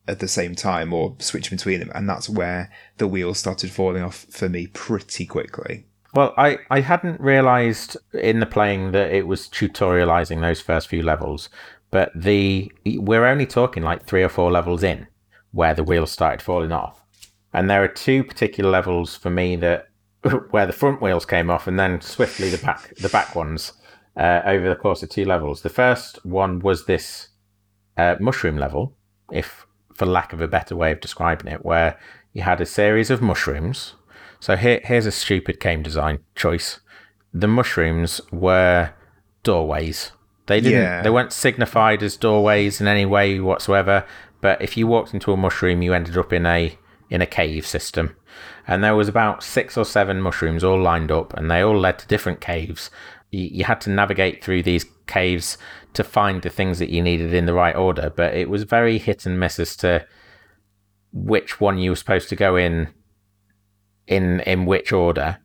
at 0.07 0.19
the 0.19 0.27
same 0.27 0.55
time 0.55 0.93
or 0.93 1.15
switching 1.19 1.57
between 1.57 1.79
them, 1.79 1.91
and 1.93 2.09
that's 2.09 2.29
where 2.29 2.71
the 2.97 3.07
wheels 3.07 3.37
started 3.37 3.71
falling 3.71 4.03
off 4.03 4.25
for 4.29 4.49
me 4.49 4.67
pretty 4.67 5.25
quickly. 5.25 5.85
Well, 6.13 6.33
I, 6.37 6.57
I 6.69 6.81
hadn't 6.81 7.21
realised 7.21 7.95
in 8.13 8.39
the 8.39 8.45
playing 8.45 8.91
that 8.91 9.11
it 9.11 9.27
was 9.27 9.47
tutorializing 9.47 10.41
those 10.41 10.59
first 10.59 10.89
few 10.89 11.03
levels, 11.03 11.49
but 11.89 12.11
the 12.15 12.71
we're 12.85 13.25
only 13.25 13.45
talking 13.45 13.83
like 13.83 14.05
three 14.05 14.23
or 14.23 14.29
four 14.29 14.51
levels 14.51 14.83
in 14.83 15.07
where 15.51 15.73
the 15.73 15.83
wheels 15.83 16.11
started 16.11 16.41
falling 16.41 16.71
off, 16.71 17.01
and 17.53 17.69
there 17.69 17.83
are 17.83 17.87
two 17.87 18.23
particular 18.23 18.69
levels 18.69 19.15
for 19.15 19.29
me 19.29 19.55
that 19.57 19.89
where 20.51 20.65
the 20.65 20.73
front 20.73 21.01
wheels 21.01 21.25
came 21.25 21.49
off, 21.49 21.67
and 21.67 21.79
then 21.79 22.01
swiftly 22.01 22.49
the 22.49 22.57
back 22.57 22.93
the 22.95 23.09
back 23.09 23.35
ones 23.35 23.73
uh, 24.17 24.41
over 24.45 24.67
the 24.67 24.75
course 24.75 25.03
of 25.03 25.09
two 25.09 25.25
levels. 25.25 25.61
The 25.61 25.69
first 25.69 26.25
one 26.25 26.59
was 26.59 26.85
this 26.85 27.29
uh, 27.97 28.15
mushroom 28.19 28.57
level, 28.57 28.97
if 29.31 29.65
for 30.01 30.07
lack 30.07 30.33
of 30.33 30.41
a 30.41 30.47
better 30.47 30.75
way 30.75 30.91
of 30.91 30.99
describing 30.99 31.53
it, 31.53 31.63
where 31.63 31.95
you 32.33 32.41
had 32.41 32.59
a 32.59 32.65
series 32.65 33.11
of 33.11 33.21
mushrooms. 33.21 33.93
So 34.39 34.55
here, 34.55 34.81
here's 34.83 35.05
a 35.05 35.11
stupid 35.11 35.59
game 35.59 35.83
design 35.83 36.23
choice. 36.33 36.79
The 37.31 37.47
mushrooms 37.47 38.19
were 38.31 38.93
doorways. 39.43 40.11
They 40.47 40.59
didn't. 40.59 40.81
Yeah. 40.81 41.03
They 41.03 41.11
weren't 41.11 41.33
signified 41.33 42.01
as 42.01 42.17
doorways 42.17 42.81
in 42.81 42.87
any 42.87 43.05
way 43.05 43.39
whatsoever. 43.39 44.03
But 44.41 44.59
if 44.59 44.75
you 44.75 44.87
walked 44.87 45.13
into 45.13 45.33
a 45.33 45.37
mushroom, 45.37 45.83
you 45.83 45.93
ended 45.93 46.17
up 46.17 46.33
in 46.33 46.47
a 46.47 46.75
in 47.11 47.21
a 47.21 47.27
cave 47.27 47.67
system, 47.67 48.15
and 48.67 48.83
there 48.83 48.95
was 48.95 49.07
about 49.07 49.43
six 49.43 49.77
or 49.77 49.85
seven 49.85 50.19
mushrooms 50.19 50.63
all 50.63 50.81
lined 50.81 51.11
up, 51.11 51.31
and 51.35 51.51
they 51.51 51.61
all 51.61 51.77
led 51.77 51.99
to 51.99 52.07
different 52.07 52.41
caves. 52.41 52.89
You, 53.31 53.49
you 53.51 53.63
had 53.63 53.81
to 53.81 53.89
navigate 53.89 54.43
through 54.43 54.63
these 54.63 54.85
caves 55.07 55.57
to 55.93 56.03
find 56.03 56.41
the 56.41 56.49
things 56.49 56.79
that 56.79 56.89
you 56.89 57.01
needed 57.01 57.33
in 57.33 57.45
the 57.45 57.53
right 57.53 57.75
order, 57.75 58.11
but 58.15 58.33
it 58.33 58.49
was 58.49 58.63
very 58.63 58.97
hit 58.97 59.25
and 59.25 59.39
miss 59.39 59.59
as 59.59 59.75
to 59.77 60.05
which 61.11 61.59
one 61.59 61.77
you 61.77 61.89
were 61.89 61.95
supposed 61.95 62.29
to 62.29 62.35
go 62.35 62.55
in 62.55 62.93
in 64.07 64.39
in 64.41 64.65
which 64.65 64.91
order. 64.91 65.39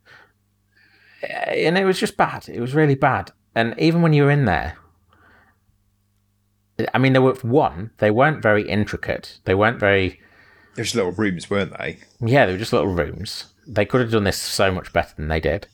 Uh, 1.23 1.27
and 1.27 1.79
it 1.79 1.85
was 1.85 1.99
just 1.99 2.17
bad. 2.17 2.49
It 2.49 2.61
was 2.61 2.75
really 2.75 2.95
bad. 2.95 3.33
And 3.55 3.75
even 3.79 4.03
when 4.03 4.13
you 4.13 4.25
were 4.25 4.31
in 4.31 4.45
there, 4.45 4.77
I 6.93 6.99
mean, 6.99 7.13
there 7.13 7.23
were 7.23 7.35
one. 7.43 7.91
They 7.99 8.11
weren't 8.11 8.43
very 8.43 8.69
intricate. 8.69 9.41
They 9.45 9.55
weren't 9.55 9.81
very. 9.81 10.21
There's 10.75 10.95
little 10.95 11.13
rooms, 11.13 11.49
weren't 11.49 11.77
they? 11.79 11.99
Yeah, 12.21 12.45
they 12.45 12.53
were 12.53 12.59
just 12.59 12.73
little 12.73 12.93
rooms. 12.93 13.47
They 13.67 13.87
could 13.87 14.03
have 14.03 14.11
done 14.11 14.25
this 14.25 14.37
so 14.37 14.71
much 14.71 14.93
better 14.93 15.15
than 15.17 15.29
they 15.29 15.41
did. 15.41 15.69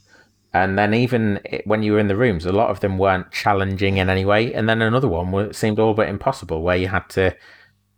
And 0.54 0.78
then 0.78 0.92
even 0.92 1.40
when 1.64 1.82
you 1.82 1.92
were 1.92 1.98
in 1.98 2.08
the 2.08 2.16
rooms, 2.16 2.44
a 2.44 2.52
lot 2.52 2.70
of 2.70 2.80
them 2.80 2.98
weren't 2.98 3.32
challenging 3.32 3.96
in 3.96 4.10
any 4.10 4.24
way. 4.24 4.52
And 4.52 4.68
then 4.68 4.82
another 4.82 5.08
one 5.08 5.52
seemed 5.54 5.78
all 5.78 5.94
but 5.94 6.08
impossible, 6.08 6.62
where 6.62 6.76
you 6.76 6.88
had 6.88 7.08
to 7.10 7.34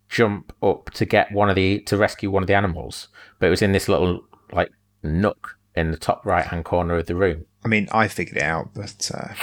jump 0.09 0.53
up 0.63 0.91
to 0.91 1.05
get 1.05 1.33
one 1.33 1.49
of 1.49 1.57
the 1.57 1.81
to 1.81 1.97
rescue 1.97 2.31
one 2.31 2.43
of 2.43 2.47
the 2.47 2.55
animals, 2.55 3.09
but 3.39 3.47
it 3.47 3.51
was 3.51 3.63
in 3.63 3.73
this 3.73 3.89
little 3.89 4.25
like 4.53 4.71
nook 5.03 5.59
in 5.75 5.91
the 5.91 5.97
top 5.97 6.25
right 6.25 6.47
hand 6.47 6.65
corner 6.65 6.97
of 6.97 7.07
the 7.07 7.17
room. 7.17 7.45
I 7.65 7.69
mean, 7.69 7.89
I 7.91 8.07
figured 8.07 8.37
it 8.37 8.43
out, 8.43 8.71
but 8.75 9.11
uh, 9.13 9.35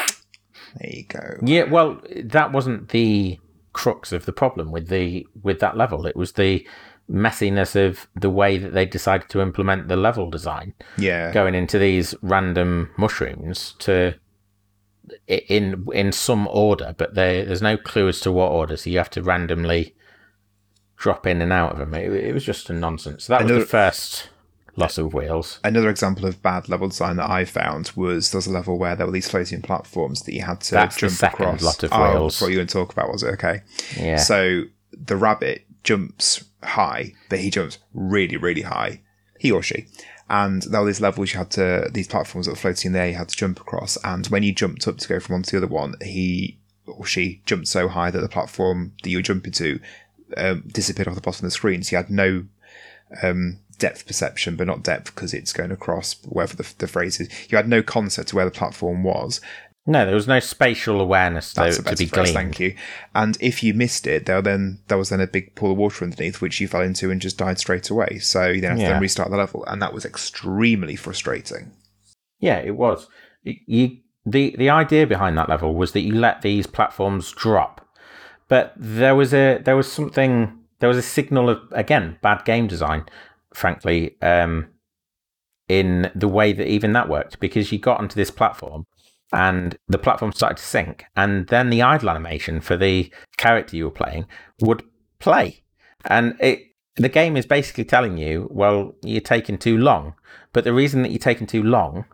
there 0.78 0.90
you 0.90 1.04
go. 1.04 1.38
Yeah, 1.44 1.64
well, 1.64 2.02
that 2.24 2.54
wasn't 2.54 2.90
the 2.90 3.40
crux 3.74 4.12
of 4.12 4.26
the 4.26 4.34
problem 4.34 4.72
with 4.72 4.88
the 4.88 5.28
with 5.42 5.60
that 5.60 5.76
level. 5.76 6.06
It 6.06 6.16
was 6.16 6.34
the 6.34 6.66
messiness 7.12 7.76
of 7.76 8.08
the 8.16 8.30
way 8.30 8.58
that 8.58 8.74
they 8.74 8.86
decided 8.86 9.30
to 9.30 9.42
implement 9.42 9.88
the 9.88 9.96
level 9.96 10.30
design, 10.30 10.74
Yeah, 10.98 11.32
going 11.32 11.56
into 11.56 11.78
these 11.78 12.16
random 12.22 12.90
mushrooms 12.98 13.76
to 13.80 14.16
in 15.28 15.86
in 15.94 16.12
some 16.12 16.48
order, 16.48 16.96
but 16.98 17.16
there 17.16 17.46
there's 17.46 17.62
no 17.62 17.78
clue 17.78 18.08
as 18.08 18.20
to 18.22 18.32
what 18.32 18.52
order, 18.52 18.78
so 18.78 18.90
you 18.90 18.98
have 18.98 19.10
to 19.12 19.24
randomly 19.24 19.96
drop 20.98 21.26
in 21.26 21.42
and 21.42 21.52
out 21.52 21.74
of 21.74 21.80
them. 21.80 21.94
It, 21.94 22.12
it 22.14 22.34
was 22.34 22.44
just 22.44 22.70
a 22.70 22.74
nonsense. 22.74 23.26
So 23.26 23.34
that 23.34 23.44
was 23.44 23.52
the 23.52 23.66
first 23.66 24.30
loss 24.76 24.98
of 24.98 25.14
wheels. 25.14 25.60
Another 25.64 25.90
example 25.90 26.26
of 26.26 26.42
bad 26.42 26.70
level 26.70 26.88
design 26.88 27.18
that 27.18 27.30
I 27.30 27.44
found 27.46 27.92
was 27.96 28.32
there 28.32 28.38
was 28.38 28.48
a 28.48 28.52
level 28.52 28.78
where 28.78 28.96
there 28.96 29.06
were 29.06 29.12
these 29.12 29.30
floating 29.30 29.62
platforms 29.62 30.24
that 30.24 30.34
you 30.34 30.44
had 30.44 30.62
to 30.62 30.76
That's 30.76 30.96
the 30.96 31.02
jump 31.08 31.14
second 31.14 31.46
across. 31.46 31.64
lot 31.64 31.84
of 31.84 31.92
oh, 31.92 32.12
wheels. 32.12 32.42
What 32.42 32.50
you 32.50 32.56
going 32.56 32.68
to 32.68 32.74
talk 32.74 32.94
about 32.94 33.12
was 33.12 33.24
it? 33.24 33.30
Okay. 33.34 33.62
Yeah. 33.98 34.18
So 34.18 34.64
the 34.92 35.18
rabbit 35.18 35.66
jumps 35.84 36.46
high, 36.64 37.14
but 37.30 37.40
he 37.40 37.50
jumps 37.50 37.78
really, 37.94 38.38
really 38.38 38.62
high. 38.64 39.02
He 39.40 39.52
or 39.52 39.64
she. 39.64 39.88
And 40.30 40.62
there 40.64 40.82
were 40.82 40.88
these 40.88 41.02
levels 41.02 41.34
you 41.34 41.40
had 41.40 41.52
to, 41.52 41.90
these 41.92 42.08
platforms 42.08 42.46
that 42.46 42.54
were 42.54 42.58
floating 42.58 42.94
there, 42.94 43.08
you 43.08 43.16
had 43.16 43.30
to 43.30 43.36
jump 43.36 43.60
across. 43.60 43.98
And 44.04 44.26
when 44.28 44.44
you 44.44 44.54
jumped 44.54 44.88
up 44.88 44.98
to 44.98 45.08
go 45.08 45.20
from 45.20 45.34
one 45.34 45.44
to 45.44 45.52
the 45.52 45.58
other 45.58 45.74
one, 45.74 45.96
he 46.02 46.58
or 46.86 47.06
she 47.06 47.42
jumped 47.46 47.68
so 47.68 47.88
high 47.88 48.12
that 48.12 48.20
the 48.20 48.30
platform 48.30 48.94
that 49.04 49.10
you 49.10 49.18
were 49.18 49.24
jumping 49.24 49.52
to 49.54 49.80
um, 50.38 50.64
disappeared 50.68 51.08
off 51.08 51.16
the 51.16 51.22
bottom 51.22 51.46
of 51.46 51.52
the 51.52 51.56
screen. 51.56 51.84
So 51.84 51.96
you 51.96 51.98
had 51.98 52.10
no 52.10 52.46
um, 53.22 53.60
depth 53.78 54.08
perception, 54.08 54.56
but 54.56 54.68
not 54.68 54.84
depth 54.84 55.14
because 55.14 55.34
it's 55.34 55.54
going 55.54 55.72
across, 55.72 56.16
whatever 56.24 56.56
the, 56.56 56.74
the 56.78 56.88
phrase 56.88 57.20
is. 57.20 57.30
You 57.50 57.58
had 57.58 57.68
no 57.68 57.84
concept 57.84 58.30
of 58.30 58.36
where 58.36 58.46
the 58.46 58.52
platform 58.52 59.04
was. 59.04 59.42
No, 59.88 60.06
there 60.06 60.14
was 60.16 60.28
no 60.28 60.40
spatial 60.40 61.02
awareness 61.02 61.54
That's 61.54 61.78
to, 61.78 61.96
be 61.96 62.06
gleaned. 62.06 62.34
thank 62.36 62.60
you. 62.60 62.76
And 63.16 63.38
if 63.42 63.64
you 63.64 63.74
missed 63.74 64.06
it, 64.06 64.26
there 64.28 64.42
then 64.42 64.80
there 64.88 64.98
was 64.98 65.10
then 65.10 65.20
a 65.22 65.28
big 65.28 65.56
pool 65.56 65.72
of 65.72 65.78
water 65.78 66.06
underneath 66.06 66.40
which 66.42 66.62
you 66.62 66.68
fell 66.68 66.82
into 66.82 67.10
and 67.10 67.20
just 67.20 67.38
died 67.38 67.58
straight 67.60 67.90
away. 67.90 68.20
So 68.20 68.48
you 68.48 68.62
then 68.62 68.72
have 68.72 68.80
to 68.80 68.84
Yeah. 68.84 68.90
then 68.94 69.02
restart 69.02 69.32
the 69.32 69.38
level, 69.38 69.66
and 69.66 69.82
that 69.82 69.94
was 69.94 70.06
extremely 70.06 70.96
frustrating. 70.96 71.72
Yeah, 72.40 72.58
it 72.58 72.76
was. 72.76 73.08
You 73.44 73.98
the 74.26 74.56
the 74.58 74.70
idea 74.70 75.08
behind 75.08 75.36
that 75.38 75.50
level 75.50 75.74
was 75.74 75.94
that 75.94 76.02
you 76.02 76.14
let 76.14 76.44
these 76.44 76.68
platforms 76.68 77.32
drop, 77.32 77.88
but 78.48 78.74
there 78.78 79.16
was 79.16 79.34
a 79.34 79.58
there 79.64 79.76
was 79.76 79.92
something 79.92 80.60
there 80.80 80.90
was 80.90 80.98
a 80.98 81.02
signal 81.02 81.50
of 81.50 81.60
again 81.72 82.18
bad 82.22 82.46
game 82.46 82.68
design, 82.68 83.06
frankly, 83.54 84.16
um, 84.22 84.68
in 85.68 86.12
the 86.14 86.28
way 86.28 86.54
that 86.54 86.68
even 86.68 86.94
that 86.94 87.10
worked 87.10 87.40
because 87.40 87.72
you 87.72 87.80
got 87.80 88.00
onto 88.00 88.16
this 88.16 88.30
platform 88.32 88.86
and 89.32 89.78
the 89.88 89.98
platform 89.98 90.32
started 90.32 90.58
to 90.58 90.64
sink, 90.64 91.06
and 91.16 91.48
then 91.48 91.70
the 91.70 91.82
idle 91.82 92.10
animation 92.10 92.62
for 92.62 92.78
the 92.78 93.12
character 93.38 93.76
you 93.76 93.86
were 93.86 93.92
playing 93.92 94.26
would 94.60 94.84
play, 95.20 95.64
and 96.06 96.36
it 96.40 96.72
the 96.96 97.10
game 97.10 97.38
is 97.38 97.46
basically 97.46 97.86
telling 97.86 98.18
you, 98.18 98.48
well, 98.52 98.96
you're 99.04 99.22
taking 99.22 99.58
too 99.58 99.78
long. 99.78 100.14
But 100.54 100.64
the 100.64 100.74
reason 100.74 101.02
that 101.04 101.12
you're 101.12 101.20
taking 101.20 101.48
too 101.48 101.64
long 101.64 102.06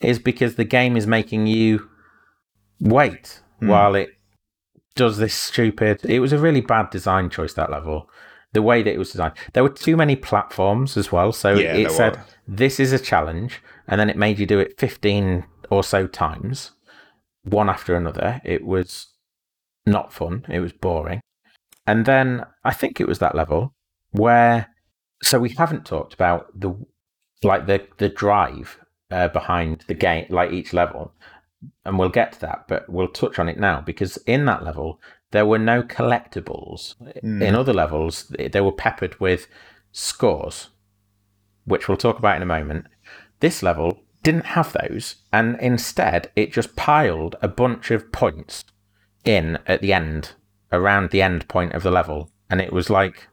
is 0.00 0.18
because 0.18 0.56
the 0.56 0.64
game 0.64 0.96
is 0.96 1.06
making 1.06 1.46
you 1.46 1.88
wait 2.80 3.40
hmm. 3.60 3.68
while 3.68 3.94
it 3.94 4.10
does 4.94 5.18
this 5.18 5.34
stupid. 5.34 6.04
It 6.04 6.20
was 6.20 6.32
a 6.32 6.38
really 6.38 6.60
bad 6.60 6.90
design 6.90 7.30
choice 7.30 7.54
that 7.54 7.70
level. 7.70 8.10
The 8.52 8.62
way 8.62 8.82
that 8.82 8.92
it 8.92 8.98
was 8.98 9.12
designed, 9.12 9.34
there 9.52 9.62
were 9.62 9.68
too 9.68 9.96
many 9.96 10.16
platforms 10.16 10.96
as 10.96 11.12
well. 11.12 11.30
So 11.32 11.54
Yeah, 11.54 11.74
it 11.74 11.90
said 11.90 12.16
were. 12.16 12.24
this 12.48 12.80
is 12.80 12.92
a 12.92 12.98
challenge, 12.98 13.60
and 13.86 14.00
then 14.00 14.08
it 14.08 14.16
made 14.16 14.38
you 14.38 14.46
do 14.46 14.58
it 14.58 14.78
fifteen 14.78 15.44
or 15.70 15.82
so 15.82 16.06
times, 16.06 16.72
one 17.44 17.68
after 17.68 17.94
another. 17.94 18.40
It 18.44 18.64
was 18.64 19.08
not 19.84 20.12
fun. 20.12 20.44
It 20.48 20.60
was 20.60 20.72
boring. 20.72 21.20
And 21.86 22.04
then 22.04 22.44
I 22.64 22.72
think 22.72 23.00
it 23.00 23.06
was 23.06 23.20
that 23.20 23.34
level 23.34 23.74
where 24.10 24.68
so 25.22 25.38
we 25.38 25.50
haven't 25.50 25.86
talked 25.86 26.14
about 26.14 26.48
the 26.58 26.74
like 27.42 27.66
the 27.66 27.86
the 27.98 28.08
drive 28.08 28.78
uh, 29.10 29.28
behind 29.28 29.84
the 29.86 29.94
game 29.94 30.26
like 30.30 30.52
each 30.52 30.72
level 30.72 31.12
and 31.84 31.98
we'll 31.98 32.08
get 32.08 32.32
to 32.32 32.40
that 32.40 32.66
but 32.68 32.88
we'll 32.88 33.08
touch 33.08 33.38
on 33.38 33.48
it 33.48 33.58
now 33.58 33.80
because 33.80 34.16
in 34.18 34.44
that 34.44 34.64
level 34.64 35.00
there 35.30 35.46
were 35.46 35.58
no 35.58 35.82
collectibles 35.82 36.94
in 37.22 37.54
other 37.54 37.72
levels 37.72 38.32
they 38.38 38.60
were 38.60 38.72
peppered 38.72 39.18
with 39.20 39.46
scores 39.92 40.68
which 41.64 41.88
we'll 41.88 41.96
talk 41.96 42.18
about 42.18 42.36
in 42.36 42.42
a 42.42 42.46
moment 42.46 42.86
this 43.40 43.62
level 43.62 44.00
didn't 44.26 44.46
have 44.58 44.70
those 44.82 45.16
and 45.32 45.56
instead 45.60 46.30
it 46.34 46.52
just 46.52 46.74
piled 46.76 47.36
a 47.42 47.48
bunch 47.48 47.90
of 47.90 48.10
points 48.12 48.64
in 49.24 49.58
at 49.66 49.80
the 49.80 49.92
end 49.92 50.32
around 50.72 51.10
the 51.10 51.22
end 51.22 51.46
point 51.48 51.72
of 51.74 51.82
the 51.82 51.90
level 51.90 52.30
and 52.50 52.60
it 52.60 52.72
was 52.72 52.90
like 52.90 53.28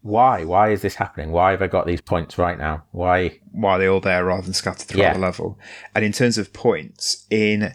why 0.00 0.44
why 0.44 0.70
is 0.70 0.82
this 0.82 0.96
happening 0.96 1.30
why 1.30 1.52
have 1.52 1.62
i 1.62 1.66
got 1.68 1.86
these 1.86 2.00
points 2.00 2.36
right 2.36 2.58
now 2.58 2.82
why 2.90 3.38
Why 3.52 3.74
are 3.74 3.78
they 3.78 3.86
all 3.86 4.00
there 4.00 4.24
rather 4.24 4.42
than 4.42 4.54
scattered 4.54 4.86
throughout 4.88 5.02
Yeah. 5.04 5.12
the 5.14 5.20
level? 5.20 5.58
And 5.94 6.04
in 6.04 6.12
terms 6.12 6.36
of 6.38 6.52
points, 6.52 7.26
in 7.30 7.72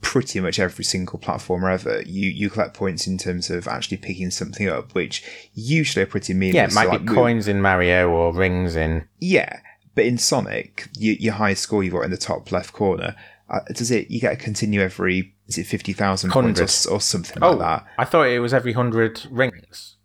pretty 0.00 0.40
much 0.40 0.58
every 0.58 0.84
single 0.84 1.18
platform 1.18 1.64
ever, 1.64 2.02
you, 2.06 2.28
you 2.30 2.50
collect 2.50 2.74
points 2.74 3.06
in 3.06 3.16
terms 3.18 3.50
of 3.50 3.66
actually 3.68 3.96
picking 3.98 4.30
something 4.30 4.68
up, 4.68 4.94
which 4.94 5.22
usually 5.54 6.02
are 6.02 6.06
pretty 6.06 6.34
meaningless. 6.34 6.74
yeah 6.74 6.82
it 6.82 6.86
might 6.88 6.92
So, 6.92 6.98
be 6.98 7.06
like, 7.06 7.14
coins 7.14 7.46
in 7.48 7.60
mario 7.62 8.10
or 8.10 8.34
rings 8.34 8.74
in 8.76 9.06
Yeah, 9.20 9.60
but 9.94 10.04
in 10.04 10.18
Sonic, 10.18 10.88
you, 10.96 11.12
your 11.18 11.34
highest 11.34 11.62
score 11.62 11.82
you've 11.84 11.94
got 11.94 12.02
in 12.04 12.10
the 12.10 12.16
top 12.16 12.50
left 12.52 12.72
corner. 12.72 13.14
Uh, 13.48 13.60
does 13.74 13.90
it? 13.90 14.10
You 14.10 14.20
get 14.20 14.30
to 14.38 14.42
continue 14.44 14.80
every 14.80 15.34
is 15.46 15.58
it 15.58 15.66
fifty 15.66 15.92
thousand 15.92 16.30
points 16.30 16.86
or, 16.86 16.94
or 16.94 17.00
something 17.00 17.42
Oh, 17.42 17.50
like 17.50 17.58
that? 17.60 17.86
I 17.98 18.04
thought 18.04 18.28
it 18.28 18.38
was 18.40 18.54
every 18.54 18.72
hundred 18.72 19.26
rings. 19.30 19.96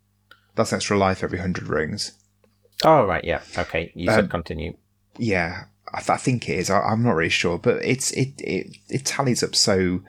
That's 0.56 0.72
extra 0.72 0.98
life 0.98 1.22
every 1.24 1.38
hundred 1.38 1.66
rings. 1.68 2.12
Oh 2.84 3.04
right, 3.06 3.24
yeah, 3.24 3.40
okay. 3.56 3.92
You 3.94 4.10
Um, 4.10 4.14
said 4.16 4.30
continue. 4.30 4.76
Yeah, 5.18 5.64
I, 5.92 5.98
th- 6.00 6.10
I 6.10 6.16
think 6.16 6.48
it 6.48 6.58
is. 6.58 6.70
I, 6.70 6.80
I'm 6.80 7.02
not 7.02 7.14
really 7.14 7.30
sure, 7.30 7.58
but 7.58 7.82
it's 7.84 8.10
it, 8.12 8.34
it 8.40 8.76
it 8.88 9.04
tallies 9.06 9.42
up 9.42 9.54
so 9.54 10.00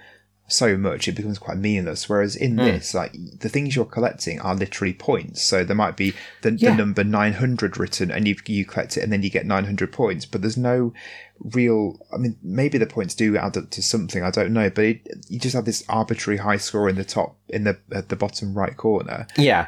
so 0.52 0.78
much 0.78 1.08
it 1.08 1.14
becomes 1.14 1.40
quite 1.40 1.58
meaningless. 1.58 2.10
Whereas 2.10 2.36
in 2.36 2.52
hmm. 2.52 2.66
this, 2.66 2.94
like 2.94 3.14
the 3.40 3.50
things 3.50 3.76
you're 3.76 3.86
collecting 3.86 4.40
are 4.42 4.56
literally 4.56 4.94
points. 4.94 5.42
So 5.42 5.64
there 5.64 5.76
might 5.76 5.98
be 5.98 6.14
the, 6.42 6.52
Yeah. 6.52 6.72
the 6.72 6.78
number 6.78 7.04
900 7.04 7.78
written, 7.78 8.12
and 8.12 8.28
you 8.28 8.36
you 8.46 8.66
collect 8.66 8.98
it, 8.98 9.04
and 9.04 9.12
then 9.12 9.24
you 9.24 9.30
get 9.30 9.46
900 9.46 9.92
points. 9.92 10.26
But 10.26 10.42
there's 10.42 10.58
no 10.58 10.94
real. 11.40 12.00
I 12.14 12.18
mean, 12.18 12.38
maybe 12.44 12.78
the 12.78 12.86
points 12.86 13.16
do 13.16 13.38
add 13.38 13.58
up 13.58 13.70
to 13.72 13.82
something. 13.82 14.24
I 14.24 14.32
don't 14.32 14.54
know, 14.54 14.70
but 14.70 14.86
it, 14.86 15.26
you 15.30 15.40
just 15.40 15.56
have 15.56 15.66
this 15.66 15.84
arbitrary 15.88 16.38
high 16.38 16.58
score 16.58 16.90
in 16.90 16.96
the 16.96 17.06
top 17.06 17.38
in 17.50 17.64
the 17.64 17.78
at 17.92 18.10
the 18.10 18.16
bottom 18.16 18.54
right 18.54 18.76
corner, 18.76 19.28
Yeah, 19.38 19.68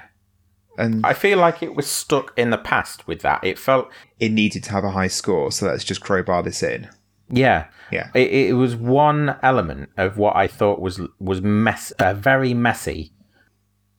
and 0.78 1.06
I 1.06 1.14
feel 1.14 1.38
like 1.38 1.62
it 1.62 1.76
was 1.76 1.88
stuck 1.88 2.34
in 2.38 2.50
the 2.50 2.58
past 2.58 3.08
with 3.08 3.22
that. 3.22 3.44
It 3.44 3.60
felt 3.60 3.90
it 4.20 4.32
needed 4.32 4.64
to 4.66 4.72
have 4.72 4.84
a 4.84 4.92
high 4.92 5.08
score. 5.08 5.52
So 5.52 5.68
let's 5.68 5.84
just 5.84 6.02
crowbar 6.02 6.44
this 6.44 6.64
in. 6.64 6.90
Yeah, 7.30 7.68
Yeah. 7.92 8.10
It, 8.14 8.50
it 8.50 8.54
was 8.54 8.76
one 8.76 9.38
element 9.42 9.90
of 9.98 10.18
what 10.18 10.36
I 10.36 10.48
thought 10.48 10.80
was 10.80 11.02
was 11.20 11.42
mess 11.42 11.94
a 12.00 12.14
very 12.14 12.54
messy, 12.54 13.14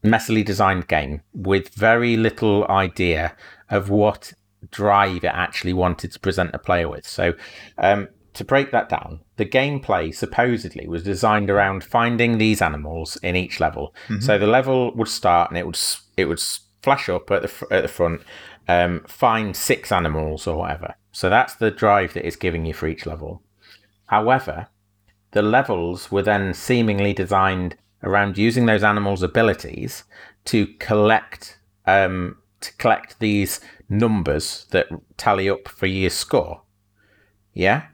messily 0.05 0.45
designed 0.45 0.89
game 0.89 1.22
with 1.33 1.75
very 1.75 2.16
little 2.16 2.66
idea 2.68 3.37
of 3.70 3.91
what 3.91 4.33
drive 4.70 5.25
it 5.25 5.29
actually 5.29 5.72
wanted 5.72 6.12
to 6.12 6.20
present 6.20 6.55
a 6.55 6.59
player 6.59 6.89
with. 6.89 7.07
So, 7.07 7.35
um, 7.79 8.09
to 8.35 8.45
break 8.45 8.72
that 8.72 8.89
down, 8.89 9.20
the 9.37 9.47
gameplay 9.47 10.12
supposedly 10.14 10.89
was 10.89 11.03
designed 11.05 11.51
around 11.51 11.85
finding 11.85 12.39
these 12.39 12.61
animals 12.61 13.16
in 13.22 13.37
each 13.37 13.61
level. 13.61 13.95
So 14.20 14.39
the 14.39 14.47
level 14.47 14.93
would 14.97 15.09
start 15.09 15.51
and 15.51 15.59
it 15.59 15.66
would 15.66 15.79
it 16.16 16.25
would 16.27 16.43
flash 16.83 17.09
up 17.09 17.31
at 17.31 17.43
the 17.43 17.66
at 17.70 17.83
the 17.83 17.89
front, 17.89 18.22
um, 18.68 19.05
find 19.07 19.57
six 19.57 19.93
animals 19.93 20.47
or 20.47 20.59
whatever. 20.59 20.95
So 21.15 21.31
that's 21.31 21.55
the 21.55 21.71
drive 21.71 22.12
that 22.15 22.27
it's 22.27 22.35
giving 22.35 22.67
you 22.67 22.75
for 22.75 22.89
each 22.89 23.07
level. 23.07 23.41
However, 24.07 24.67
the 25.31 25.43
levels 25.43 26.11
were 26.11 26.23
then 26.23 26.53
seemingly 26.55 27.12
designed 27.12 27.77
around 28.03 28.37
using 28.37 28.67
those 28.67 28.83
animals' 28.83 29.23
abilities 29.23 30.03
to 30.47 30.67
collect 30.79 31.59
um, 31.87 32.39
to 32.61 32.77
collect 32.79 33.21
these 33.21 33.61
numbers 33.89 34.67
that 34.73 34.89
tally 35.17 35.49
up 35.49 35.69
for 35.69 35.87
your 35.87 36.11
score. 36.11 36.62
Yeah, 37.53 37.85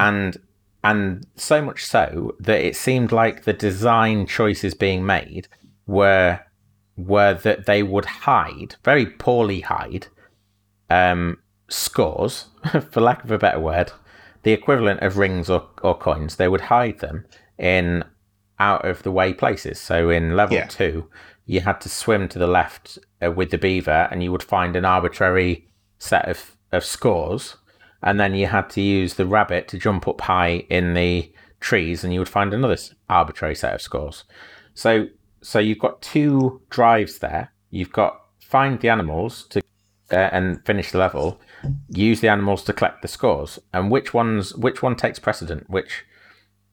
and 0.00 0.36
and 0.82 1.26
so 1.36 1.62
much 1.62 1.84
so 1.84 2.34
that 2.40 2.60
it 2.60 2.74
seemed 2.74 3.12
like 3.12 3.44
the 3.44 3.52
design 3.52 4.26
choices 4.26 4.74
being 4.74 5.06
made 5.06 5.46
were 5.86 6.40
were 6.96 7.34
that 7.34 7.66
they 7.66 7.84
would 7.84 8.04
hide 8.04 8.74
very 8.82 9.06
poorly 9.06 9.60
hide 9.60 10.08
um, 10.90 11.38
scores, 11.68 12.46
for 12.90 13.00
lack 13.00 13.24
of 13.24 13.30
a 13.30 13.38
better 13.38 13.60
word, 13.60 13.92
the 14.42 14.52
equivalent 14.52 15.00
of 15.00 15.16
rings 15.16 15.48
or, 15.48 15.68
or 15.82 15.96
coins. 15.96 16.36
They 16.36 16.48
would 16.48 16.62
hide 16.62 17.00
them 17.00 17.26
in 17.58 18.04
out 18.58 18.84
of 18.86 19.02
the 19.02 19.10
way 19.10 19.32
places. 19.32 19.80
So 19.80 20.10
in 20.10 20.36
level 20.36 20.56
Yeah. 20.56 20.66
two, 20.66 21.08
you 21.46 21.60
had 21.60 21.80
to 21.82 21.88
swim 21.88 22.28
to 22.28 22.38
the 22.38 22.46
left 22.46 22.98
uh, 23.24 23.30
with 23.30 23.50
the 23.50 23.58
beaver, 23.58 24.08
and 24.10 24.22
you 24.22 24.32
would 24.32 24.42
find 24.42 24.76
an 24.76 24.84
arbitrary 24.84 25.68
set 25.98 26.28
of, 26.28 26.56
of 26.72 26.84
scores. 26.84 27.56
And 28.02 28.20
then 28.20 28.34
you 28.34 28.46
had 28.46 28.68
to 28.70 28.80
use 28.80 29.14
the 29.14 29.26
rabbit 29.26 29.66
to 29.68 29.78
jump 29.78 30.06
up 30.06 30.20
high 30.22 30.64
in 30.68 30.94
the 30.94 31.32
trees, 31.60 32.04
and 32.04 32.12
you 32.12 32.20
would 32.20 32.28
find 32.28 32.52
another 32.52 32.76
arbitrary 33.08 33.54
set 33.54 33.74
of 33.74 33.82
scores. 33.82 34.24
So 34.74 35.08
so 35.40 35.58
you've 35.58 35.78
got 35.78 36.00
two 36.00 36.62
drives 36.70 37.18
there. 37.18 37.52
You've 37.70 37.92
got 37.92 38.20
find 38.40 38.80
the 38.80 38.88
animals 38.88 39.46
to 39.48 39.60
uh, 40.10 40.16
and 40.32 40.64
finish 40.64 40.90
the 40.90 40.98
level. 40.98 41.40
Use 41.88 42.20
the 42.20 42.28
animals 42.28 42.64
to 42.64 42.72
collect 42.72 43.02
the 43.02 43.08
scores, 43.08 43.58
and 43.72 43.90
which 43.90 44.12
ones 44.14 44.54
which 44.54 44.82
one 44.82 44.96
takes 44.96 45.18
precedent? 45.18 45.68
Which 45.68 46.04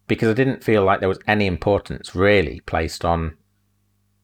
because 0.07 0.29
I 0.29 0.33
didn't 0.33 0.63
feel 0.63 0.83
like 0.83 0.99
there 0.99 1.09
was 1.09 1.19
any 1.27 1.47
importance 1.47 2.15
really 2.15 2.59
placed 2.61 3.05
on 3.05 3.37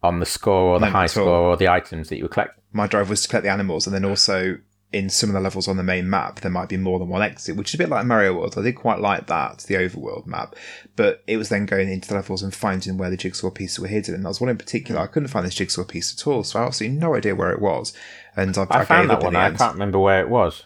on 0.04 0.20
the 0.20 0.26
score 0.26 0.76
or 0.76 0.80
the 0.80 0.90
high 0.90 1.08
score 1.08 1.28
or 1.28 1.58
the 1.58 1.70
items 1.70 2.10
that 2.10 2.18
you 2.18 2.24
were 2.24 2.30
collecting. 2.30 2.64
my 2.72 2.88
drive 2.88 3.10
was 3.10 3.22
to 3.24 3.28
collect 3.28 3.44
the 3.44 3.52
animals, 3.52 3.88
and 3.88 3.96
then 3.96 4.06
also 4.06 4.58
in 4.94 5.10
some 5.10 5.30
of 5.30 5.34
the 5.34 5.42
levels 5.42 5.68
on 5.68 5.76
the 5.76 5.84
main 5.84 6.10
map, 6.10 6.40
there 6.40 6.52
might 6.52 6.70
be 6.70 6.78
more 6.78 6.98
than 6.98 7.10
one 7.10 7.22
exit, 7.22 7.58
which 7.58 7.70
is 7.70 7.74
a 7.74 7.78
bit 7.78 7.90
like 7.90 8.06
Mario 8.06 8.34
World. 8.34 8.58
I 8.58 8.62
did 8.62 8.76
quite 8.76 9.00
like 9.00 9.28
that, 9.28 9.60
the 9.60 9.76
overworld 9.76 10.26
map, 10.26 10.56
but 10.96 11.24
it 11.28 11.36
was 11.36 11.50
then 11.50 11.66
going 11.66 11.90
into 11.90 12.08
the 12.08 12.16
levels 12.16 12.42
and 12.42 12.56
finding 12.56 12.98
where 12.98 13.10
the 13.10 13.18
jigsaw 13.18 13.50
pieces 13.50 13.80
were 13.80 13.88
hidden. 13.88 14.16
And 14.16 14.24
there 14.24 14.30
was 14.30 14.40
one 14.40 14.50
in 14.50 14.58
particular, 14.58 15.02
I 15.02 15.08
couldn't 15.08 15.28
find 15.28 15.46
this 15.46 15.56
jigsaw 15.56 15.84
piece 15.84 16.14
at 16.14 16.26
all, 16.26 16.44
so 16.44 16.60
I 16.60 16.62
had 16.62 16.68
absolutely 16.68 16.98
no 16.98 17.16
idea 17.16 17.36
where 17.36 17.52
it 17.52 17.62
was. 17.62 17.94
And 18.38 18.58
I, 18.58 18.66
I, 18.70 18.86
found 18.86 19.10
that 19.10 19.22
one. 19.24 19.36
I 19.36 19.48
end. 19.48 19.58
can't 19.58 19.74
remember 19.74 20.00
where 20.00 20.22
it 20.22 20.30
was 20.30 20.64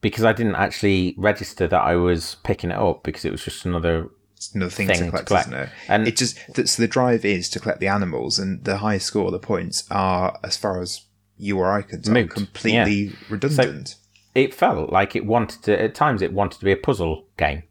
because 0.00 0.24
I 0.24 0.32
didn't 0.32 0.54
actually 0.56 1.14
register 1.18 1.66
that 1.68 1.80
I 1.80 1.96
was 1.96 2.36
picking 2.44 2.70
it 2.70 2.78
up 2.78 3.02
because 3.02 3.24
it 3.24 3.32
was 3.32 3.44
just 3.44 3.64
another 3.66 4.08
It's 4.36 4.54
another 4.54 4.70
thing, 4.70 4.86
thing 4.88 4.98
to 4.98 5.04
to 5.04 5.10
collect, 5.10 5.26
collect. 5.28 5.48
isn't 5.48 5.58
it? 5.60 5.68
And- 5.88 6.08
it 6.08 6.16
just 6.16 6.38
that 6.54 6.68
so 6.68 6.82
the 6.82 6.88
drive 6.88 7.24
is 7.24 7.48
to 7.50 7.60
collect 7.60 7.80
the 7.80 7.88
animals, 7.88 8.38
and 8.38 8.64
the 8.64 8.78
highest 8.78 9.06
score, 9.06 9.30
the 9.30 9.38
points 9.38 9.84
are 9.90 10.38
as 10.42 10.56
far 10.56 10.80
as 10.80 11.02
you 11.38 11.58
or 11.58 11.70
I 11.72 11.82
could 11.82 12.04
tell, 12.04 12.26
completely 12.28 13.12
redundant. 13.28 13.96
it 14.34 14.54
felt 14.54 14.90
like 14.92 15.16
it 15.16 15.26
wanted 15.26 15.62
to 15.64 15.82
at 15.82 15.94
times 15.94 16.22
it 16.22 16.32
wanted 16.32 16.58
to 16.60 16.64
be 16.64 16.72
a 16.72 16.76
puzzle 16.76 17.26
game 17.36 17.64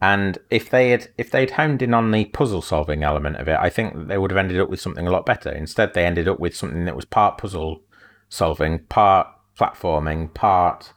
and 0.00 0.38
if 0.50 0.70
they 0.70 0.90
had 0.90 1.08
if 1.18 1.30
they'd 1.30 1.52
honed 1.52 1.82
in 1.82 1.92
on 1.92 2.10
the 2.10 2.24
puzzle 2.26 2.62
solving 2.62 3.02
element 3.02 3.36
of 3.36 3.48
it 3.48 3.58
i 3.60 3.68
think 3.68 3.94
that 3.94 4.08
they 4.08 4.18
would 4.18 4.30
have 4.30 4.38
ended 4.38 4.60
up 4.60 4.68
with 4.68 4.80
something 4.80 5.06
a 5.06 5.10
lot 5.10 5.26
better. 5.26 5.50
Instead 5.50 5.94
they 5.94 6.06
ended 6.06 6.28
up 6.28 6.38
with 6.38 6.56
something 6.56 6.84
that 6.84 6.96
was 6.96 7.04
part 7.04 7.38
puzzle 7.38 7.82
solving 8.28 8.78
part 8.86 9.26
platforming 9.58 10.32
part 10.32 10.92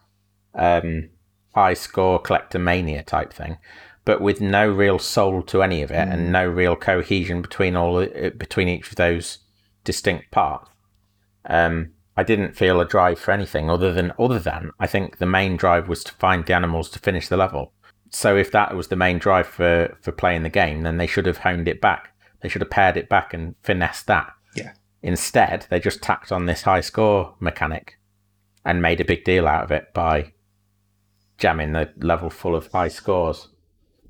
um 0.54 1.10
high 1.56 1.74
score 1.74 2.20
collector 2.20 2.60
mania 2.60 3.04
type 3.04 3.34
thing 3.34 3.58
but 4.06 4.22
with 4.22 4.42
no 4.42 4.68
real 4.68 5.00
soul 5.00 5.42
to 5.44 5.62
any 5.62 5.82
of 5.82 5.92
it 5.92 6.08
and 6.08 6.32
no 6.32 6.48
real 6.48 6.76
cohesion 6.76 7.42
between 7.42 7.76
all 7.76 7.98
uh, 7.98 8.30
between 8.38 8.68
each 8.68 8.90
of 8.90 8.96
those 8.96 9.40
distinct 9.84 10.32
parts. 10.32 10.70
Um, 11.46 11.94
I 12.18 12.24
didn't 12.24 12.56
feel 12.56 12.80
a 12.82 12.86
drive 12.86 13.20
for 13.20 13.32
anything 13.32 13.70
other 13.70 13.94
than 13.94 14.12
other 14.20 14.40
than 14.40 14.72
I 14.80 14.88
think 14.88 15.18
the 15.18 15.26
main 15.26 15.56
drive 15.56 15.88
was 15.88 16.04
to 16.06 16.14
find 16.14 16.46
the 16.46 16.54
animals 16.54 16.90
to 16.92 17.00
finish 17.00 17.28
the 17.28 17.38
level. 17.38 17.74
So 18.12 18.36
if 18.36 18.52
that 18.52 18.76
was 18.76 18.90
the 18.90 18.96
main 18.96 19.18
drive 19.18 19.48
for 19.48 19.98
for 20.02 20.12
playing 20.12 20.44
the 20.44 20.50
game, 20.50 20.84
then 20.84 20.98
they 20.98 21.08
should 21.08 21.26
have 21.26 21.38
honed 21.38 21.68
it 21.68 21.82
back. 21.82 22.14
They 22.42 22.50
should 22.50 22.62
have 22.62 22.70
pared 22.70 22.98
it 22.98 23.10
back 23.10 23.34
and 23.34 23.56
finessed 23.64 24.08
that. 24.08 24.34
Yeah. 24.56 24.74
Instead, 25.02 25.66
they 25.70 25.80
just 25.80 26.04
tacked 26.04 26.32
on 26.32 26.46
this 26.46 26.64
high 26.64 26.82
score 26.82 27.36
mechanic 27.40 27.98
and 28.66 28.82
made 28.82 29.00
a 29.00 29.06
big 29.06 29.24
deal 29.24 29.48
out 29.48 29.64
of 29.64 29.72
it 29.72 29.94
by 29.94 30.34
jamming 31.38 31.72
the 31.72 31.92
level 31.98 32.30
full 32.30 32.56
of 32.56 32.72
high 32.72 32.90
scores. 32.90 33.48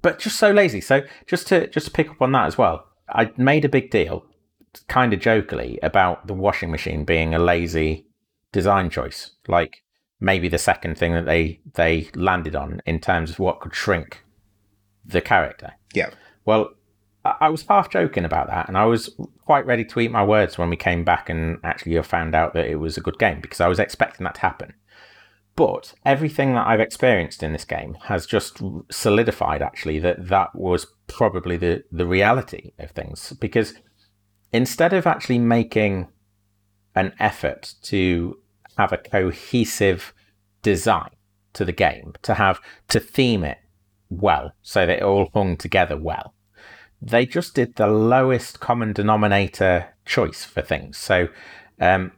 But 0.02 0.20
just 0.20 0.38
so 0.38 0.52
lazy. 0.52 0.82
So 0.82 1.02
just 1.28 1.48
to 1.48 1.68
just 1.68 1.86
to 1.86 1.92
pick 1.92 2.10
up 2.10 2.22
on 2.22 2.32
that 2.32 2.48
as 2.48 2.58
well, 2.58 2.88
I 3.08 3.32
made 3.38 3.66
a 3.66 3.70
big 3.70 3.92
deal, 3.92 4.26
kind 4.88 5.14
of 5.14 5.20
jokily, 5.20 5.80
about 5.84 6.28
the 6.28 6.34
washing 6.34 6.72
machine 6.72 7.06
being 7.06 7.36
a 7.36 7.40
lazy 7.40 8.08
design 8.52 8.90
choice. 8.90 9.32
Like 9.48 9.84
maybe 10.22 10.48
the 10.48 10.58
second 10.58 10.98
thing 10.98 11.14
that 11.14 11.26
they 11.26 11.60
they 11.74 12.10
landed 12.16 12.56
on 12.56 12.82
in 12.86 13.00
terms 13.00 13.32
of 13.32 13.40
what 13.40 13.60
could 13.60 13.76
shrink 13.76 14.24
the 15.04 15.20
character. 15.20 15.74
Yeah. 15.94 16.12
Well, 16.46 16.70
I 17.24 17.50
was 17.50 17.64
half 17.64 17.90
joking 17.90 18.26
about 18.26 18.48
that, 18.48 18.68
and 18.68 18.78
I 18.78 18.86
was 18.86 19.14
quite 19.46 19.66
ready 19.66 19.84
to 19.86 20.00
eat 20.00 20.12
my 20.12 20.24
words 20.24 20.58
when 20.58 20.70
we 20.70 20.78
came 20.78 21.04
back 21.04 21.30
and 21.30 21.60
actually 21.64 22.02
found 22.04 22.34
out 22.34 22.54
that 22.54 22.68
it 22.68 22.78
was 22.78 22.98
a 22.98 23.02
good 23.02 23.20
game 23.20 23.42
because 23.42 23.60
I 23.60 23.68
was 23.68 23.80
expecting 23.80 24.24
that 24.24 24.36
to 24.36 24.42
happen. 24.42 24.74
But 25.56 25.94
everything 26.06 26.54
that 26.54 26.66
I've 26.66 26.80
experienced 26.80 27.44
in 27.44 27.54
this 27.54 27.66
game 27.66 27.98
has 28.04 28.26
just 28.26 28.62
solidified 28.90 29.62
actually 29.62 30.00
that 30.00 30.30
that 30.30 30.56
was 30.56 30.88
probably 31.08 31.58
the, 31.58 31.84
the 31.92 32.08
reality 32.08 32.72
of 32.80 32.92
things 32.92 33.34
because 33.34 33.74
instead 34.54 34.94
of 34.94 35.06
actually 35.06 35.40
making 35.40 36.08
an 36.96 37.14
effort 37.20 37.76
to 37.84 38.41
have 38.82 38.92
a 38.92 38.98
cohesive 38.98 40.14
design 40.64 41.12
to 41.54 41.64
the 41.66 41.72
game, 41.72 42.14
to 42.24 42.34
have 42.34 42.60
to 42.88 43.00
theme 43.00 43.44
it 43.44 43.60
well 44.10 44.52
so 44.62 44.86
that 44.86 44.98
it 44.98 45.04
all 45.04 45.30
hung 45.34 45.56
together 45.56 45.98
well, 45.98 46.34
they 47.02 47.26
just 47.26 47.56
did 47.56 47.76
the 47.76 47.88
lowest 47.88 48.60
common 48.60 48.94
denominator 48.94 49.94
choice 50.06 50.44
for 50.44 50.62
things. 50.62 50.98
So, 50.98 51.28
um, 51.80 52.12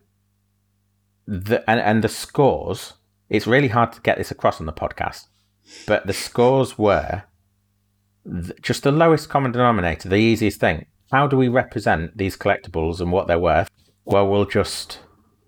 the 1.28 1.70
and, 1.70 1.80
and 1.80 2.04
the 2.04 2.10
scores. 2.10 2.94
It's 3.30 3.48
really 3.48 3.70
hard 3.70 3.94
to 3.94 4.02
get 4.02 4.18
this 4.18 4.32
across 4.32 4.60
on 4.60 4.68
the 4.68 4.74
podcast, 4.74 5.28
but 5.88 6.06
the 6.06 6.14
scores 6.14 6.78
were 6.78 7.24
th- 8.26 8.62
just 8.62 8.84
the 8.84 8.92
lowest 8.92 9.30
common 9.30 9.52
denominator, 9.52 10.10
the 10.10 10.18
easiest 10.18 10.60
thing. 10.60 10.86
How 11.12 11.28
do 11.28 11.38
we 11.38 11.48
represent 11.48 12.18
these 12.18 12.38
collectibles 12.38 13.00
and 13.00 13.12
what 13.12 13.28
they're 13.28 13.40
worth? 13.40 13.70
Well, 14.06 14.28
we'll 14.28 14.46
just 14.46 15.00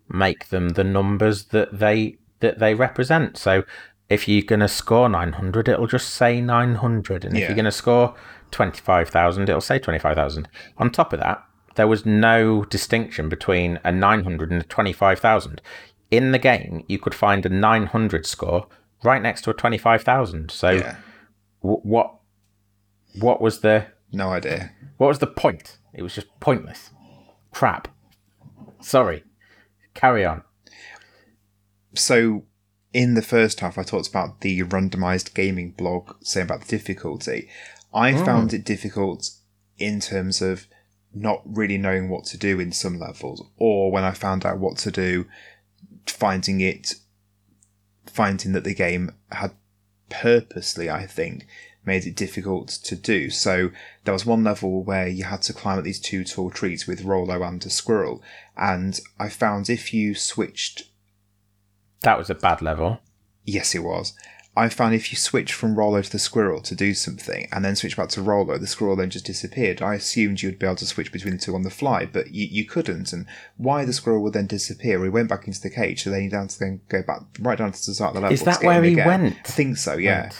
make 0.09 0.49
them 0.49 0.69
the 0.69 0.83
numbers 0.83 1.45
that 1.45 1.77
they 1.79 2.17
that 2.39 2.59
they 2.59 2.73
represent. 2.75 3.37
So 3.37 3.63
if 4.09 4.27
you're 4.27 4.43
going 4.45 4.59
to 4.59 4.67
score 4.67 5.09
900, 5.09 5.67
it'll 5.67 5.87
just 5.87 6.09
say 6.09 6.39
900. 6.41 7.25
And 7.25 7.35
if 7.37 7.47
you're 7.47 7.55
going 7.55 7.65
to 7.65 7.71
score 7.71 8.13
25,000, 8.51 9.49
it'll 9.49 9.61
say 9.61 9.79
25,000. 9.79 10.47
On 10.77 10.89
top 10.91 11.11
of 11.13 11.19
that, 11.19 11.43
there 11.75 11.87
was 11.87 12.05
no 12.05 12.63
distinction 12.65 13.29
between 13.29 13.79
a 13.83 13.91
900 13.91 14.51
and 14.51 14.61
a 14.61 14.65
25,000. 14.65 15.61
In 16.11 16.31
the 16.31 16.39
game, 16.39 16.83
you 16.87 16.99
could 16.99 17.15
find 17.15 17.45
a 17.45 17.49
900 17.49 18.25
score 18.25 18.67
right 19.03 19.21
next 19.21 19.41
to 19.43 19.49
a 19.49 19.53
25,000. 19.53 20.51
So 20.51 20.69
Yeah. 20.71 20.95
w- 21.61 21.81
what 21.83 22.11
what 23.19 23.39
was 23.41 23.61
the 23.61 23.85
No 24.11 24.29
idea. 24.29 24.71
what 24.97 25.07
was 25.07 25.19
the 25.19 25.27
point? 25.27 25.77
It 25.93 26.01
was 26.03 26.13
just 26.15 26.27
pointless. 26.39 26.91
Crap. 27.51 27.87
Sorry. 28.81 29.23
Carry 29.95 30.23
on. 30.25 30.43
So, 31.95 32.43
in 32.93 33.15
the 33.15 33.21
first 33.21 33.61
half, 33.61 33.77
I 33.77 33.83
talked 33.83 34.07
about 34.07 34.41
the 34.41 34.61
randomized 34.63 35.33
gaming 35.33 35.71
blog 35.71 36.15
saying 36.21 36.45
about 36.45 36.61
the 36.61 36.67
difficulty. 36.67 37.49
I 37.93 38.11
mm. 38.11 38.23
found 38.23 38.53
it 38.53 38.63
difficult 38.63 39.31
in 39.77 39.99
terms 39.99 40.41
of 40.41 40.67
not 41.13 41.41
really 41.45 41.77
knowing 41.77 42.09
what 42.09 42.25
to 42.25 42.37
do 42.37 42.59
in 42.59 42.71
some 42.71 42.99
levels, 42.99 43.43
or 43.57 43.91
when 43.91 44.03
I 44.03 44.11
found 44.11 44.45
out 44.45 44.59
what 44.59 44.77
to 44.79 44.91
do, 44.91 45.25
finding 46.05 46.59
it, 46.59 46.95
finding 48.05 48.51
that 48.51 48.65
the 48.65 48.75
game 48.75 49.11
had 49.31 49.51
purposely, 50.09 50.89
I 50.89 51.05
think, 51.05 51.47
made 51.85 52.05
it 52.05 52.15
difficult 52.15 52.67
to 52.67 52.95
do. 52.95 53.29
So 53.29 53.71
there 54.03 54.13
was 54.13 54.25
one 54.25 54.43
level 54.43 54.83
where 54.83 55.07
you 55.07 55.23
had 55.25 55.41
to 55.43 55.53
climb 55.53 55.77
up 55.77 55.83
these 55.83 55.99
two 55.99 56.23
tall 56.23 56.49
trees 56.49 56.87
with 56.87 57.03
Rolo 57.03 57.43
and 57.43 57.65
a 57.65 57.69
squirrel, 57.69 58.21
and 58.57 58.99
I 59.19 59.29
found 59.29 59.69
if 59.69 59.93
you 59.93 60.15
switched 60.15 60.83
That 62.01 62.17
was 62.17 62.29
a 62.29 62.35
bad 62.35 62.61
level. 62.61 62.99
Yes, 63.43 63.75
it 63.75 63.83
was. 63.83 64.13
I 64.57 64.69
found 64.69 64.95
if 64.95 65.11
you 65.11 65.17
switch 65.17 65.51
from 65.51 65.75
Rolo 65.75 66.01
to 66.01 66.09
the 66.09 66.17
squirrel 66.17 66.61
to 66.61 66.75
do 66.75 66.93
something 66.93 67.49
and 67.51 67.65
then 67.65 67.75
switch 67.75 67.97
back 67.97 68.07
to 68.09 68.21
Rolo, 68.21 68.57
the 68.57 68.67
squirrel 68.67 68.95
then 68.95 69.09
just 69.09 69.25
disappeared. 69.25 69.81
I 69.81 69.95
assumed 69.95 70.41
you'd 70.41 70.59
be 70.59 70.65
able 70.65 70.77
to 70.77 70.85
switch 70.85 71.11
between 71.11 71.33
the 71.33 71.39
two 71.39 71.55
on 71.55 71.63
the 71.63 71.69
fly, 71.69 72.05
but 72.05 72.31
you, 72.33 72.47
you 72.49 72.63
couldn't. 72.63 73.11
And 73.11 73.25
why 73.57 73.83
the 73.83 73.91
squirrel 73.91 74.23
would 74.23 74.31
then 74.31 74.47
disappear? 74.47 74.99
We 75.01 75.09
went 75.09 75.27
back 75.27 75.45
into 75.45 75.59
the 75.59 75.69
cage, 75.69 76.03
so 76.03 76.09
then 76.09 76.23
you 76.23 76.29
had 76.29 76.49
to 76.51 76.59
then 76.59 76.79
go 76.87 77.03
back 77.03 77.19
right 77.39 77.57
down 77.57 77.73
to 77.73 77.85
the 77.85 77.93
start 77.93 78.11
of 78.11 78.15
the 78.15 78.21
level. 78.21 78.33
Is 78.33 78.43
that 78.43 78.63
where 78.63 78.81
he 78.81 78.93
again. 78.93 79.07
went? 79.07 79.35
I 79.43 79.49
think 79.49 79.75
so. 79.75 79.97
Yeah. 79.97 80.31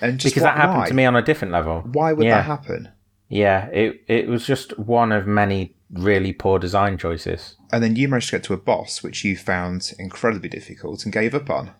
And 0.00 0.18
just 0.18 0.34
Because 0.34 0.42
why- 0.44 0.54
that 0.54 0.56
happened 0.56 0.78
why? 0.78 0.88
to 0.88 0.94
me 0.94 1.04
on 1.04 1.14
a 1.14 1.22
different 1.22 1.52
level. 1.52 1.82
Why 1.92 2.12
would 2.12 2.26
yeah. 2.26 2.38
that 2.38 2.44
happen? 2.46 2.88
Yeah, 3.32 3.68
it 3.68 4.02
it 4.08 4.28
was 4.28 4.46
just 4.46 4.78
one 4.78 5.10
of 5.10 5.26
many 5.26 5.74
really 5.90 6.34
poor 6.34 6.58
design 6.58 6.98
choices. 6.98 7.56
And 7.72 7.82
then 7.82 7.96
you 7.96 8.06
managed 8.06 8.28
to 8.28 8.36
get 8.36 8.44
to 8.44 8.52
a 8.52 8.58
boss, 8.58 9.02
which 9.02 9.24
you 9.24 9.38
found 9.38 9.90
incredibly 9.98 10.50
difficult 10.50 11.04
and 11.04 11.12
gave 11.14 11.34
up 11.34 11.48
on. 11.48 11.70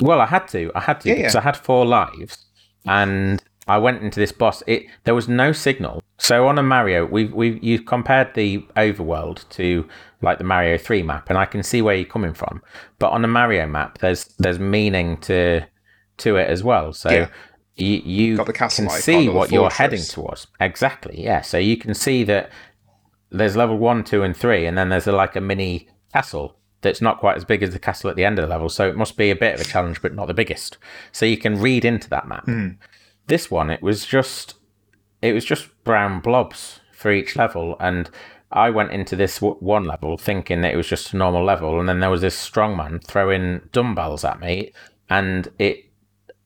Well, 0.00 0.20
I 0.20 0.26
had 0.26 0.46
to. 0.48 0.70
I 0.76 0.80
had 0.80 1.00
to 1.00 1.08
Yeah, 1.08 1.16
because 1.16 1.34
yeah. 1.34 1.40
I 1.40 1.42
had 1.42 1.56
four 1.56 1.84
lives, 1.84 2.46
and 2.86 3.42
I 3.66 3.78
went 3.78 4.00
into 4.04 4.20
this 4.20 4.30
boss. 4.30 4.62
It 4.68 4.84
there 5.02 5.14
was 5.14 5.28
no 5.28 5.50
signal. 5.50 6.04
So 6.18 6.46
on 6.46 6.56
a 6.56 6.62
Mario, 6.62 7.04
we 7.04 7.24
we 7.24 7.58
you've 7.60 7.84
compared 7.84 8.34
the 8.34 8.58
overworld 8.76 9.48
to 9.50 9.88
like 10.20 10.38
the 10.38 10.44
Mario 10.44 10.78
Three 10.78 11.02
map, 11.02 11.30
and 11.30 11.36
I 11.36 11.46
can 11.46 11.64
see 11.64 11.82
where 11.82 11.96
you're 11.96 12.04
coming 12.04 12.32
from. 12.32 12.62
But 13.00 13.10
on 13.10 13.24
a 13.24 13.28
Mario 13.28 13.66
map, 13.66 13.98
there's 13.98 14.26
there's 14.38 14.60
meaning 14.60 15.16
to 15.22 15.62
to 16.18 16.36
it 16.36 16.48
as 16.48 16.62
well. 16.62 16.92
So. 16.92 17.10
Yeah. 17.10 17.28
You, 17.76 18.02
you 18.04 18.36
Got 18.36 18.46
the 18.46 18.52
castle 18.52 18.86
can 18.86 19.00
see 19.00 19.28
what 19.28 19.50
you're 19.50 19.70
heading 19.70 20.02
towards. 20.02 20.46
Exactly, 20.60 21.22
yeah. 21.22 21.40
So 21.40 21.58
you 21.58 21.76
can 21.76 21.94
see 21.94 22.22
that 22.24 22.50
there's 23.30 23.56
level 23.56 23.78
one, 23.78 24.04
two, 24.04 24.22
and 24.22 24.36
three, 24.36 24.66
and 24.66 24.76
then 24.76 24.90
there's 24.90 25.06
a, 25.06 25.12
like 25.12 25.36
a 25.36 25.40
mini 25.40 25.88
castle 26.12 26.56
that's 26.82 27.00
not 27.00 27.18
quite 27.18 27.36
as 27.36 27.44
big 27.44 27.62
as 27.62 27.70
the 27.70 27.78
castle 27.78 28.10
at 28.10 28.16
the 28.16 28.24
end 28.24 28.38
of 28.38 28.42
the 28.42 28.48
level. 28.50 28.68
So 28.68 28.88
it 28.88 28.96
must 28.96 29.16
be 29.16 29.30
a 29.30 29.36
bit 29.36 29.54
of 29.54 29.60
a 29.60 29.64
challenge, 29.64 30.02
but 30.02 30.14
not 30.14 30.26
the 30.26 30.34
biggest. 30.34 30.76
So 31.12 31.24
you 31.24 31.38
can 31.38 31.60
read 31.60 31.84
into 31.84 32.10
that 32.10 32.28
map. 32.28 32.46
This 33.26 33.50
one, 33.50 33.70
it 33.70 33.82
was 33.82 34.04
just, 34.04 34.56
it 35.22 35.32
was 35.32 35.44
just 35.44 35.68
brown 35.84 36.20
blobs 36.20 36.80
for 36.92 37.10
each 37.10 37.36
level, 37.36 37.76
and 37.80 38.10
I 38.50 38.68
went 38.68 38.90
into 38.90 39.16
this 39.16 39.38
w- 39.38 39.56
one 39.60 39.84
level 39.84 40.18
thinking 40.18 40.60
that 40.60 40.74
it 40.74 40.76
was 40.76 40.88
just 40.88 41.14
a 41.14 41.16
normal 41.16 41.44
level, 41.44 41.80
and 41.80 41.88
then 41.88 42.00
there 42.00 42.10
was 42.10 42.20
this 42.20 42.36
strongman 42.36 43.02
throwing 43.02 43.60
dumbbells 43.72 44.24
at 44.24 44.40
me, 44.40 44.72
and 45.08 45.48
it 45.58 45.86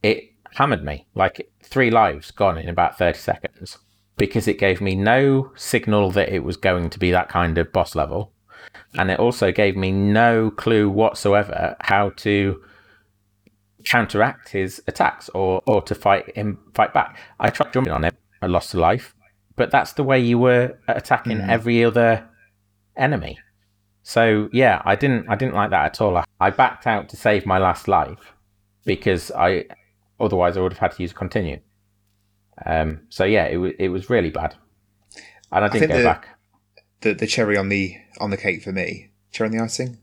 it 0.03 0.31
hammered 0.57 0.83
me 0.83 1.07
like 1.15 1.51
three 1.63 1.91
lives 1.91 2.31
gone 2.31 2.57
in 2.57 2.69
about 2.69 2.97
30 2.97 3.19
seconds 3.19 3.77
because 4.17 4.49
it 4.49 4.59
gave 4.59 4.81
me 4.81 4.95
no 4.95 5.53
signal 5.55 6.11
that 6.11 6.31
it 6.31 6.43
was 6.43 6.57
going 6.57 6.89
to 6.89 6.99
be 6.99 7.11
that 7.11 7.29
kind 7.29 7.59
of 7.59 7.71
boss 7.75 7.95
level. 7.95 8.33
And 8.95 9.11
it 9.11 9.19
also 9.19 9.53
gave 9.53 9.77
me 9.77 9.93
no 9.93 10.51
clue 10.51 10.89
whatsoever 10.89 11.77
how 11.81 12.11
to 12.17 12.63
counteract 13.85 14.49
his 14.49 14.83
attacks 14.89 15.29
or 15.29 15.63
or 15.67 15.83
to 15.83 15.95
fight 15.95 16.35
him 16.35 16.59
fight 16.75 16.95
back. 16.95 17.19
I 17.39 17.51
tried 17.51 17.73
jumping 17.73 17.93
on 17.93 18.05
him 18.05 18.17
i 18.43 18.47
lost 18.47 18.75
a 18.75 18.81
life 18.81 19.15
but 19.55 19.71
that's 19.71 19.93
the 19.93 20.03
way 20.03 20.19
you 20.19 20.39
were 20.39 20.77
attacking 20.89 21.39
mm. 21.39 21.49
every 21.49 21.85
other 21.85 22.29
enemy. 22.97 23.39
So 24.03 24.49
yeah 24.53 24.81
i 24.87 24.97
didn't 24.97 25.29
i 25.29 25.37
didn't 25.37 25.55
like 25.55 25.71
that 25.71 25.85
at 25.85 26.01
all. 26.01 26.17
I, 26.17 26.25
I 26.41 26.51
backed 26.51 26.87
out 26.87 27.11
to 27.11 27.17
save 27.17 27.45
my 27.45 27.59
last 27.59 27.87
life 27.87 28.33
because 28.87 29.31
i 29.33 29.67
otherwise 30.19 30.57
i 30.57 30.61
would 30.61 30.73
have 30.73 30.79
had 30.79 30.93
to 30.93 31.03
use 31.03 31.13
continue 31.13 31.61
um 32.65 33.01
so 33.09 33.25
yeah 33.25 33.47
it, 33.47 33.57
was 33.57 33.73
it 33.79 33.89
was 33.89 34.09
really 34.09 34.31
bad 34.31 34.55
and 35.53 35.65
i 35.65 35.69
didn't 35.69 35.81
think 35.81 35.93
go 35.93 35.99
the- 35.99 36.05
back 36.05 36.37
the 37.01 37.15
the 37.15 37.27
cherry 37.27 37.57
on 37.57 37.69
the 37.69 37.97
on 38.21 38.31
the 38.31 38.37
cake 38.37 38.63
for 38.63 38.73
me, 38.73 39.11
cherry 39.31 39.49
on 39.49 39.57
the 39.57 39.63
icing, 39.63 39.99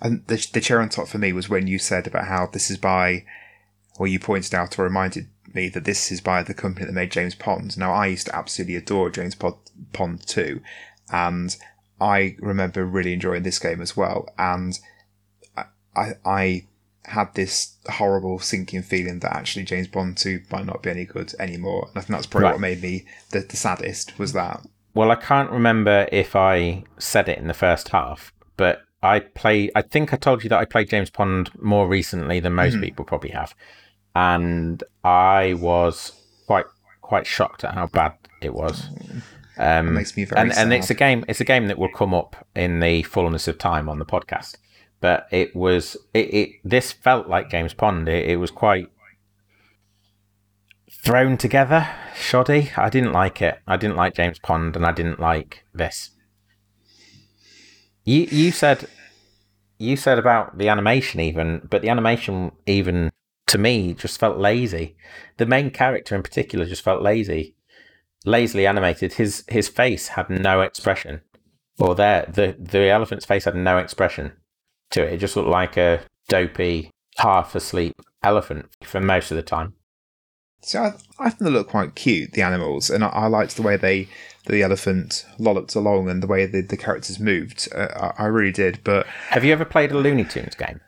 and 0.00 0.26
the 0.26 0.46
the 0.52 0.60
cherry 0.60 0.82
on 0.82 0.88
top 0.88 1.08
for 1.08 1.18
me 1.18 1.32
was 1.32 1.48
when 1.48 1.66
you 1.66 1.78
said 1.78 2.06
about 2.06 2.26
how 2.26 2.46
this 2.46 2.70
is 2.70 2.78
by, 2.78 3.24
or 3.98 4.06
you 4.06 4.18
pointed 4.18 4.54
out 4.54 4.78
or 4.78 4.84
reminded 4.84 5.28
me 5.52 5.68
that 5.68 5.84
this 5.84 6.10
is 6.10 6.20
by 6.20 6.42
the 6.42 6.54
company 6.54 6.86
that 6.86 6.92
made 6.92 7.10
James 7.10 7.34
Pond. 7.34 7.76
Now 7.76 7.92
I 7.92 8.06
used 8.06 8.26
to 8.26 8.36
absolutely 8.36 8.76
adore 8.76 9.10
James 9.10 9.34
Pond, 9.34 9.56
Pond 9.92 10.26
too, 10.26 10.60
and 11.12 11.56
I 12.00 12.36
remember 12.40 12.84
really 12.84 13.12
enjoying 13.12 13.42
this 13.42 13.58
game 13.58 13.80
as 13.80 13.96
well. 13.96 14.28
And 14.38 14.78
I 15.56 15.64
I, 15.94 16.12
I 16.24 16.66
had 17.04 17.34
this 17.34 17.76
horrible 17.90 18.38
sinking 18.38 18.82
feeling 18.82 19.18
that 19.20 19.34
actually 19.34 19.64
James 19.64 19.88
Pond 19.88 20.16
2 20.16 20.42
might 20.52 20.66
not 20.66 20.82
be 20.82 20.90
any 20.90 21.04
good 21.04 21.34
anymore. 21.38 21.88
And 21.88 21.98
I 21.98 22.00
think 22.02 22.16
that's 22.16 22.26
probably 22.26 22.44
Right. 22.46 22.52
what 22.52 22.60
made 22.60 22.82
me 22.82 23.04
the, 23.30 23.40
the 23.40 23.56
saddest 23.56 24.18
was 24.18 24.32
that. 24.34 24.64
Well, 24.94 25.10
I 25.10 25.16
can't 25.16 25.50
remember 25.50 26.06
if 26.12 26.36
I 26.36 26.84
said 26.98 27.28
it 27.28 27.38
in 27.38 27.48
the 27.48 27.54
first 27.54 27.88
half, 27.88 28.32
but 28.56 28.82
I 29.02 29.20
play. 29.20 29.70
I 29.74 29.82
think 29.82 30.12
I 30.12 30.16
told 30.16 30.44
you 30.44 30.48
that 30.50 30.58
I 30.58 30.64
played 30.64 30.90
James 30.90 31.10
Bond 31.10 31.50
more 31.60 31.88
recently 31.88 32.38
than 32.40 32.52
most 32.54 32.80
people 32.80 33.04
probably 33.04 33.30
have, 33.30 33.54
and 34.14 34.84
I 35.02 35.54
was 35.54 36.12
quite 36.46 36.66
quite 37.00 37.26
shocked 37.26 37.64
at 37.64 37.74
how 37.74 37.86
bad 37.86 38.12
it 38.40 38.54
was. 38.54 38.88
Um, 39.58 39.94
makes 39.94 40.16
me 40.16 40.24
very 40.24 40.40
and 40.40 40.52
and 40.52 40.72
it's 40.72 40.90
a 40.90 40.94
game. 40.94 41.24
It's 41.28 41.40
a 41.40 41.44
game 41.44 41.66
that 41.66 41.78
will 41.78 41.88
come 41.90 42.14
up 42.14 42.46
in 42.54 42.80
the 42.80 43.02
fullness 43.02 43.48
of 43.48 43.58
time 43.58 43.88
on 43.88 43.98
the 43.98 44.04
podcast. 44.06 44.56
But 45.02 45.26
it 45.32 45.54
was 45.54 45.96
it. 46.14 46.32
it 46.32 46.50
this 46.64 46.92
felt 46.92 47.28
like 47.28 47.50
James 47.50 47.74
Pond. 47.74 48.08
It, 48.08 48.30
it 48.30 48.36
was 48.36 48.52
quite 48.52 48.88
thrown 50.90 51.36
together, 51.36 51.88
shoddy. 52.14 52.70
I 52.76 52.88
didn't 52.88 53.12
like 53.12 53.42
it. 53.42 53.58
I 53.66 53.76
didn't 53.76 53.96
like 53.96 54.14
James 54.14 54.38
Pond, 54.38 54.76
and 54.76 54.86
I 54.86 54.92
didn't 54.92 55.18
like 55.18 55.64
this. 55.74 56.10
You 58.04 58.28
you 58.30 58.52
said 58.52 58.88
you 59.76 59.96
said 59.96 60.20
about 60.20 60.58
the 60.58 60.68
animation 60.68 61.18
even, 61.18 61.66
but 61.68 61.82
the 61.82 61.90
animation 61.90 62.52
even 62.66 63.10
to 63.48 63.58
me 63.58 63.94
just 63.94 64.20
felt 64.20 64.38
lazy. 64.38 64.96
The 65.38 65.46
main 65.46 65.70
character 65.70 66.14
in 66.14 66.22
particular 66.22 66.64
just 66.64 66.82
felt 66.82 67.02
lazy, 67.02 67.56
lazily 68.24 68.68
animated. 68.68 69.14
His 69.14 69.42
his 69.48 69.68
face 69.68 70.08
had 70.08 70.30
no 70.30 70.60
expression, 70.60 71.22
or 71.80 71.96
there 71.96 72.30
the 72.32 72.54
the 72.56 72.88
elephant's 72.88 73.26
face 73.26 73.46
had 73.46 73.56
no 73.56 73.78
expression 73.78 74.34
to 74.92 75.02
it. 75.02 75.14
It 75.14 75.18
just 75.18 75.36
looked 75.36 75.48
like 75.48 75.76
a 75.76 76.00
dopey, 76.28 76.90
half 77.18 77.54
asleep 77.54 77.94
elephant 78.22 78.66
for 78.84 79.00
most 79.00 79.30
of 79.30 79.36
the 79.36 79.42
time. 79.42 79.74
So 80.62 80.80
I, 80.80 80.92
I 81.18 81.28
think 81.30 81.40
they 81.40 81.50
look 81.50 81.68
quite 81.68 81.94
cute, 81.96 82.32
the 82.32 82.42
animals, 82.42 82.88
and 82.88 83.02
I, 83.02 83.08
I 83.08 83.26
liked 83.26 83.56
the 83.56 83.62
way 83.62 83.76
they 83.76 84.08
the 84.46 84.62
elephant 84.62 85.24
lolloped 85.38 85.74
along 85.76 86.08
and 86.08 86.22
the 86.22 86.26
way 86.26 86.46
the, 86.46 86.62
the 86.62 86.76
characters 86.76 87.20
moved. 87.20 87.68
Uh, 87.74 88.12
I, 88.18 88.24
I 88.24 88.26
really 88.26 88.52
did, 88.52 88.80
but 88.82 89.06
Have 89.28 89.44
you 89.44 89.52
ever 89.52 89.64
played 89.64 89.92
a 89.92 89.98
Looney 89.98 90.24
Tunes 90.24 90.54
game? 90.54 90.80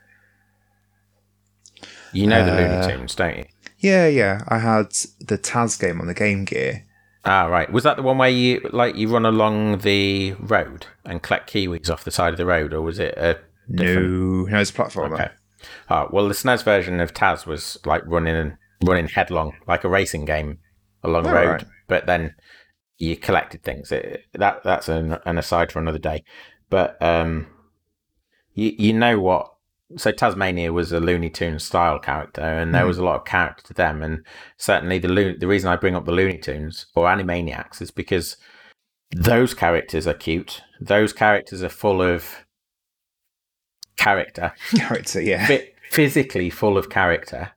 You 2.13 2.27
know 2.27 2.45
the 2.45 2.53
Looney 2.53 2.87
Tunes, 2.87 3.15
don't 3.15 3.39
you? 3.39 3.45
yeah, 3.79 4.07
yeah, 4.07 4.43
I 4.49 4.59
had 4.59 4.91
the 5.21 5.37
Taz 5.37 5.79
game 5.79 6.01
on 6.01 6.07
the 6.07 6.15
Game 6.15 6.45
Gear. 6.45 6.85
Ah, 7.25 7.47
right. 7.47 7.71
Was 7.73 7.85
that 7.85 7.97
the 7.97 8.03
one 8.03 8.19
where 8.19 8.29
you 8.29 8.61
like 8.73 8.97
you 8.97 9.09
run 9.09 9.25
along 9.25 9.79
the 9.79 10.35
road 10.39 10.87
and 11.05 11.23
collect 11.23 11.53
kiwis 11.53 11.91
off 11.91 12.05
the 12.05 12.11
side 12.11 12.33
of 12.33 12.37
the 12.37 12.47
road, 12.47 12.73
or 12.75 12.83
was 12.83 12.99
it 12.99 13.15
a 13.17 13.39
No, 13.69 14.47
no, 14.47 14.61
it's 14.61 14.71
a 14.71 14.73
platformer. 14.75 15.13
Okay. 15.15 15.29
Oh, 15.91 16.09
well, 16.13 16.29
the 16.29 16.35
SNES 16.35 16.63
version 16.65 17.01
of 17.01 17.15
Taz 17.15 17.47
was 17.47 17.79
like 17.87 18.03
running 18.07 18.37
and 18.37 18.57
running 18.85 19.09
headlong, 19.09 19.55
like 19.67 19.85
a 19.85 19.89
racing 19.89 20.25
game 20.27 20.59
along 21.03 21.23
the 21.25 21.31
Oh, 21.31 21.35
road. 21.35 21.47
right. 21.49 21.65
But 21.89 22.07
then 22.07 22.35
you 22.99 23.17
collected 23.17 23.63
things. 23.63 23.91
It, 23.91 24.23
that 24.35 24.63
that's 24.65 24.89
an, 24.89 25.19
an 25.25 25.39
aside 25.39 25.73
for 25.73 25.79
another 25.79 25.99
day. 25.99 26.23
But 26.71 27.01
um, 27.03 27.47
you 28.53 28.75
you 28.79 28.93
know 28.93 29.19
what 29.21 29.51
so 29.97 30.11
Tasmania 30.11 30.73
was 30.73 30.93
a 30.93 31.01
Looney 31.01 31.31
Tunes 31.31 31.63
style 31.65 31.99
character, 31.99 32.41
and 32.43 32.75
there 32.75 32.85
Mhm. 32.85 32.89
was 32.89 32.99
a 32.99 33.05
lot 33.05 33.17
of 33.17 33.25
character 33.25 33.63
to 33.65 33.75
them. 33.75 34.03
And 34.03 34.25
certainly 34.57 34.99
the 34.99 35.09
Lo- 35.09 35.35
the 35.39 35.47
reason 35.47 35.71
I 35.71 35.77
bring 35.77 35.95
up 35.95 36.05
the 36.05 36.13
Looney 36.13 36.39
Tunes 36.39 36.87
or 36.95 37.07
Animaniacs 37.07 37.81
is 37.81 37.91
because 37.91 38.37
those 39.15 39.55
characters 39.55 40.07
are 40.07 40.15
cute. 40.15 40.63
Those 40.81 41.13
characters 41.13 41.63
are 41.63 41.69
full 41.69 42.03
of 42.03 42.44
character, 43.97 44.53
character, 44.77 45.21
yeah. 45.21 45.47
Phy- 45.47 45.71
physically 45.91 46.51
full 46.51 46.77
of 46.77 46.91
character. 46.91 47.53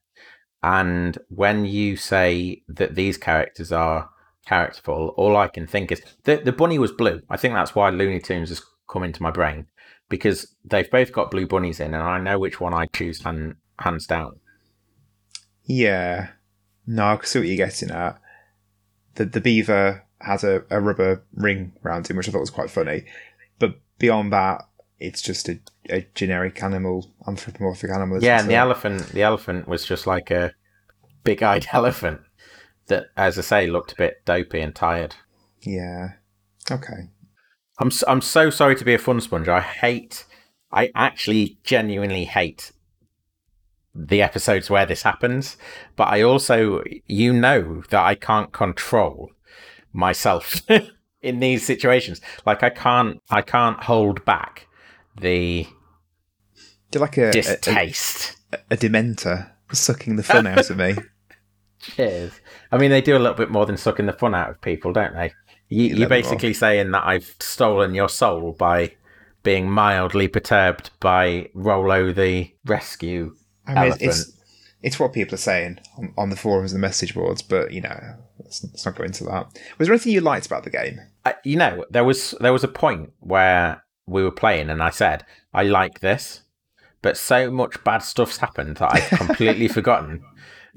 And 0.64 1.18
when 1.30 1.66
you 1.66 1.96
say 1.96 2.64
that 2.68 2.96
these 2.96 3.18
characters 3.18 3.72
are 3.72 4.10
characterful, 4.46 5.14
all 5.18 5.38
I 5.38 5.48
can 5.48 5.68
think 5.68 5.92
is 5.92 6.02
the 6.24 6.38
the 6.38 6.52
bunny 6.52 6.80
was 6.80 6.92
blue. 6.92 7.22
I 7.30 7.38
think 7.38 7.54
that's 7.54 7.76
why 7.76 7.90
Looney 7.90 8.20
Tunes 8.20 8.50
has 8.50 8.62
come 8.90 9.04
into 9.04 9.22
my 9.24 9.32
brain 9.32 9.68
because 10.10 10.56
they've 10.64 10.90
both 10.90 11.12
got 11.12 11.32
blue 11.32 11.48
bunnies 11.48 11.80
in, 11.80 11.94
and 11.94 12.04
I 12.04 12.20
know 12.20 12.40
which 12.40 12.60
one 12.60 12.74
I 12.74 12.88
choose 12.88 13.22
hand, 13.22 13.56
hands 13.80 14.08
down. 14.08 14.40
Yeah. 15.64 16.30
No, 16.86 17.08
I 17.08 17.16
can 17.18 17.26
see 17.26 17.40
what 17.40 17.48
you're 17.48 17.58
getting 17.58 17.92
at. 17.92 18.20
The 19.16 19.26
the 19.26 19.42
beaver 19.42 20.06
has 20.22 20.44
a, 20.44 20.64
a 20.70 20.80
rubber 20.82 21.24
ring 21.34 21.74
around 21.86 22.08
him, 22.08 22.18
which 22.18 22.28
I 22.28 22.32
thought 22.32 22.40
was 22.40 22.50
quite 22.50 22.72
funny. 22.72 23.06
But 23.60 23.80
beyond 24.00 24.34
that, 24.34 24.67
it's 25.00 25.22
just 25.22 25.48
a, 25.50 25.60
a 25.90 26.08
generic 26.16 26.62
animal, 26.64 27.14
anthropomorphic 27.28 27.92
animal. 27.92 28.22
Yeah, 28.24 28.40
and 28.40 28.50
the 28.50 28.56
elephant, 28.56 29.08
the 29.10 29.22
elephant 29.24 29.68
was 29.68 29.86
just 29.86 30.08
like 30.08 30.32
a 30.32 30.54
big-eyed 31.24 31.68
elephant 31.74 32.22
that, 32.88 33.08
as 33.16 33.38
I 33.38 33.42
say, 33.42 33.68
looked 33.68 33.94
a 33.94 33.96
bit 33.96 34.26
dopey 34.26 34.62
and 34.62 34.74
tired. 34.76 35.16
Yeah. 35.62 36.10
Okay. 36.72 37.10
I'm 37.80 37.88
s- 37.88 38.04
I'm 38.08 38.22
so 38.22 38.50
sorry 38.50 38.76
to 38.76 38.86
be 38.86 38.94
a 38.94 39.00
fun 39.00 39.22
sponge. 39.22 39.48
I 39.48 39.62
hate, 39.62 40.26
I 40.72 40.92
actually 40.96 41.60
genuinely 41.64 42.26
hate 42.26 42.72
the 43.94 44.22
episodes 44.22 44.70
where 44.70 44.86
this 44.86 45.04
happens. 45.04 45.58
But 45.96 46.08
I 46.08 46.22
also, 46.22 46.84
you 47.08 47.34
know, 47.34 47.84
that 47.90 48.04
I 48.04 48.16
can't 48.16 48.52
control 48.52 49.32
myself 49.94 50.62
in 51.22 51.40
these 51.40 51.66
situations. 51.66 52.22
Like 52.46 52.64
I 52.64 52.70
can't, 52.70 53.22
I 53.30 53.42
can't 53.42 53.84
hold 53.84 54.24
back 54.26 54.67
the 55.20 55.68
You're 56.94 57.02
like 57.02 57.18
a, 57.18 57.30
a, 57.30 57.32
distaste. 57.32 58.38
a, 58.52 58.60
a 58.72 58.78
dementor 58.78 59.52
sucking 59.72 60.16
the 60.16 60.24
fun 60.24 60.48
out 60.48 60.70
of 60.70 60.78
me. 60.78 60.96
Cheers. 61.80 62.34
I 62.72 62.78
mean, 62.78 62.92
they 62.92 63.02
do 63.02 63.16
a 63.16 63.20
little 63.20 63.36
bit 63.36 63.52
more 63.52 63.66
than 63.66 63.78
sucking 63.78 64.06
the 64.08 64.14
fun 64.14 64.34
out 64.34 64.50
of 64.50 64.62
people, 64.62 64.94
don't 64.94 65.14
they? 65.14 65.32
You, 65.70 65.88
You 65.88 65.96
you're 65.98 66.10
basically 66.10 66.54
saying 66.54 66.92
that 66.92 67.06
I've 67.06 67.36
stolen 67.40 67.94
your 67.94 68.10
soul 68.10 68.54
by 68.54 68.96
being 69.44 69.70
mildly 69.70 70.28
perturbed 70.28 70.90
by 71.00 71.50
Rolo 71.54 72.12
the 72.12 72.52
rescue 72.66 73.36
I 73.66 73.70
mean, 73.70 73.78
elephant. 73.78 74.02
it's 74.02 74.32
it's 74.84 75.00
what 75.00 75.14
people 75.14 75.36
are 75.36 75.38
saying 75.38 75.80
on, 75.98 76.14
on 76.18 76.30
the 76.30 76.36
forums 76.36 76.72
and 76.72 76.82
the 76.82 76.88
message 76.88 77.14
boards, 77.16 77.42
but 77.42 77.72
you 77.72 77.82
know, 77.82 78.00
let's, 78.40 78.64
let's 78.64 78.86
not 78.86 78.96
go 78.96 79.04
into 79.04 79.24
that. 79.26 79.48
Was 79.78 79.88
there 79.88 79.94
anything 79.94 80.14
you 80.14 80.22
liked 80.22 80.46
about 80.46 80.64
the 80.64 80.70
game? 80.70 81.00
I, 81.26 81.36
you 81.44 81.58
know, 81.58 81.86
there 81.90 82.04
was 82.04 82.36
there 82.40 82.54
was 82.54 82.64
a 82.64 82.68
point 82.70 83.12
where 83.20 83.84
we 84.08 84.24
were 84.24 84.32
playing, 84.32 84.70
and 84.70 84.82
I 84.82 84.90
said 84.90 85.26
I 85.54 85.64
like 85.64 86.00
this, 86.00 86.42
but 87.02 87.18
so 87.18 87.52
much 87.52 87.84
bad 87.84 88.00
stuff's 88.00 88.38
happened 88.38 88.78
that 88.78 88.94
I've 88.94 89.10
completely 89.20 89.68
forgotten 89.78 90.24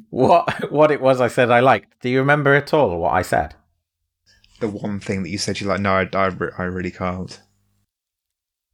what 0.08 0.70
what 0.70 0.90
it 0.90 1.00
was 1.00 1.20
I 1.20 1.28
said 1.28 1.50
I 1.50 1.60
liked. 1.60 2.00
Do 2.00 2.08
you 2.08 2.18
remember 2.18 2.54
at 2.54 2.72
all 2.72 2.98
what 2.98 3.12
I 3.12 3.22
said? 3.22 3.54
The 4.60 4.68
one 4.68 5.00
thing 5.00 5.22
that 5.22 5.30
you 5.30 5.38
said 5.38 5.60
you 5.60 5.66
like, 5.66 5.80
no, 5.80 5.92
I, 5.92 6.08
I, 6.12 6.30
I 6.58 6.62
really 6.64 6.90
can't. 6.90 7.40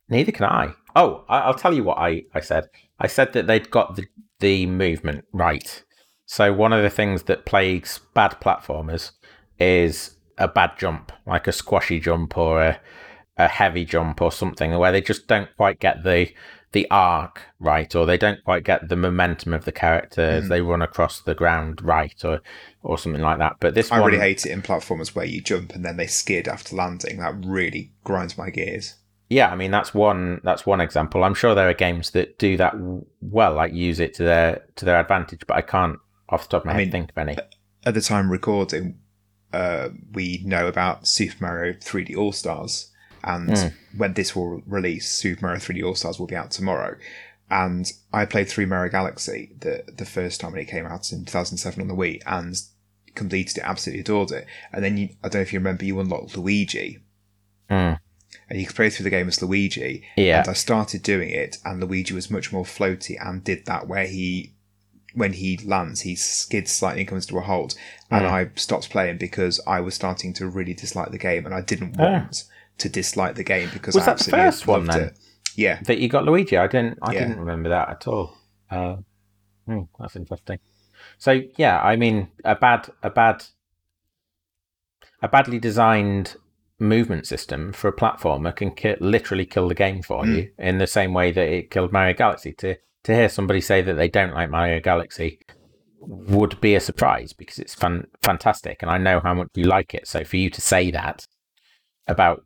Neither 0.08 0.32
can 0.32 0.46
I. 0.46 0.74
Oh, 0.94 1.24
I, 1.28 1.40
I'll 1.40 1.54
tell 1.54 1.74
you 1.74 1.84
what 1.84 1.98
I, 1.98 2.24
I 2.34 2.40
said. 2.40 2.68
I 2.98 3.06
said 3.06 3.32
that 3.34 3.46
they'd 3.46 3.70
got 3.70 3.96
the, 3.96 4.06
the 4.40 4.66
movement 4.66 5.24
right. 5.32 5.84
So 6.24 6.52
one 6.52 6.72
of 6.72 6.82
the 6.82 6.90
things 6.90 7.24
that 7.24 7.46
plagues 7.46 8.00
bad 8.14 8.40
platformers 8.40 9.12
is 9.58 10.16
a 10.38 10.48
bad 10.48 10.72
jump, 10.76 11.12
like 11.26 11.46
a 11.46 11.52
squashy 11.52 12.00
jump 12.00 12.36
or 12.36 12.62
a, 12.62 12.80
a 13.38 13.48
heavy 13.48 13.84
jump 13.84 14.20
or 14.22 14.32
something, 14.32 14.76
where 14.78 14.92
they 14.92 15.00
just 15.02 15.26
don't 15.26 15.48
quite 15.56 15.78
get 15.80 16.02
the 16.04 16.32
the 16.72 16.86
arc 16.90 17.40
right, 17.58 17.94
or 17.94 18.04
they 18.04 18.18
don't 18.18 18.42
quite 18.44 18.64
get 18.64 18.88
the 18.88 18.96
momentum 18.96 19.54
of 19.54 19.64
the 19.64 19.72
character 19.72 20.20
as 20.20 20.44
Mm. 20.44 20.48
they 20.48 20.60
run 20.60 20.82
across 20.82 21.20
the 21.20 21.34
ground 21.34 21.80
right, 21.82 22.22
or 22.24 22.40
or 22.82 22.98
something 22.98 23.22
like 23.22 23.38
that. 23.38 23.56
But 23.60 23.74
this 23.74 23.90
I 23.90 24.00
one, 24.00 24.10
really 24.10 24.18
hate 24.20 24.44
it 24.44 24.50
in 24.52 24.62
platformers 24.62 25.14
where 25.14 25.24
you 25.24 25.40
jump 25.40 25.74
and 25.74 25.84
then 25.84 25.96
they 25.96 26.06
skid 26.06 26.48
after 26.48 26.76
landing. 26.76 27.18
That 27.18 27.34
really 27.44 27.92
grinds 28.04 28.36
my 28.36 28.50
gears. 28.50 28.94
Yeah, 29.28 29.48
I 29.50 29.56
mean 29.56 29.70
that's 29.70 29.92
one 29.94 30.40
that's 30.44 30.66
one 30.66 30.80
example. 30.80 31.24
I'm 31.24 31.34
sure 31.34 31.54
there 31.54 31.68
are 31.68 31.74
games 31.74 32.10
that 32.10 32.38
do 32.38 32.56
that 32.58 32.74
well, 33.20 33.54
like 33.54 33.72
use 33.72 33.98
it 33.98 34.14
to 34.14 34.22
their 34.24 34.62
to 34.76 34.84
their 34.84 35.00
advantage, 35.00 35.42
but 35.46 35.56
I 35.56 35.62
can't 35.62 35.98
off 36.28 36.44
the 36.48 36.52
top 36.56 36.62
of 36.62 36.66
my 36.66 36.72
I 36.72 36.74
head 36.74 36.82
mean, 36.84 36.90
think 36.92 37.10
of 37.10 37.18
any. 37.18 37.36
At 37.84 37.94
the 37.94 38.00
time 38.00 38.30
recording, 38.30 38.98
uh, 39.52 39.90
we 40.12 40.42
know 40.44 40.66
about 40.66 41.06
Super 41.08 41.36
Mario 41.44 41.72
3D 41.74 42.16
All 42.16 42.32
Stars, 42.32 42.92
and 43.26 43.50
Mm. 43.50 43.72
when 43.96 44.12
this 44.14 44.34
will 44.36 44.62
release, 44.66 45.10
Super 45.10 45.44
Mario 45.46 45.60
3D 45.60 45.82
All 45.82 45.94
Stars 45.94 46.18
will 46.18 46.26
be 46.26 46.36
out 46.36 46.50
tomorrow. 46.50 46.96
And 47.50 47.90
I 48.12 48.24
played 48.24 48.48
through 48.48 48.66
Mario 48.66 48.90
Galaxy 48.90 49.52
the 49.60 49.84
the 49.96 50.06
first 50.06 50.40
time 50.40 50.52
when 50.52 50.60
it 50.60 50.66
came 50.68 50.86
out 50.86 51.12
in 51.12 51.24
2007 51.24 51.80
on 51.82 51.88
the 51.88 51.94
Wii, 51.94 52.22
and 52.26 52.56
completed 53.14 53.58
it, 53.58 53.64
absolutely 53.64 54.00
adored 54.00 54.30
it. 54.32 54.46
And 54.72 54.82
then 54.84 54.96
you, 54.96 55.08
I 55.22 55.28
don't 55.28 55.34
know 55.36 55.40
if 55.42 55.52
you 55.52 55.58
remember, 55.58 55.84
you 55.84 55.98
unlocked 56.00 56.36
Luigi, 56.36 56.98
Mm. 57.70 57.98
and 58.48 58.60
you 58.60 58.66
could 58.66 58.76
play 58.76 58.90
through 58.90 59.04
the 59.04 59.10
game 59.10 59.28
as 59.28 59.40
Luigi. 59.42 60.04
Yeah, 60.16 60.40
And 60.40 60.48
I 60.48 60.52
started 60.54 61.02
doing 61.02 61.30
it, 61.30 61.58
and 61.64 61.80
Luigi 61.80 62.14
was 62.14 62.30
much 62.30 62.52
more 62.52 62.64
floaty 62.64 63.16
and 63.24 63.42
did 63.42 63.64
that 63.66 63.86
where 63.88 64.06
he, 64.06 64.52
when 65.14 65.32
he 65.34 65.56
lands, 65.58 66.02
he 66.02 66.14
skids 66.14 66.72
slightly 66.72 67.00
and 67.02 67.08
comes 67.08 67.26
to 67.26 67.38
a 67.38 67.40
halt. 67.42 67.74
And 68.10 68.24
Mm. 68.26 68.30
I 68.30 68.50
stopped 68.56 68.90
playing 68.90 69.16
because 69.18 69.60
I 69.66 69.80
was 69.80 69.94
starting 69.94 70.32
to 70.34 70.46
really 70.48 70.74
dislike 70.74 71.10
the 71.10 71.18
game, 71.18 71.46
and 71.46 71.54
I 71.54 71.60
didn't 71.60 71.96
Oh. 71.98 72.28
Want 72.76 72.80
to 72.80 72.88
dislike 72.88 73.34
the 73.34 73.44
game 73.44 73.68
because 73.72 73.94
Was 73.94 74.04
I 74.04 74.06
that 74.12 74.18
the 74.18 74.20
absolutely 74.20 74.44
first 74.50 74.66
one, 74.66 74.84
then? 74.86 75.00
it. 75.08 75.18
Yeah, 75.56 75.80
that 75.84 75.98
you 75.98 76.08
got 76.08 76.24
Luigi. 76.24 76.56
I 76.56 76.66
didn't 76.66 76.98
I 77.02 77.12
Yeah. 77.12 77.20
didn't 77.20 77.40
remember 77.40 77.70
that 77.70 77.88
at 77.88 78.06
all. 78.06 78.36
Uh, 78.70 78.96
hmm, 79.66 79.82
that's 79.98 80.16
interesting. 80.16 80.58
So 81.18 81.40
yeah, 81.56 81.80
I 81.80 81.96
mean 81.96 82.28
a 82.44 82.54
bad 82.54 82.90
a 83.02 83.10
bad 83.10 83.44
a 85.22 85.28
badly 85.28 85.58
designed 85.58 86.36
movement 86.78 87.26
system 87.26 87.72
for 87.72 87.88
a 87.88 87.92
platformer 87.92 88.54
can 88.54 88.70
ki- 88.74 88.96
literally 89.00 89.46
kill 89.46 89.66
the 89.68 89.74
game 89.74 90.02
for 90.02 90.24
Mm. 90.24 90.36
you 90.36 90.50
in 90.58 90.76
the 90.78 90.86
same 90.86 91.14
way 91.14 91.32
that 91.32 91.48
it 91.48 91.70
killed 91.70 91.90
Mario 91.92 92.14
Galaxy. 92.14 92.52
To 92.54 92.76
to 93.04 93.14
hear 93.14 93.28
somebody 93.28 93.60
say 93.60 93.82
that 93.82 93.94
they 93.94 94.08
don't 94.08 94.34
like 94.34 94.50
Mario 94.50 94.80
Galaxy 94.80 95.38
would 96.00 96.60
be 96.60 96.74
a 96.74 96.80
surprise 96.80 97.32
because 97.32 97.58
it's 97.58 97.74
fan- 97.74 98.08
fantastic 98.22 98.82
and 98.82 98.90
I 98.90 98.98
know 98.98 99.20
how 99.20 99.32
much 99.32 99.48
you 99.54 99.64
like 99.64 99.94
it. 99.94 100.06
So 100.08 100.22
for 100.24 100.36
you 100.36 100.50
to 100.50 100.60
say 100.60 100.90
that 100.90 101.26
about 102.08 102.44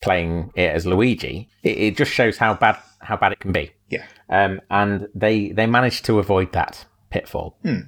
playing 0.00 0.50
it 0.54 0.70
as 0.74 0.86
Luigi, 0.86 1.48
it, 1.62 1.78
it 1.78 1.96
just 1.96 2.10
shows 2.12 2.38
how 2.38 2.54
bad 2.54 2.78
how 3.00 3.16
bad 3.16 3.32
it 3.32 3.40
can 3.40 3.52
be. 3.52 3.72
Yeah. 3.88 4.04
Um, 4.28 4.60
and 4.70 5.08
they 5.14 5.50
they 5.50 5.66
managed 5.66 6.04
to 6.06 6.18
avoid 6.18 6.52
that 6.52 6.84
pitfall. 7.10 7.58
Hmm. 7.62 7.80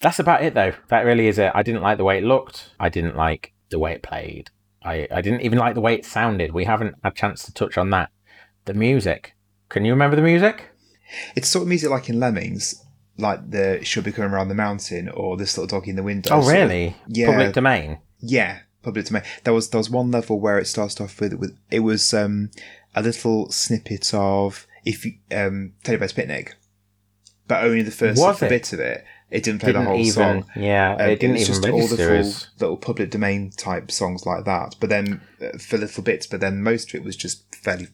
That's 0.00 0.18
about 0.18 0.42
it, 0.42 0.54
though. 0.54 0.72
That 0.88 1.02
really 1.04 1.28
is 1.28 1.38
it. 1.38 1.50
I 1.54 1.62
didn't 1.62 1.82
like 1.82 1.96
the 1.98 2.04
way 2.04 2.18
it 2.18 2.24
looked. 2.24 2.74
I 2.78 2.88
didn't 2.88 3.16
like 3.16 3.52
the 3.70 3.78
way 3.78 3.92
it 3.92 4.02
played. 4.02 4.50
I, 4.84 5.08
I 5.10 5.22
didn't 5.22 5.40
even 5.40 5.58
like 5.58 5.74
the 5.74 5.80
way 5.80 5.94
it 5.94 6.04
sounded. 6.04 6.52
We 6.52 6.64
haven't 6.66 6.94
had 7.02 7.12
a 7.12 7.16
chance 7.16 7.44
to 7.44 7.54
touch 7.54 7.78
on 7.78 7.88
that. 7.90 8.10
The 8.66 8.74
music. 8.74 9.34
Can 9.70 9.84
you 9.86 9.92
remember 9.92 10.16
the 10.16 10.22
music? 10.22 10.70
it's 11.36 11.48
sort 11.48 11.62
of 11.62 11.68
music 11.68 11.90
like 11.90 12.08
in 12.08 12.18
Lemmings, 12.20 12.82
like 13.16 13.50
the 13.50 13.80
"She'll 13.82 14.02
be 14.02 14.12
coming 14.12 14.30
around 14.30 14.48
the 14.48 14.54
mountain" 14.54 15.08
or 15.08 15.36
"This 15.36 15.56
little 15.56 15.78
dog 15.78 15.88
in 15.88 15.96
the 15.96 16.02
window." 16.02 16.30
Oh, 16.34 16.42
sort 16.42 16.54
of- 16.54 16.60
really? 16.62 16.96
yeah. 17.08 17.26
Public 17.30 17.52
domain. 17.54 17.98
Yeah, 18.20 18.58
public 18.84 19.06
domain. 19.06 19.22
There 19.44 19.54
was 19.54 19.70
there 19.70 19.78
was 19.78 19.90
one 19.90 20.10
level 20.10 20.38
where 20.40 20.58
it 20.58 20.66
started 20.66 21.02
off 21.02 21.20
with 21.20 21.34
with 21.34 21.56
it 21.70 21.80
was 21.80 22.14
um, 22.14 22.50
a 22.94 23.02
little 23.02 23.50
snippet 23.50 24.12
of 24.14 24.66
if 24.84 25.04
you, 25.04 25.14
um, 25.32 25.72
Teddy 25.82 25.98
Bear's 25.98 26.12
Picnic, 26.12 26.54
but 27.48 27.64
only 27.64 27.82
the 27.82 27.90
first 27.90 28.20
Was 28.20 28.42
it? 28.42 28.48
bit 28.50 28.72
of 28.72 28.80
it. 28.80 29.04
It 29.30 29.42
didn't 29.42 29.60
play 29.62 29.72
Didn't 29.72 29.84
the 29.84 29.90
whole 29.90 29.98
even. 29.98 30.12
song. 30.12 30.44
Yeah, 30.54 30.92
Um, 30.94 31.08
it 31.10 31.18
didn't 31.18 31.32
was 31.38 31.42
even 31.48 31.54
just 31.54 31.68
all 31.68 31.86
the 31.96 32.06
register 32.08 32.46
full 32.58 32.68
little 32.68 32.76
public 32.76 33.10
domain 33.10 33.50
type 33.50 33.90
songs 33.90 34.26
like 34.26 34.44
that. 34.44 34.76
But 34.78 34.90
then 34.90 35.22
uh, 35.42 35.58
for 35.58 35.76
little 35.78 36.04
bits, 36.04 36.26
but 36.28 36.40
then 36.40 36.62
most 36.62 36.90
of 36.90 36.94
it 37.00 37.04
was 37.04 37.16
just 37.16 37.52
fairly 37.56 37.88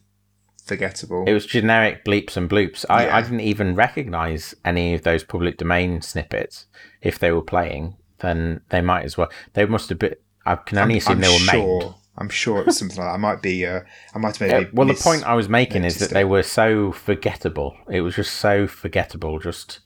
forgettable. 0.67 1.25
It 1.27 1.33
was 1.33 1.47
generic 1.47 2.05
bleeps 2.05 2.37
and 2.37 2.51
bloops. 2.51 2.85
I, 2.91 3.07
Yeah. 3.07 3.17
I 3.17 3.23
didn't 3.23 3.41
even 3.41 3.75
recognize 3.75 4.55
any 4.65 4.93
of 4.95 5.03
those 5.03 5.25
public 5.25 5.57
domain 5.57 6.03
snippets. 6.03 6.67
If 7.01 7.19
they 7.19 7.31
were 7.33 7.43
playing, 7.43 7.97
then 8.19 8.61
they 8.69 8.81
might 8.83 9.05
as 9.05 9.17
well. 9.17 9.31
They 9.55 9.65
must 9.65 9.89
have 9.89 9.99
been. 9.99 10.17
I 10.47 10.57
can 10.57 10.79
only 10.79 10.99
assume 10.99 11.21
they 11.21 11.29
were 11.29 11.35
sure, 11.35 11.81
made. 11.81 11.95
I'm 12.17 12.29
sure 12.29 12.61
it 12.61 12.67
was 12.67 12.79
something 12.79 12.99
like 12.99 13.07
that. 13.07 13.15
I 13.15 13.17
might 13.19 13.43
be. 13.43 13.67
Uh, 13.67 13.81
I 14.15 14.19
might 14.19 14.37
have 14.37 14.51
Uh, 14.51 14.59
maybe. 14.61 14.71
well, 14.73 14.87
the 14.87 14.95
point 14.95 15.25
I 15.25 15.35
was 15.35 15.49
making 15.49 15.85
is 15.85 15.95
that 15.95 16.01
noticed 16.01 16.15
they 16.15 16.25
were 16.25 16.43
so 16.43 16.93
forgettable. 16.93 17.77
It 17.89 18.01
was 18.01 18.17
just 18.17 18.35
so 18.35 18.67
forgettable. 18.67 19.39
Just, 19.39 19.81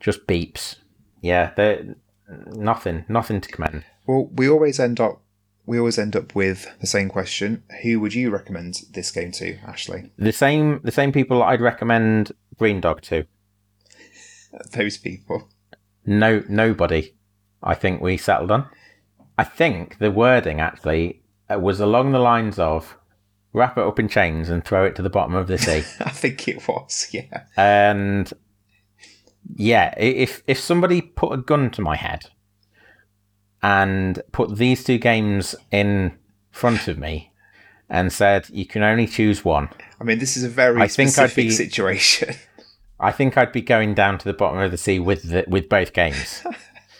just 0.00 0.26
beeps. 0.26 0.76
Yeah, 1.20 1.52
they 1.56 1.94
nothing, 2.28 3.04
nothing 3.08 3.40
to 3.40 3.48
commend. 3.48 3.84
Well, 4.06 4.30
we 4.34 4.48
always 4.48 4.78
end 4.78 5.00
up 5.00 5.20
we 5.66 5.78
always 5.78 5.98
end 5.98 6.14
up 6.14 6.34
with 6.34 6.68
the 6.80 6.86
same 6.86 7.08
question: 7.08 7.62
Who 7.82 8.00
would 8.00 8.14
you 8.14 8.30
recommend 8.30 8.82
this 8.92 9.10
game 9.10 9.32
to, 9.32 9.56
Ashley? 9.66 10.10
The 10.18 10.32
same 10.32 10.80
the 10.84 10.92
same 10.92 11.12
people 11.12 11.42
I'd 11.42 11.60
recommend 11.60 12.32
Green 12.58 12.80
Dog 12.80 13.00
to. 13.02 13.26
Those 14.72 14.98
people. 14.98 15.48
No, 16.06 16.42
nobody. 16.48 17.14
I 17.62 17.74
think 17.74 18.02
we 18.02 18.18
settled 18.18 18.50
on. 18.50 18.68
I 19.36 19.44
think 19.44 19.98
the 19.98 20.10
wording 20.10 20.60
actually 20.60 21.22
uh, 21.52 21.58
was 21.58 21.80
along 21.80 22.12
the 22.12 22.18
lines 22.18 22.58
of 22.58 22.96
wrap 23.52 23.78
it 23.78 23.84
up 23.84 23.98
in 23.98 24.08
chains 24.08 24.48
and 24.48 24.64
throw 24.64 24.84
it 24.84 24.96
to 24.96 25.02
the 25.02 25.10
bottom 25.10 25.34
of 25.34 25.46
the 25.46 25.58
sea. 25.58 25.82
I 26.00 26.10
think 26.10 26.48
it 26.48 26.66
was, 26.68 27.08
yeah. 27.12 27.44
and 27.56 28.32
yeah, 29.54 29.94
if 29.96 30.42
if 30.46 30.58
somebody 30.58 31.00
put 31.00 31.32
a 31.32 31.36
gun 31.42 31.70
to 31.70 31.82
my 31.82 31.96
head 31.96 32.30
and 33.62 34.22
put 34.32 34.56
these 34.56 34.84
two 34.84 34.98
games 34.98 35.54
in 35.70 36.16
front 36.50 36.88
of 36.88 36.98
me 36.98 37.32
and 37.88 38.12
said 38.12 38.48
you 38.50 38.66
can 38.66 38.82
only 38.82 39.06
choose 39.06 39.44
one, 39.44 39.68
I 40.00 40.04
mean, 40.04 40.18
this 40.18 40.36
is 40.36 40.44
a 40.44 40.48
very 40.48 40.80
I 40.80 40.88
think 40.88 41.08
I'd 41.10 41.30
specific 41.30 41.44
be- 41.44 41.50
situation. 41.50 42.34
I 43.00 43.10
think 43.10 43.36
I'd 43.36 43.52
be 43.52 43.60
going 43.60 43.94
down 43.94 44.18
to 44.18 44.24
the 44.24 44.32
bottom 44.32 44.60
of 44.60 44.70
the 44.70 44.78
sea 44.78 44.98
with 44.98 45.28
the, 45.28 45.44
with 45.48 45.68
both 45.68 45.92
games 45.92 46.42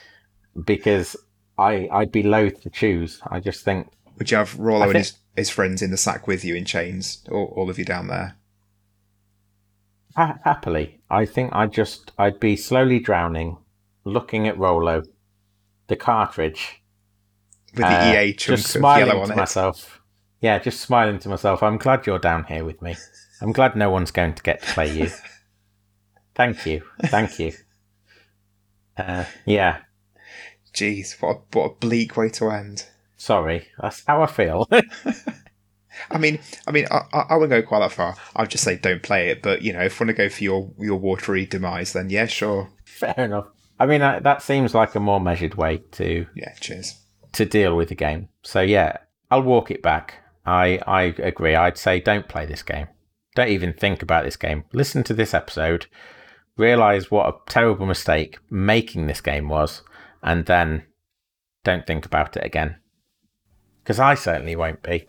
because 0.65 1.17
I 1.59 1.89
I'd 1.93 2.13
be 2.13 2.23
loath 2.23 2.61
to 2.63 2.71
choose. 2.71 3.21
I 3.27 3.41
just 3.41 3.65
think 3.65 3.89
Would 4.19 4.31
you 4.31 4.37
have 4.39 4.59
Rolo 4.59 4.81
I 4.81 4.85
and 4.85 4.93
think- 4.93 5.05
his, 5.05 5.15
his 5.37 5.51
friends 5.51 5.83
in 5.83 5.91
the 5.91 5.97
sack 5.97 6.27
with 6.27 6.45
you 6.45 6.55
in 6.55 6.65
chains, 6.65 7.23
all, 7.31 7.53
all 7.57 7.71
of 7.71 7.79
you 7.79 7.85
down 7.85 8.07
there? 8.09 8.37
ha- 10.17 10.39
happily, 10.45 11.01
I 11.11 11.25
think 11.27 11.51
I'd 11.55 11.73
just 11.73 12.13
I'd 12.19 12.41
be 12.41 12.57
slowly 12.57 13.01
drowning, 13.01 13.59
looking 14.05 14.47
at 14.49 14.59
Rolo, 14.59 15.03
the 15.89 15.97
cartridge, 15.97 16.83
With 17.75 17.83
the 17.83 17.87
uh, 17.87 18.13
EA 18.23 18.33
chunk 18.33 18.59
just 18.59 18.75
of 18.77 18.81
smiling 18.81 19.07
yellow 19.09 19.21
on 19.23 19.27
to 19.29 19.33
it. 19.33 19.37
myself. 19.37 20.01
Yeah, 20.41 20.59
just 20.59 20.81
smiling 20.81 21.19
to 21.21 21.29
myself. 21.29 21.63
I'm 21.63 21.79
glad 21.79 22.07
you're 22.07 22.19
down 22.19 22.45
here 22.45 22.65
with 22.65 22.81
me. 22.83 22.97
I'm 23.41 23.53
glad 23.53 23.75
no 23.77 23.91
one's 23.91 24.11
going 24.11 24.35
to 24.35 24.43
get 24.43 24.63
to 24.63 24.73
play 24.73 24.93
you. 24.93 25.11
Thank 26.35 26.67
you, 26.67 26.83
thank 27.07 27.39
you. 27.39 27.53
Uh, 28.97 29.25
yeah, 29.45 29.79
Jeez, 30.75 31.21
what 31.23 31.37
a, 31.37 31.41
what 31.59 31.65
a 31.71 31.75
bleak 31.77 32.17
way 32.17 32.29
to 32.31 32.51
end. 32.51 32.87
sorry, 33.17 33.69
that's 33.81 34.03
how 34.07 34.23
I 34.23 34.27
feel. 34.27 34.69
I 36.11 36.19
mean, 36.19 36.41
I 36.67 36.73
mean, 36.73 36.87
I, 36.91 37.03
I 37.13 37.19
I 37.31 37.35
wouldn't 37.37 37.51
go 37.63 37.67
quite 37.67 37.79
that 37.81 37.93
far. 37.93 38.17
I'd 38.35 38.51
just 38.51 38.65
say 38.65 38.77
don't 38.77 39.03
play 39.03 39.29
it. 39.31 39.43
But 39.43 39.63
you 39.63 39.73
know, 39.73 39.81
if 39.83 39.99
you 39.99 40.07
want 40.07 40.17
to 40.17 40.23
go 40.23 40.29
for 40.29 40.43
your 40.43 40.71
your 40.79 40.97
watery 40.99 41.47
demise, 41.47 41.93
then 41.93 42.11
yeah, 42.11 42.27
sure. 42.27 42.71
Fair 42.85 43.15
enough. 43.17 43.47
I 43.79 43.87
mean, 43.87 44.03
I, 44.03 44.19
that 44.21 44.43
seems 44.43 44.75
like 44.75 44.95
a 44.95 45.01
more 45.01 45.21
measured 45.21 45.55
way 45.55 45.79
to 45.93 46.27
Yeah, 46.35 46.53
cheers. 46.61 46.97
to 47.33 47.45
deal 47.45 47.77
with 47.77 47.89
the 47.89 47.95
game. 47.95 48.29
So 48.43 48.61
yeah, 48.61 48.97
I'll 49.31 49.43
walk 49.43 49.71
it 49.71 49.83
back. 49.83 50.15
I 50.45 50.81
I 50.87 51.03
agree. 51.19 51.55
I'd 51.55 51.79
say 51.79 52.01
don't 52.01 52.29
play 52.29 52.45
this 52.47 52.63
game. 52.65 52.89
Don't 53.37 53.49
even 53.49 53.73
think 53.73 54.03
about 54.03 54.25
this 54.25 54.37
game. 54.37 54.65
Listen 54.73 55.03
to 55.05 55.15
this 55.15 55.33
episode, 55.35 55.87
realize 56.57 57.11
what 57.11 57.29
a 57.29 57.51
terrible 57.51 57.87
mistake 57.87 58.39
making 58.51 59.07
this 59.07 59.21
game 59.21 59.49
was, 59.49 59.83
and 60.25 60.47
then 60.47 60.85
don't 61.63 61.87
think 61.87 62.07
about 62.07 62.37
it 62.37 62.45
again. 62.45 62.77
Because 63.83 64.01
I 64.01 64.15
certainly 64.15 64.57
won't 64.57 64.83
be. 64.83 65.07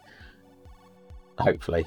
Hopefully. 1.39 1.86